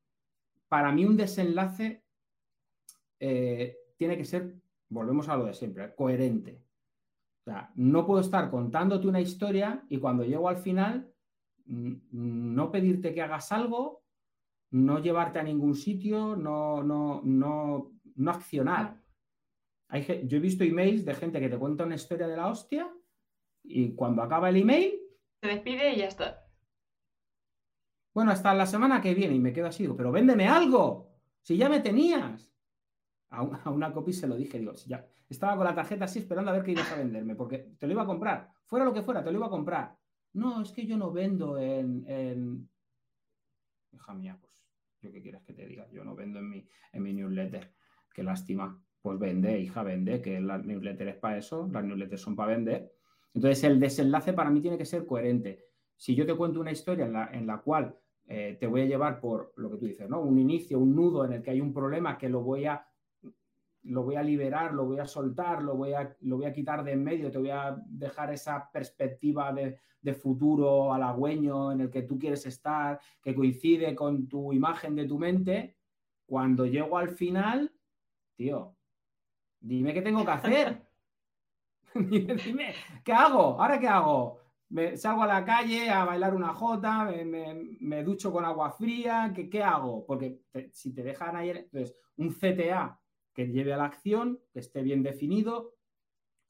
[0.68, 2.02] para mí un desenlace
[3.18, 4.54] eh, tiene que ser,
[4.90, 6.65] volvemos a lo de siempre, coherente.
[7.46, 11.12] O sea, no puedo estar contándote una historia y cuando llego al final
[11.64, 14.02] no pedirte que hagas algo,
[14.72, 19.00] no llevarte a ningún sitio, no, no, no, no accionar.
[19.88, 22.92] Hay, yo he visto emails de gente que te cuenta una historia de la hostia
[23.62, 24.98] y cuando acaba el email...
[25.40, 26.48] Se despide y ya está.
[28.12, 31.12] Bueno, hasta la semana que viene y me quedo así, pero véndeme algo,
[31.42, 32.55] si ya me tenías.
[33.30, 36.54] A, una copy se lo dije, digo, ya, estaba con la tarjeta así esperando a
[36.54, 38.50] ver qué ibas a venderme, porque te lo iba a comprar.
[38.64, 39.96] Fuera lo que fuera, te lo iba a comprar.
[40.34, 42.68] No, es que yo no vendo en.
[43.92, 44.52] Hija mía, pues,
[45.00, 45.88] ¿yo qué quieres que te diga?
[45.90, 47.72] Yo no vendo en mi, en mi newsletter.
[48.12, 48.80] Qué lástima.
[49.00, 52.92] Pues vende, hija, vende, que la newsletter es para eso, las newsletters son para vender.
[53.34, 55.66] Entonces, el desenlace para mí tiene que ser coherente.
[55.96, 57.96] Si yo te cuento una historia en la, en la cual
[58.26, 60.20] eh, te voy a llevar por lo que tú dices, ¿no?
[60.20, 62.85] Un inicio, un nudo en el que hay un problema que lo voy a
[63.88, 66.82] lo voy a liberar, lo voy a soltar, lo voy a, lo voy a quitar
[66.82, 69.78] de en medio, te voy a dejar esa perspectiva de,
[70.14, 75.18] futuro halagüeño en el que tú quieres estar, que coincide con tu imagen de tu
[75.18, 75.78] mente.
[76.24, 77.72] Cuando llego al final,
[78.36, 78.76] tío,
[79.58, 80.86] dime qué tengo que hacer.
[81.94, 83.60] dime, dime, ¿qué hago?
[83.60, 84.38] ¿Ahora qué hago?
[84.68, 89.50] Me, salgo a la calle a bailar una jota, me, ducho con agua fría, ¿qué,
[89.50, 90.06] qué hago?
[90.06, 92.96] Porque si te dejan ahí, entonces, un CTA
[93.36, 95.74] que lleve a la acción, que esté bien definido,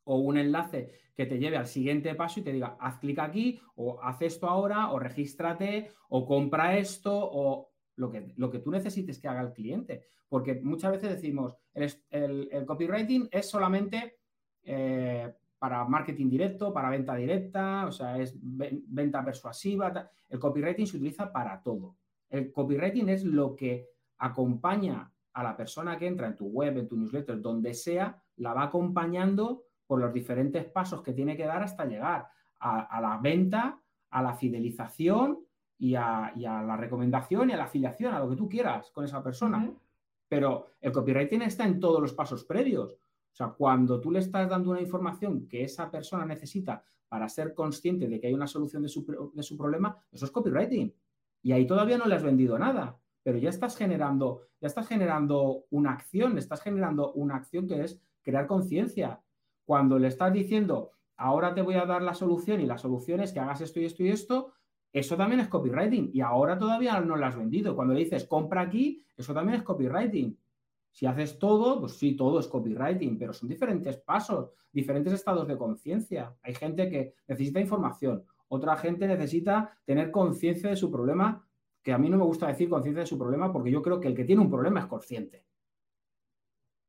[0.05, 3.61] o un enlace que te lleve al siguiente paso y te diga, haz clic aquí,
[3.75, 8.71] o haz esto ahora, o regístrate, o compra esto, o lo que, lo que tú
[8.71, 10.05] necesites que haga el cliente.
[10.29, 14.19] Porque muchas veces decimos, el, copywriting es solamente
[14.63, 20.09] eh, para marketing directo, para venta directa, o sea, es venta persuasiva.
[20.29, 21.97] El copywriting se utiliza para todo.
[22.29, 23.89] El copywriting es lo que
[24.19, 28.55] acompaña a la persona que entra en tu web, en tu newsletter, donde sea, la
[28.55, 32.27] va acompañando por los diferentes pasos que tiene que dar hasta llegar
[32.59, 35.39] a, la venta, a la fidelización
[35.77, 39.23] y a, la recomendación y a la afiliación, a lo que tú quieras con esa
[39.23, 39.71] persona.
[40.27, 42.95] Pero el copywriting está en todos los pasos previos.
[42.95, 47.53] O sea, cuando tú le estás dando una información que esa persona necesita para ser
[47.53, 50.95] consciente de que hay una solución de su, de su problema, eso es copywriting.
[51.43, 55.65] Y ahí todavía no le has vendido nada pero ya estás generando, ya estás generando
[55.71, 59.21] una acción, estás generando una acción que es crear conciencia.
[59.65, 63.33] Cuando le estás diciendo, ahora te voy a dar la solución y la solución es
[63.33, 64.53] que hagas esto y esto y esto,
[64.93, 67.75] eso también es copywriting y ahora todavía no lo has vendido.
[67.75, 70.39] Cuando le dices compra aquí, eso también es copywriting.
[70.93, 75.59] Si haces todo, pues sí, todo es copywriting, pero son diferentes pasos, diferentes estados de
[75.59, 76.33] conciencia.
[76.45, 81.45] Hay gente que necesita información, otra gente necesita tener conciencia de su problema,
[81.87, 84.09] que a mí no me gusta decir conciencia de su problema porque yo creo que
[84.09, 85.45] el que tiene un problema es consciente.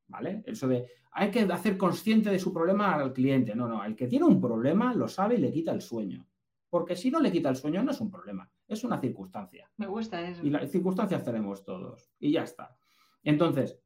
[0.07, 0.41] ¿Vale?
[0.47, 3.53] Eso de hay que hacer consciente de su problema al cliente.
[3.53, 6.25] No, no, el que tiene un problema lo sabe y le quita el sueño.
[6.67, 9.69] Porque si no le quita el sueño no es un problema, es una circunstancia.
[9.77, 10.43] Me gusta eso.
[10.43, 12.09] Y las circunstancias tenemos todos.
[12.17, 12.75] Y ya está.
[13.21, 13.79] Entonces,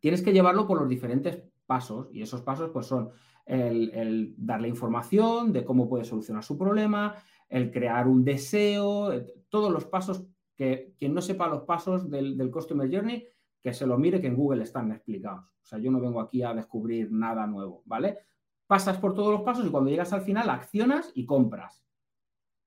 [0.00, 3.10] tienes que llevarlo por los diferentes pasos y esos pasos pues son
[3.44, 7.14] el, darle información de cómo puede solucionar su problema,
[7.46, 9.12] el crear un deseo,
[9.50, 10.24] todos los pasos
[10.56, 13.26] que quien no sepa los pasos del, del Customer Journey,
[13.60, 15.44] que se lo mire que en Google están explicados.
[15.44, 18.18] O sea, yo no vengo aquí a descubrir nada nuevo, ¿vale?
[18.66, 21.84] Pasas por todos los pasos y cuando llegas al final accionas y compras.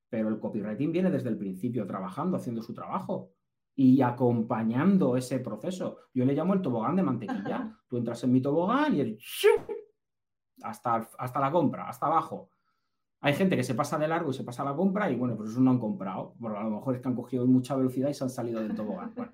[0.10, 3.32] Pero el copywriting viene desde el principio trabajando, haciendo su trabajo
[3.76, 5.98] y acompañando ese proceso.
[6.14, 7.80] Yo le llamo el tobogán de mantequilla.
[7.88, 9.20] Tú entras en mi tobogán y el
[10.62, 12.50] hasta, hasta la compra, hasta abajo.
[13.26, 15.52] Hay gente que se pasa de largo y se pasa la compra y bueno, pues
[15.52, 16.36] eso no han comprado.
[16.44, 19.14] A lo mejor es que han cogido mucha velocidad y se han salido del tobogán.
[19.16, 19.32] Bueno,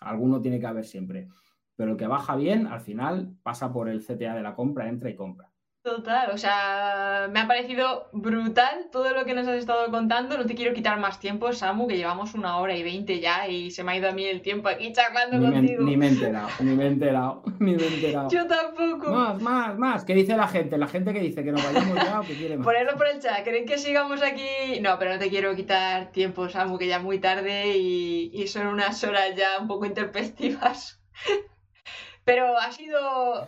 [0.00, 1.28] alguno tiene que haber siempre.
[1.76, 5.10] Pero el que baja bien, al final pasa por el CTA de la compra, entra
[5.10, 5.50] y compra.
[5.86, 10.36] Total, o sea, me ha parecido brutal todo lo que nos has estado contando.
[10.36, 13.70] No te quiero quitar más tiempo, Samu, que llevamos una hora y veinte ya y
[13.70, 15.84] se me ha ido a mí el tiempo aquí charlando contigo.
[15.84, 18.28] ni me he enterado, ni me he enterado, ni me he enterado.
[18.28, 19.12] Yo tampoco.
[19.12, 20.04] Más, más, más.
[20.04, 20.76] ¿Qué dice la gente?
[20.76, 22.64] La gente que dice que nos vayamos ya o que quiere más.
[22.64, 23.44] Ponerlo por el chat.
[23.44, 24.80] ¿Creen que sigamos aquí?
[24.80, 28.48] No, pero no te quiero quitar tiempo, Samu, que ya es muy tarde y, y
[28.48, 31.00] son unas horas ya un poco interpestivas.
[32.24, 33.46] pero ha sido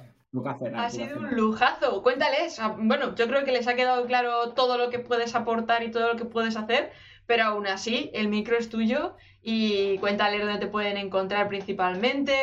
[0.74, 2.02] ha sido un lujazo.
[2.02, 2.60] Cuéntales.
[2.78, 6.12] Bueno, yo creo que les ha quedado claro todo lo que puedes aportar y todo
[6.12, 6.90] lo que puedes hacer,
[7.26, 12.34] pero aún así, el micro es tuyo y cuéntales dónde te pueden encontrar principalmente,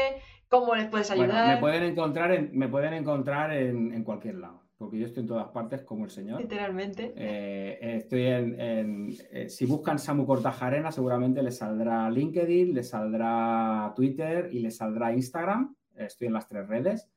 [0.49, 1.55] cómo les puedes ayudar.
[1.55, 5.49] me pueden encontrar en, me pueden encontrar en, cualquier lado, porque yo estoy en todas
[5.49, 6.41] partes como el señor.
[6.41, 7.13] Literalmente.
[7.15, 14.49] Eh, estoy en, eh, si buscan Samu Cortajarena, seguramente les saldrá LinkedIn, les saldrá Twitter
[14.51, 15.75] y les saldrá Instagram.
[15.95, 17.09] Estoy en las tres redes.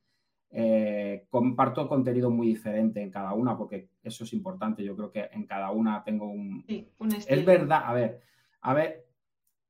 [0.50, 4.82] Eh, comparto contenido muy diferente en cada una, porque eso es importante.
[4.82, 6.64] Yo creo que en cada una tengo un.
[6.68, 8.20] Es verdad, a ver,
[8.62, 9.06] a ver,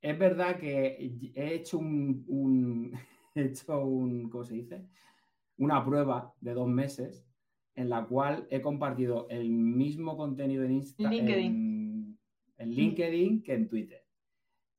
[0.01, 2.93] es verdad que he hecho un,
[3.35, 4.87] he hecho un, ¿cómo se dice?
[5.57, 7.27] Una prueba de dos meses
[7.75, 12.19] en la cual he compartido el mismo contenido en Instagram, en,
[12.59, 14.05] LinkedIn que en Twitter.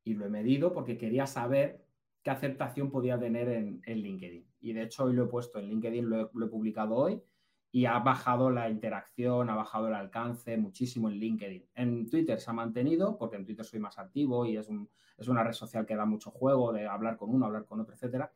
[0.05, 1.85] Y lo he medido porque quería saber
[2.23, 6.09] qué aceptación podía tener en LinkedIn y de hecho hoy lo he puesto en LinkedIn,
[6.09, 7.21] lo he, publicado hoy
[7.71, 11.69] y ha bajado la interacción, ha bajado el alcance muchísimo en LinkedIn.
[11.75, 15.27] En Twitter se ha mantenido, porque en Twitter soy más activo y es, un, es
[15.27, 18.31] una red social que da mucho juego de hablar con uno, hablar con otro, etcétera.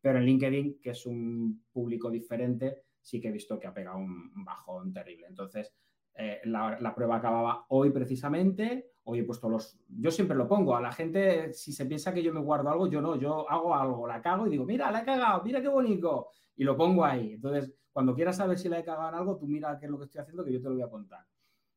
[0.00, 3.98] Pero en LinkedIn, que es un público diferente, sí que he visto que ha pegado
[3.98, 5.26] un, bajón terrible.
[5.28, 5.72] Entonces,
[6.18, 8.92] eh, la, prueba acababa hoy precisamente.
[9.04, 9.78] Hoy he puesto los.
[9.88, 10.74] Yo siempre lo pongo.
[10.74, 13.16] A la gente, si se piensa que yo me guardo algo, yo no.
[13.16, 16.28] Yo hago algo, la cago y digo, mira, la he cagado, mira qué bonito.
[16.56, 17.34] Y lo pongo ahí.
[17.34, 19.98] Entonces, cuando quieras saber si la he cagado en algo, tú mira qué es lo
[19.98, 21.24] que estoy haciendo, que yo te lo voy a contar.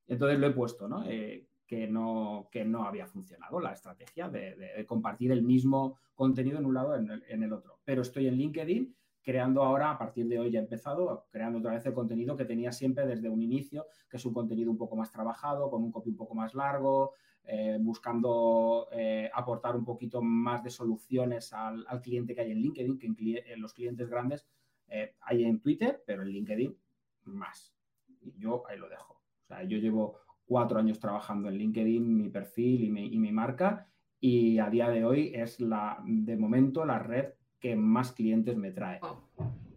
[0.07, 1.03] Entonces lo he puesto, ¿no?
[1.05, 6.65] Eh, que no, que no había funcionado la estrategia de, compartir el mismo contenido en
[6.65, 7.79] un lado en en el otro.
[7.83, 8.95] Pero estoy en LinkedIn
[9.29, 12.45] creando ahora, a partir de hoy ya he empezado, creando otra vez el contenido que
[12.45, 15.91] tenía siempre desde un inicio, que es un contenido un poco más trabajado, con un
[15.91, 21.85] copy un poco más largo, eh, buscando eh, aportar un poquito más de soluciones al,
[22.01, 24.47] cliente que hay en LinkedIn, que en, los clientes grandes
[24.87, 26.75] eh, hay en Twitter, pero en LinkedIn
[27.25, 27.75] más.
[28.21, 29.13] Y yo ahí lo dejo.
[29.13, 33.31] O sea, yo llevo cuatro años trabajando en LinkedIn, mi perfil y mi, y mi
[33.31, 33.87] marca,
[34.19, 38.71] y a día de hoy es la, de momento, la red que más clientes me
[38.71, 38.99] trae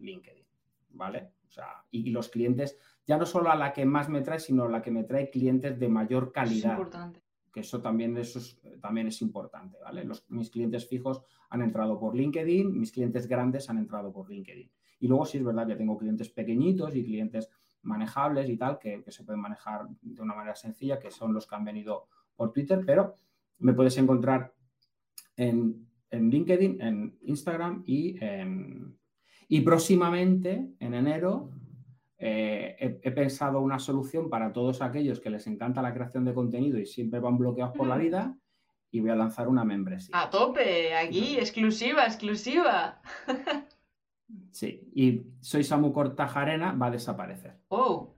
[0.00, 0.44] LinkedIn,
[0.90, 1.32] ¿vale?
[1.46, 4.64] O sea, y los clientes, ya no solo a la que más me trae, sino
[4.64, 6.72] a la que me trae clientes de mayor calidad.
[6.72, 7.22] Es importante.
[7.52, 10.04] Que eso también, eso es, también es importante, ¿vale?
[10.04, 14.70] Los, mis clientes fijos han entrado por LinkedIn, mis clientes grandes han entrado por LinkedIn.
[15.00, 17.50] Y luego sí es verdad que tengo clientes pequeñitos y clientes
[17.82, 21.46] manejables y tal, que, que se pueden manejar de una manera sencilla, que son los
[21.46, 23.16] que han venido por Twitter, pero
[23.58, 24.54] me puedes encontrar
[25.36, 28.16] en en LinkedIn, en Instagram y,
[29.48, 31.50] y próximamente, en enero,
[32.24, 36.78] eh, he, pensado una solución para todos aquellos que les encanta la creación de contenido
[36.78, 38.38] y siempre van bloqueados por la vida
[38.92, 40.10] y voy a lanzar una membresía.
[40.14, 43.02] A tope, aquí, exclusiva, exclusiva.
[44.50, 47.58] Sí, y Soy Samu Cortajarena va a desaparecer.
[47.68, 48.14] Oh.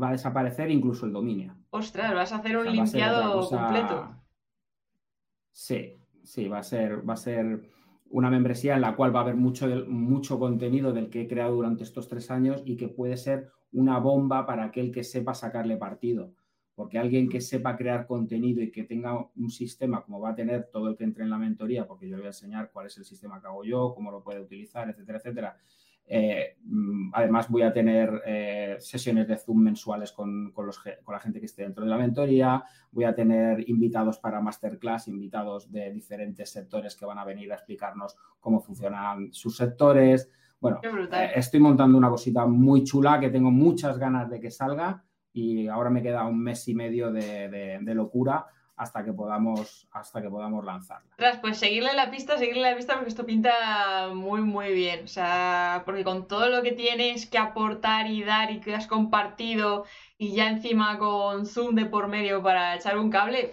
[0.00, 1.56] Va a desaparecer incluso el dominio.
[1.70, 4.14] Ostras, vas a hacer un limpiado completo.
[5.50, 7.70] Sí, sí, va a ser, va a ser
[8.10, 11.54] una membresía en la cual va a haber mucho, mucho contenido del que he creado
[11.54, 15.76] durante estos tres años y que puede ser una bomba para aquel que sepa sacarle
[15.76, 16.32] partido.
[16.74, 20.68] Porque alguien que sepa crear contenido y que tenga un sistema como va a tener
[20.70, 22.98] todo el que entre en la mentoría, porque yo le voy a enseñar cuál es
[22.98, 25.56] el sistema que hago yo, cómo lo puede utilizar, etcétera, etcétera.
[26.08, 31.40] Eh, mm, además, voy a tener eh, sesiones de Zoom mensuales con, con, la gente
[31.40, 32.62] que esté dentro de la mentoría.
[32.92, 37.56] Voy a tener invitados para masterclass, invitados de diferentes sectores que van a venir a
[37.56, 40.30] explicarnos cómo funcionan sus sectores.
[40.60, 45.04] Bueno, eh, estoy montando una cosita muy chula que tengo muchas ganas de que salga
[45.32, 48.46] y ahora me queda un mes y medio de, locura
[48.76, 51.10] hasta que podamos hasta que podamos lanzarla.
[51.40, 55.82] pues seguirle la pista, seguirle la pista porque esto pinta muy muy bien, o sea,
[55.84, 59.84] porque con todo lo que tienes que aportar y dar y que has compartido
[60.18, 63.50] y ya encima con Zoom de por medio para echar un cable,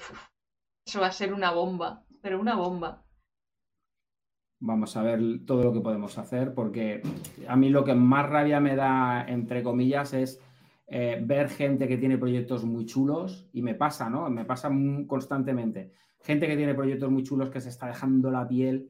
[0.86, 3.02] eso va a ser una bomba, pero una bomba.
[4.60, 7.02] Vamos a ver todo lo que podemos hacer porque
[7.48, 10.41] a mí lo que más rabia me da entre comillas es
[10.88, 14.30] eh, ver gente que tiene proyectos muy chulos y me pasa, ¿no?
[14.30, 14.69] Me pasa
[15.07, 15.91] constantemente.
[16.22, 18.89] Gente que tiene proyectos muy chulos que se está dejando la piel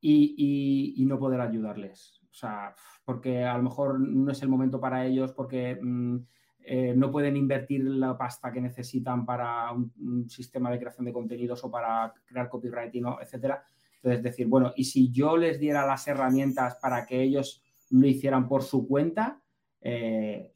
[0.00, 2.20] y, no poder ayudarles.
[2.30, 2.74] O sea,
[3.04, 6.16] porque a lo mejor no es el momento para ellos, porque mm,
[6.64, 11.64] eh, no pueden invertir la pasta que necesitan para un, sistema de creación de contenidos
[11.64, 13.62] o para crear copywriting, etcétera.
[13.96, 18.48] Entonces, decir, bueno, y si yo les diera las herramientas para que ellos lo hicieran
[18.48, 19.42] por su cuenta,
[19.80, 20.52] eh,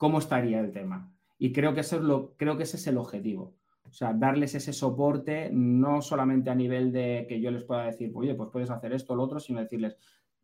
[0.00, 1.12] cómo estaría el tema.
[1.36, 3.52] Y creo que, eso es lo, creo que ese es el objetivo.
[3.86, 8.10] O sea, darles ese soporte, no solamente a nivel de que yo les pueda decir,
[8.14, 9.98] oye, pues puedes hacer esto o lo otro, sino decirles,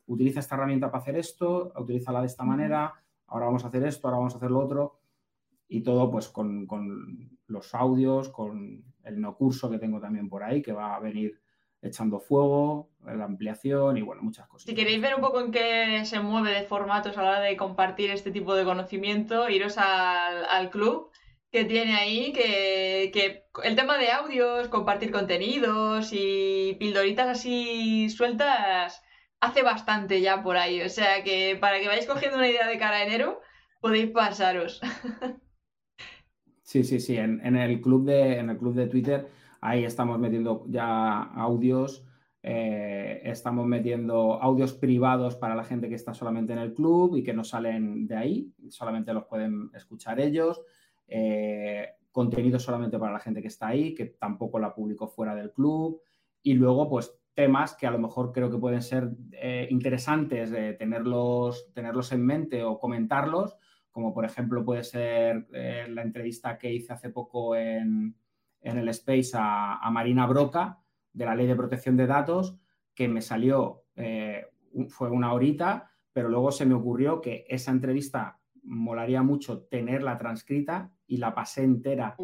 [0.08, 2.92] utiliza esta herramienta para hacer esto, utilízala de esta manera,
[3.28, 5.00] ahora vamos a hacer esto, ahora vamos a hacer lo otro.
[5.68, 10.42] Y todo pues con, con los audios, con el no curso que tengo también por
[10.42, 11.40] ahí, que va a venir
[11.86, 14.66] echando fuego, la ampliación y bueno, muchas cosas.
[14.66, 17.56] Si queréis ver un poco en qué se mueve de formatos a la hora de
[17.56, 21.10] compartir este tipo de conocimiento, iros al, club
[21.50, 29.02] que tiene ahí, que, el tema de audios, compartir contenidos y pildoritas así sueltas,
[29.40, 30.82] hace bastante ya por ahí.
[30.82, 33.40] O sea que para que vayáis cogiendo una idea de cara a enero,
[33.80, 34.80] podéis pasaros.
[36.66, 37.16] Sí, sí, sí.
[37.16, 39.28] En, el club de, en el club de Twitter
[39.60, 42.04] Ahí estamos metiendo ya audios,
[42.48, 47.24] eh, estamos metiendo audios privados para la gente que está solamente en el club y
[47.24, 50.62] que no salen de ahí, solamente los pueden escuchar ellos.
[51.08, 55.52] Eh, contenido solamente para la gente que está ahí, que tampoco la publico fuera del
[55.52, 56.00] club.
[56.40, 61.72] Y luego, pues temas que a lo mejor creo que pueden ser eh, interesantes tenerlos,
[61.74, 63.56] tenerlos en mente o comentarlos,
[63.90, 68.14] como por ejemplo puede ser la entrevista que hice hace poco en,
[68.66, 70.80] en el Space a, Marina Broca
[71.12, 72.58] de la Ley de Protección de Datos,
[72.94, 74.46] que me salió, eh,
[74.88, 80.92] fue una horita, pero luego se me ocurrió que esa entrevista molaría mucho tenerla transcrita
[81.06, 82.16] y la pasé entera.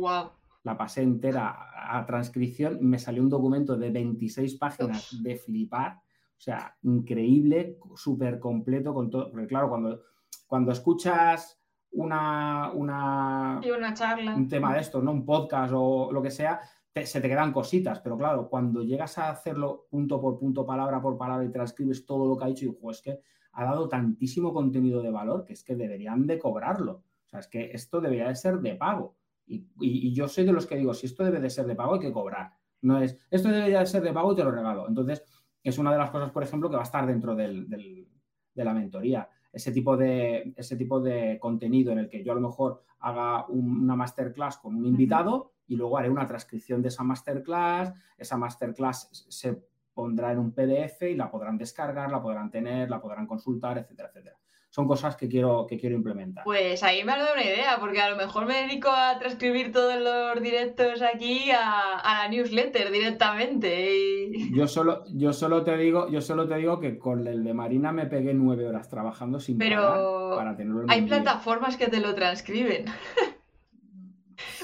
[0.64, 2.78] La pasé entera a transcripción.
[2.80, 6.00] Me salió un documento de 26 páginas de flipar.
[6.36, 9.30] O sea, increíble, súper completo con todo.
[9.30, 10.02] Porque claro, cuando,
[10.46, 11.61] cuando escuchas
[11.92, 14.34] una, una, una charla.
[14.34, 15.12] un tema de esto, ¿no?
[15.12, 16.60] Un podcast o lo que sea,
[16.94, 21.16] se te quedan cositas, pero claro, cuando llegas a hacerlo punto por punto, palabra por
[21.16, 23.20] palabra y transcribes todo lo que ha dicho, y es que
[23.52, 27.04] ha dado tantísimo contenido de valor que es que deberían de cobrarlo.
[27.24, 29.16] O sea, es que esto debería de ser de pago.
[29.46, 32.00] Y, yo soy de los que digo, si esto debe de ser de pago, hay
[32.00, 32.52] que cobrar.
[32.82, 34.88] No es, esto debería de ser de pago y te lo regalo.
[34.88, 35.22] Entonces,
[35.62, 38.74] es una de las cosas, por ejemplo, que va a estar dentro del, de la
[38.74, 42.82] mentoría ese tipo de, ese tipo de contenido en el que yo a lo mejor
[43.00, 48.36] haga una masterclass con un invitado y luego haré una transcripción de esa masterclass, esa
[48.36, 49.62] masterclass se
[49.92, 54.08] pondrá en un PDF y la podrán descargar, la podrán tener, la podrán consultar, etcétera,
[54.08, 54.38] etcétera
[54.72, 56.44] son cosas que quiero, que quiero implementar.
[56.44, 59.70] Pues ahí me has dado una idea, porque a lo mejor me dedico a transcribir
[59.70, 64.30] todos los directos aquí a, la newsletter directamente.
[64.50, 67.92] Yo solo, yo solo te digo, yo solo te digo que con el de Marina
[67.92, 72.86] me pegué nueve horas trabajando sin Pero para tenerlo hay plataformas que te lo transcriben.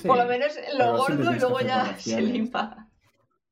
[0.06, 2.88] Por lo menos lo gordo y luego ya se limpa.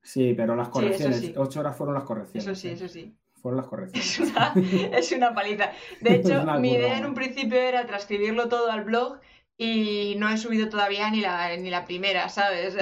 [0.00, 2.46] Sí, pero las correcciones, ocho horas fueron las correcciones.
[2.46, 3.14] Eso sí, eso sí
[3.54, 4.20] las correcciones.
[4.92, 5.70] Es una, paliza.
[6.00, 9.18] De hecho, mi idea en un principio era transcribirlo todo al blog
[9.58, 12.76] y no he subido todavía ni la, ni la primera, ¿sabes?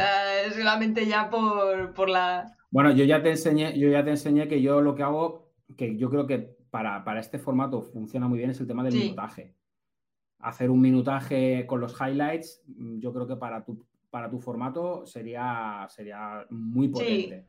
[0.55, 2.57] solamente ya por, la...
[2.71, 5.97] Bueno, yo ya te enseñé, yo ya te enseñé que yo lo que hago, que
[5.97, 6.39] yo creo que
[6.71, 9.55] para, para, este formato funciona muy bien es el tema del minutaje.
[10.41, 15.87] Hacer un minutaje con los highlights, yo creo que para tu, para tu formato sería,
[15.89, 17.47] sería muy potente.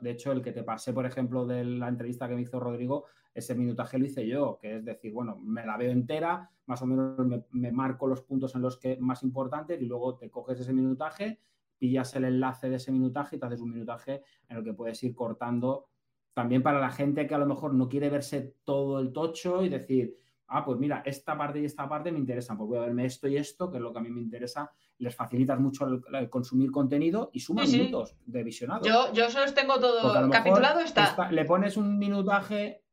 [0.00, 3.04] De, hecho, el que te pasé, por ejemplo, de la entrevista que me hizo Rodrigo,
[3.32, 6.86] ese minutaje lo hice yo, que es decir, bueno, me la veo entera, más o
[6.86, 7.16] menos
[7.52, 11.38] me, marco los puntos en los que más importantes y luego te coges ese minutaje,
[11.78, 15.00] pillas el enlace de ese minutaje y te haces un minutaje en el que puedes
[15.04, 15.86] ir cortando
[16.32, 19.68] también para la gente que a lo mejor no quiere verse todo el tocho y
[19.68, 20.16] decir,
[20.48, 23.28] ah, pues mira, esta parte y esta parte me interesan, pues voy a verme esto
[23.28, 24.70] y esto, que es lo que a mí me interesa.
[25.00, 28.84] Les facilitas mucho el, consumir contenido y sumas minutos de visionado.
[28.84, 31.30] Yo, yo solo tengo todo capitulado, está...
[31.30, 32.84] Le pones un minutaje,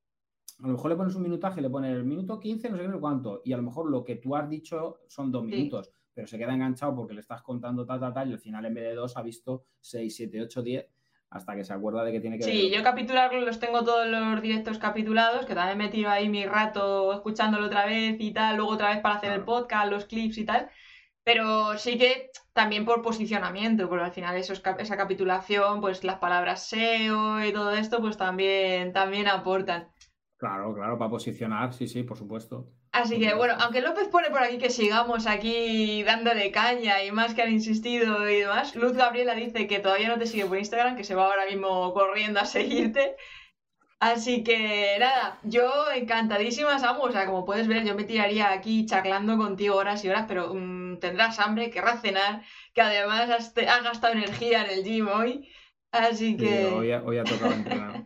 [0.60, 3.00] a lo mejor le pones un minutaje, le pones el minuto 15, no sé qué,
[3.00, 6.38] cuánto, y a lo mejor lo que tú has dicho son dos minutos, pero se
[6.38, 8.96] queda enganchado porque le estás contando tal, tal, tal, y al final en vez de
[8.96, 10.90] dos ha visto 6, 7, 8, 10
[11.30, 14.42] hasta que se acuerda de que tiene que Sí, yo capitularlo los tengo todos los
[14.42, 18.72] directos capitulados, que también me tiro ahí mi rato escuchándolo otra vez y tal, luego
[18.72, 20.70] otra vez para hacer el podcast, los clips y tal.
[21.28, 26.70] Pero sí que también por posicionamiento, porque al final eso esa capitulación, pues las palabras
[26.70, 29.90] SEO y todo esto, pues también, también aportan.
[30.38, 32.72] Claro, claro, para posicionar, sí, sí, por supuesto.
[32.94, 37.34] Así que bueno, aunque López pone por aquí que sigamos aquí dándole caña y más
[37.34, 40.96] que han insistido y demás, Luz Gabriela dice que todavía no te sigue por Instagram,
[40.96, 43.18] que se va ahora mismo corriendo a seguirte.
[44.00, 47.04] Así que nada, yo encantadísima, Samu.
[47.04, 50.54] O sea, como puedes ver, yo me tiraría aquí charlando contigo horas y horas, pero
[50.54, 52.44] mm, tendrás hambre, querrás cenar,
[52.74, 55.50] que además has, gastado energía en el gym hoy.
[55.92, 56.68] Así que.
[56.68, 58.06] hoy, ha, tocado entrenar.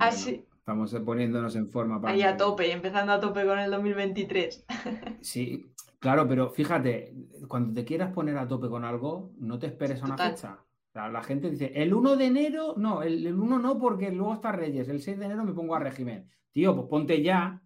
[0.00, 2.12] Así, Estamos poniéndonos en forma para.
[2.12, 4.66] Ahí a tope, empezando a tope con el 2023.
[5.22, 7.14] Sí, claro, pero fíjate,
[7.48, 10.58] cuando te quieras poner a tope con algo, no te esperes a una fecha.
[10.92, 14.90] la gente dice, el 1 de enero, no, el, 1 no, porque luego está Reyes,
[14.90, 16.28] el 6 de enero me pongo a régimen.
[16.52, 17.62] Tío, pues ponte ya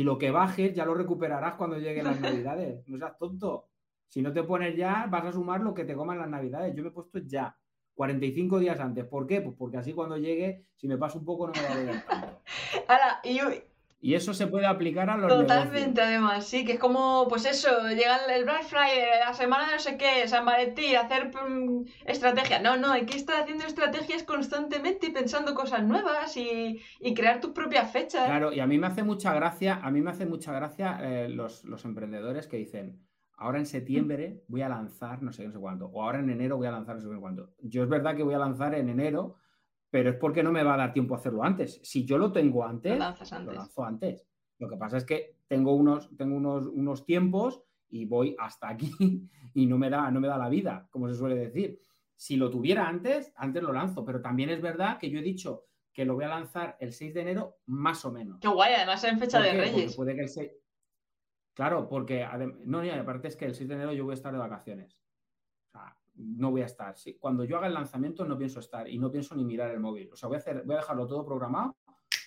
[0.00, 2.82] y lo que bajes ya lo recuperarás cuando lleguen las Navidades.
[2.88, 3.68] No seas tonto.
[4.08, 6.74] Si no te pones ya, vas a sumar lo que te coman las Navidades.
[6.74, 7.54] Yo me he puesto ya.
[7.96, 9.04] 45 días antes.
[9.04, 9.42] ¿Por qué?
[9.42, 12.06] Pues porque así cuando llegue, si me paso un poco, no me va a doler
[12.06, 12.40] tanto.
[12.88, 13.40] Ahora, y,
[14.14, 18.16] eso se puede aplicar a los Totalmente, además, sí, que es como, pues eso, llega
[18.34, 22.60] el Black Friday, la semana de no sé qué, San Valentín, hacer mm, estrategia.
[22.60, 26.80] No, no, hay que estar haciendo estrategias constantemente y pensando cosas nuevas y,
[27.14, 28.24] crear tus propias fechas.
[28.24, 31.28] Claro, y a mí me hace mucha gracia, a mí me hace mucha gracia eh,
[31.28, 33.04] los, los emprendedores que dicen,
[33.36, 36.56] ahora en septiembre voy a lanzar no sé, no sé cuánto, o ahora en enero
[36.56, 37.50] voy a lanzar no sé cuánto.
[37.62, 39.36] Yo es verdad que voy a lanzar en enero,
[39.90, 41.80] pero es porque no me va a dar tiempo a hacerlo antes.
[41.82, 44.26] Si yo lo tengo antes, lo, lanzo antes.
[44.58, 48.92] Lo que pasa es que tengo unos, tengo unos, unos tiempos y voy hasta aquí
[49.54, 51.80] y no me, da, no me da la vida, como se suele decir.
[52.14, 55.64] Si lo tuviera antes, antes lo lanzo, pero también es verdad que yo he dicho
[55.92, 58.38] que lo voy a lanzar el 6 de enero más o menos.
[58.40, 59.96] Qué guay, además en fecha de Reyes.
[59.96, 60.50] puede que el 6,
[61.54, 62.26] Claro, porque
[62.64, 64.98] no, y aparte es que el 6 de enero yo voy a estar de vacaciones.
[65.66, 66.94] O sea, no voy a estar.
[67.18, 70.10] Cuando yo haga el lanzamiento no pienso estar y no pienso ni mirar el móvil.
[70.12, 71.76] O sea, voy a, hacer, voy a dejarlo todo programado,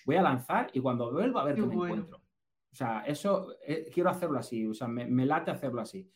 [0.06, 2.18] voy a lanzar y cuando vuelva a ver qué, me encuentro.
[2.18, 6.10] O sea, eso eh, quiero hacerlo así, o sea, me, me, late hacerlo así.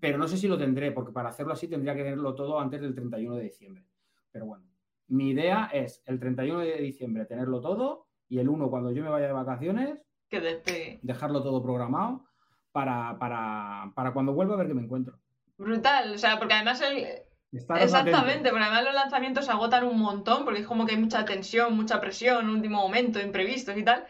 [0.00, 2.80] Pero no sé si lo tendré, porque para hacerlo así tendría que tenerlo todo antes
[2.80, 3.84] del 31 de diciembre.
[4.30, 4.64] Pero bueno,
[5.08, 9.10] mi idea es el 31 de diciembre tenerlo todo y el 1 cuando yo me
[9.10, 9.98] vaya de vacaciones,
[10.28, 12.24] que dejarlo todo programado
[12.72, 15.18] para, para, para cuando vuelva a ver que me encuentro.
[15.58, 17.06] Brutal, o sea, porque además el...
[17.50, 21.24] Exactamente, porque además los lanzamientos se agotan un montón, porque es como que hay mucha
[21.24, 24.06] tensión, mucha presión, último momento, imprevistos y tal.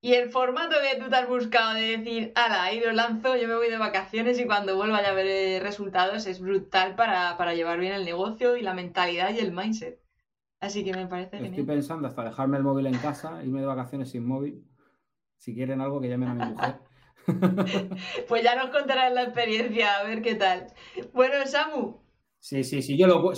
[0.00, 3.48] Y el formato que tú te has buscado de decir, ala, ahí lo lanzo, yo
[3.48, 7.80] me voy de vacaciones y cuando vuelva ya veré resultados es brutal para, para llevar
[7.80, 10.00] bien el negocio y la mentalidad y el mindset.
[10.60, 14.10] Así que me parece Estoy pensando hasta dejarme el móvil en casa, irme de vacaciones
[14.10, 14.64] sin móvil.
[15.36, 16.76] Si quieren algo, que llamen a mi mujer.
[18.28, 20.66] pues ya nos contarás la experiencia, a ver qué tal.
[21.12, 21.96] Bueno, Samu.
[22.40, 23.36] Sí, sí, sí, yo lo, cuento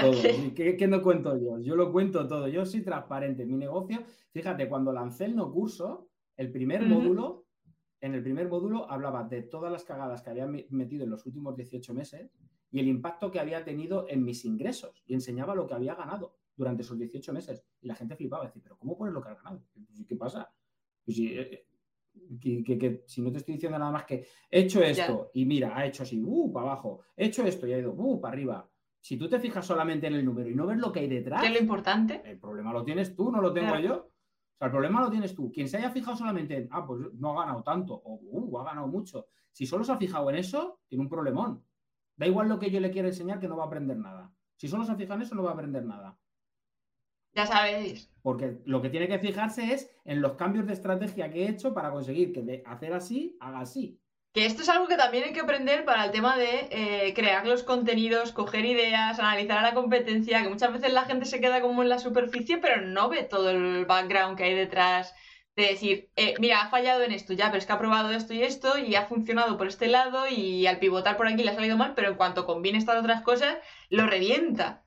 [0.00, 0.54] todo.
[0.54, 1.58] ¿Qué, no cuento yo?
[1.60, 2.48] Yo lo cuento todo.
[2.48, 3.46] Yo soy transparente.
[3.46, 4.02] Mi negocio,
[4.32, 7.46] fíjate, cuando lancé el no curso, el primer módulo,
[8.00, 11.56] en el primer módulo hablaba de todas las cagadas que había metido en los últimos
[11.56, 12.30] 18 meses
[12.70, 16.36] y el impacto que había tenido en mis ingresos y enseñaba lo que había ganado
[16.56, 17.64] durante esos 18 meses.
[17.80, 19.64] Y la gente flipaba, decía, pero ¿cómo pones lo que has ganado?
[20.08, 20.52] ¿Qué pasa?
[21.04, 21.16] Pues
[22.14, 25.76] eh, que, si no te estoy diciendo nada más que he hecho esto y mira,
[25.76, 28.68] ha hecho así, uh, para abajo, he hecho esto y ha ido, uh, para arriba.
[29.00, 31.42] Si tú te fijas solamente en el número y no ves lo que hay detrás,
[31.42, 32.22] ¿qué es lo importante?
[32.24, 33.94] El problema lo tienes tú, no lo tengo yo.
[33.96, 35.52] O sea, el problema lo tienes tú.
[35.52, 38.64] Quien se haya fijado solamente en, ah, pues no ha ganado tanto, o uh, ha
[38.64, 39.26] ganado mucho.
[39.50, 41.62] Si solo se ha fijado en eso, tiene un problemón.
[42.16, 44.32] Da igual lo que yo le quiera enseñar, que no va a aprender nada.
[44.56, 46.16] Si solo se ha fijado en eso, no va a aprender nada.
[47.34, 48.10] Ya sabéis.
[48.22, 51.74] Porque lo que tiene que fijarse es en los cambios de estrategia que he hecho
[51.74, 54.00] para conseguir que de hacer así, haga así.
[54.32, 57.46] Que esto es algo que también hay que aprender para el tema de eh, crear
[57.46, 61.60] los contenidos, coger ideas, analizar a la competencia, que muchas veces la gente se queda
[61.60, 65.14] como en la superficie, pero no ve todo el background que hay detrás
[65.56, 68.34] de decir, eh, mira, ha fallado en esto, ya, pero es que ha probado esto
[68.34, 71.54] y esto y ha funcionado por este lado y al pivotar por aquí le ha
[71.54, 73.56] salido mal, pero en cuanto combine estas otras cosas,
[73.88, 74.83] lo revienta.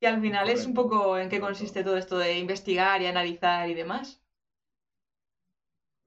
[0.00, 3.68] Y al final es un poco en qué consiste todo esto de investigar y analizar
[3.68, 4.22] y demás.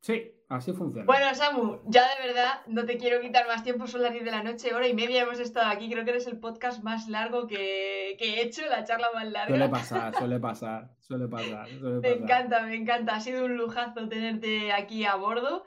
[0.01, 1.05] Sí, así funciona.
[1.05, 4.31] Bueno, Samu, ya de verdad no te quiero quitar más tiempo, son las 10 de
[4.31, 5.89] la noche, hora y media hemos estado aquí.
[5.89, 9.47] Creo que eres el podcast más largo que, he hecho, la charla más larga.
[9.49, 11.67] Suele pasar, suele pasar, suele pasar.
[11.81, 13.15] me encanta, me encanta.
[13.15, 15.65] Ha sido un lujazo tenerte aquí a bordo.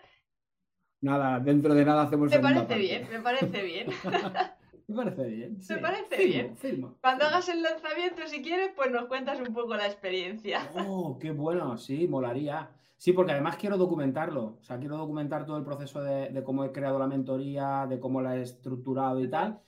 [1.01, 3.89] Nada, dentro de nada hacemos Me parece bien, me parece bien.
[4.89, 5.59] me parece bien.
[5.69, 6.57] Me parece bien.
[7.01, 10.71] Cuando hagas el lanzamiento, si quieres, pues nos cuentas un poco la experiencia.
[10.87, 12.71] Oh, qué bueno, sí, molaría.
[12.97, 14.59] Sí, porque además quiero documentarlo.
[14.61, 18.23] O sea, quiero documentar todo el proceso de, cómo he creado la mentoría, de cómo
[18.23, 19.61] la he estructurado y tal,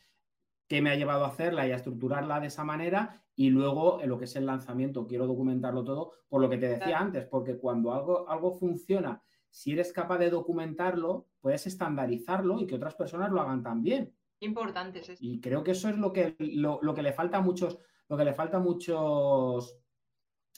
[0.69, 3.25] qué me ha llevado a hacerla y a estructurarla de esa manera.
[3.35, 6.69] Y luego, en lo que es el lanzamiento, quiero documentarlo todo por lo que te
[6.69, 9.21] decía antes, porque cuando algo, algo funciona,
[9.51, 14.13] si eres capaz de documentarlo, puedes estandarizarlo y que otras personas lo hagan también.
[14.45, 17.41] Importante es Y creo que eso es lo que, lo, lo que le falta a
[17.41, 19.79] muchos, lo que le falta a muchos,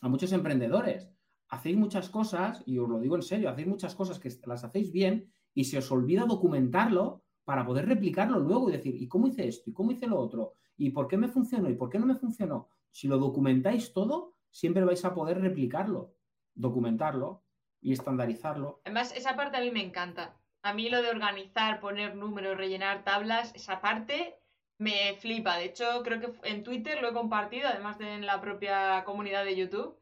[0.02, 1.10] a muchos emprendedores
[1.48, 4.92] hacéis muchas cosas, y os lo digo en serio, hacéis muchas cosas que las hacéis
[4.92, 9.46] bien y se os olvida documentarlo para poder replicarlo luego y decir, ¿y cómo hice
[9.46, 9.70] esto?
[9.70, 10.54] ¿Y cómo hice lo otro?
[10.76, 11.70] ¿Y por qué me funcionó?
[11.70, 12.68] ¿Y por qué no me funcionó?
[12.90, 16.14] Si lo documentáis todo, siempre vais a poder replicarlo,
[16.54, 17.44] documentarlo
[17.80, 18.80] y estandarizarlo.
[18.84, 20.36] Además, esa parte a mí me encanta.
[20.68, 24.36] A mí lo de organizar, poner números, rellenar tablas, esa parte
[24.78, 25.56] me flipa.
[25.56, 29.44] De hecho, creo que en Twitter lo he compartido, además de en la propia comunidad
[29.44, 29.98] de YouTube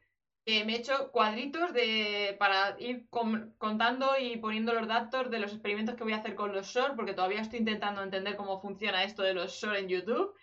[0.46, 5.94] me he hecho cuadritos de, para ir contando y poniendo los datos de los experimentos
[5.94, 9.22] que voy a hacer con los SOR, porque todavía estoy intentando entender cómo funciona esto
[9.22, 10.34] de los SOR en YouTube.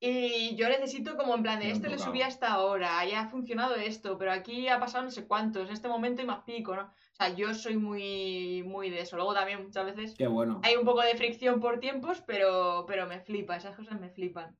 [0.00, 3.74] Y yo necesito como en plan de este le subí hasta ahora, ahí ha funcionado
[3.74, 6.82] esto, pero aquí ha pasado no sé cuántos, en este momento hay más pico, ¿no?
[6.82, 9.16] O sea, yo soy muy, muy de eso.
[9.16, 10.60] Luego también muchas veces Qué bueno.
[10.62, 14.56] hay un poco de fricción por tiempos, pero, pero me flipa, esas cosas me flipan.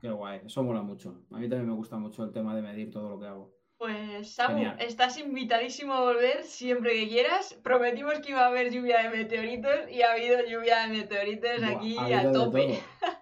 [0.00, 1.22] Qué guay, eso mola mucho.
[1.30, 3.58] A mí también me gusta mucho el tema de medir todo lo que hago.
[3.78, 7.54] Pues Samu, estás invitadísimo a volver siempre que quieras.
[7.62, 11.96] Prometimos que iba a haber lluvia de meteoritos y ha habido lluvia de meteoritos aquí
[11.96, 12.80] a tope.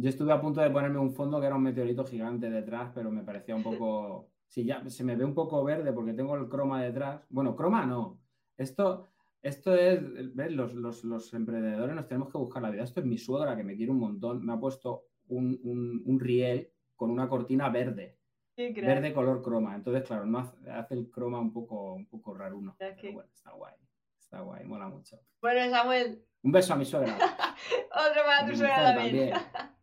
[0.00, 3.10] Yo estuve a punto de ponerme un fondo que era un meteorito gigante detrás, pero
[3.10, 4.30] me parecía un poco.
[4.46, 7.26] Sí, ya se me ve un poco verde porque tengo el croma detrás.
[7.28, 8.20] Bueno, croma no.
[8.56, 9.08] Esto,
[9.42, 10.00] esto es.
[10.34, 10.52] ¿Ves?
[10.52, 12.84] Los, los, emprendedores nos tenemos que buscar la vida.
[12.84, 14.44] Esto es mi suegra que me quiere un montón.
[14.46, 18.18] Me ha puesto un, un, un riel con una cortina verde
[18.58, 19.74] verde color croma.
[19.74, 22.76] Entonces, claro, no hace, el croma un poco, un poco raro uno.
[22.78, 23.74] bueno, está guay.
[24.18, 25.20] Está guay, mola mucho.
[25.40, 26.24] Bueno, Samuel.
[26.42, 27.16] Un beso a mi suegra.
[28.10, 29.32] Otro para tu suegra también.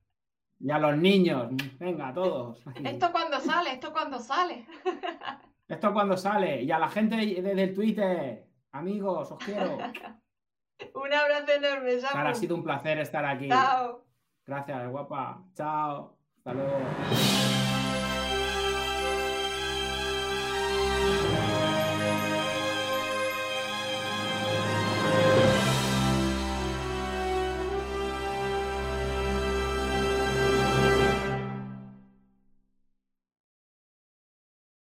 [0.60, 1.49] Y a los niños,
[1.80, 2.64] venga, a todos.
[2.84, 3.73] ¿Esto cuando sale?
[3.73, 4.65] ¿Esto cuando sale?
[5.68, 6.64] ¿Esto cuando sale?
[6.64, 9.77] Y a la gente desde el Twitter, amigos, os quiero.
[10.95, 12.27] un abrazo enorme, Samu.
[12.27, 13.49] Ha sido un placer estar aquí.
[13.49, 14.06] Chao.
[14.45, 15.44] Gracias, guapa.
[15.56, 16.18] Chao.
[16.38, 16.77] Hasta luego.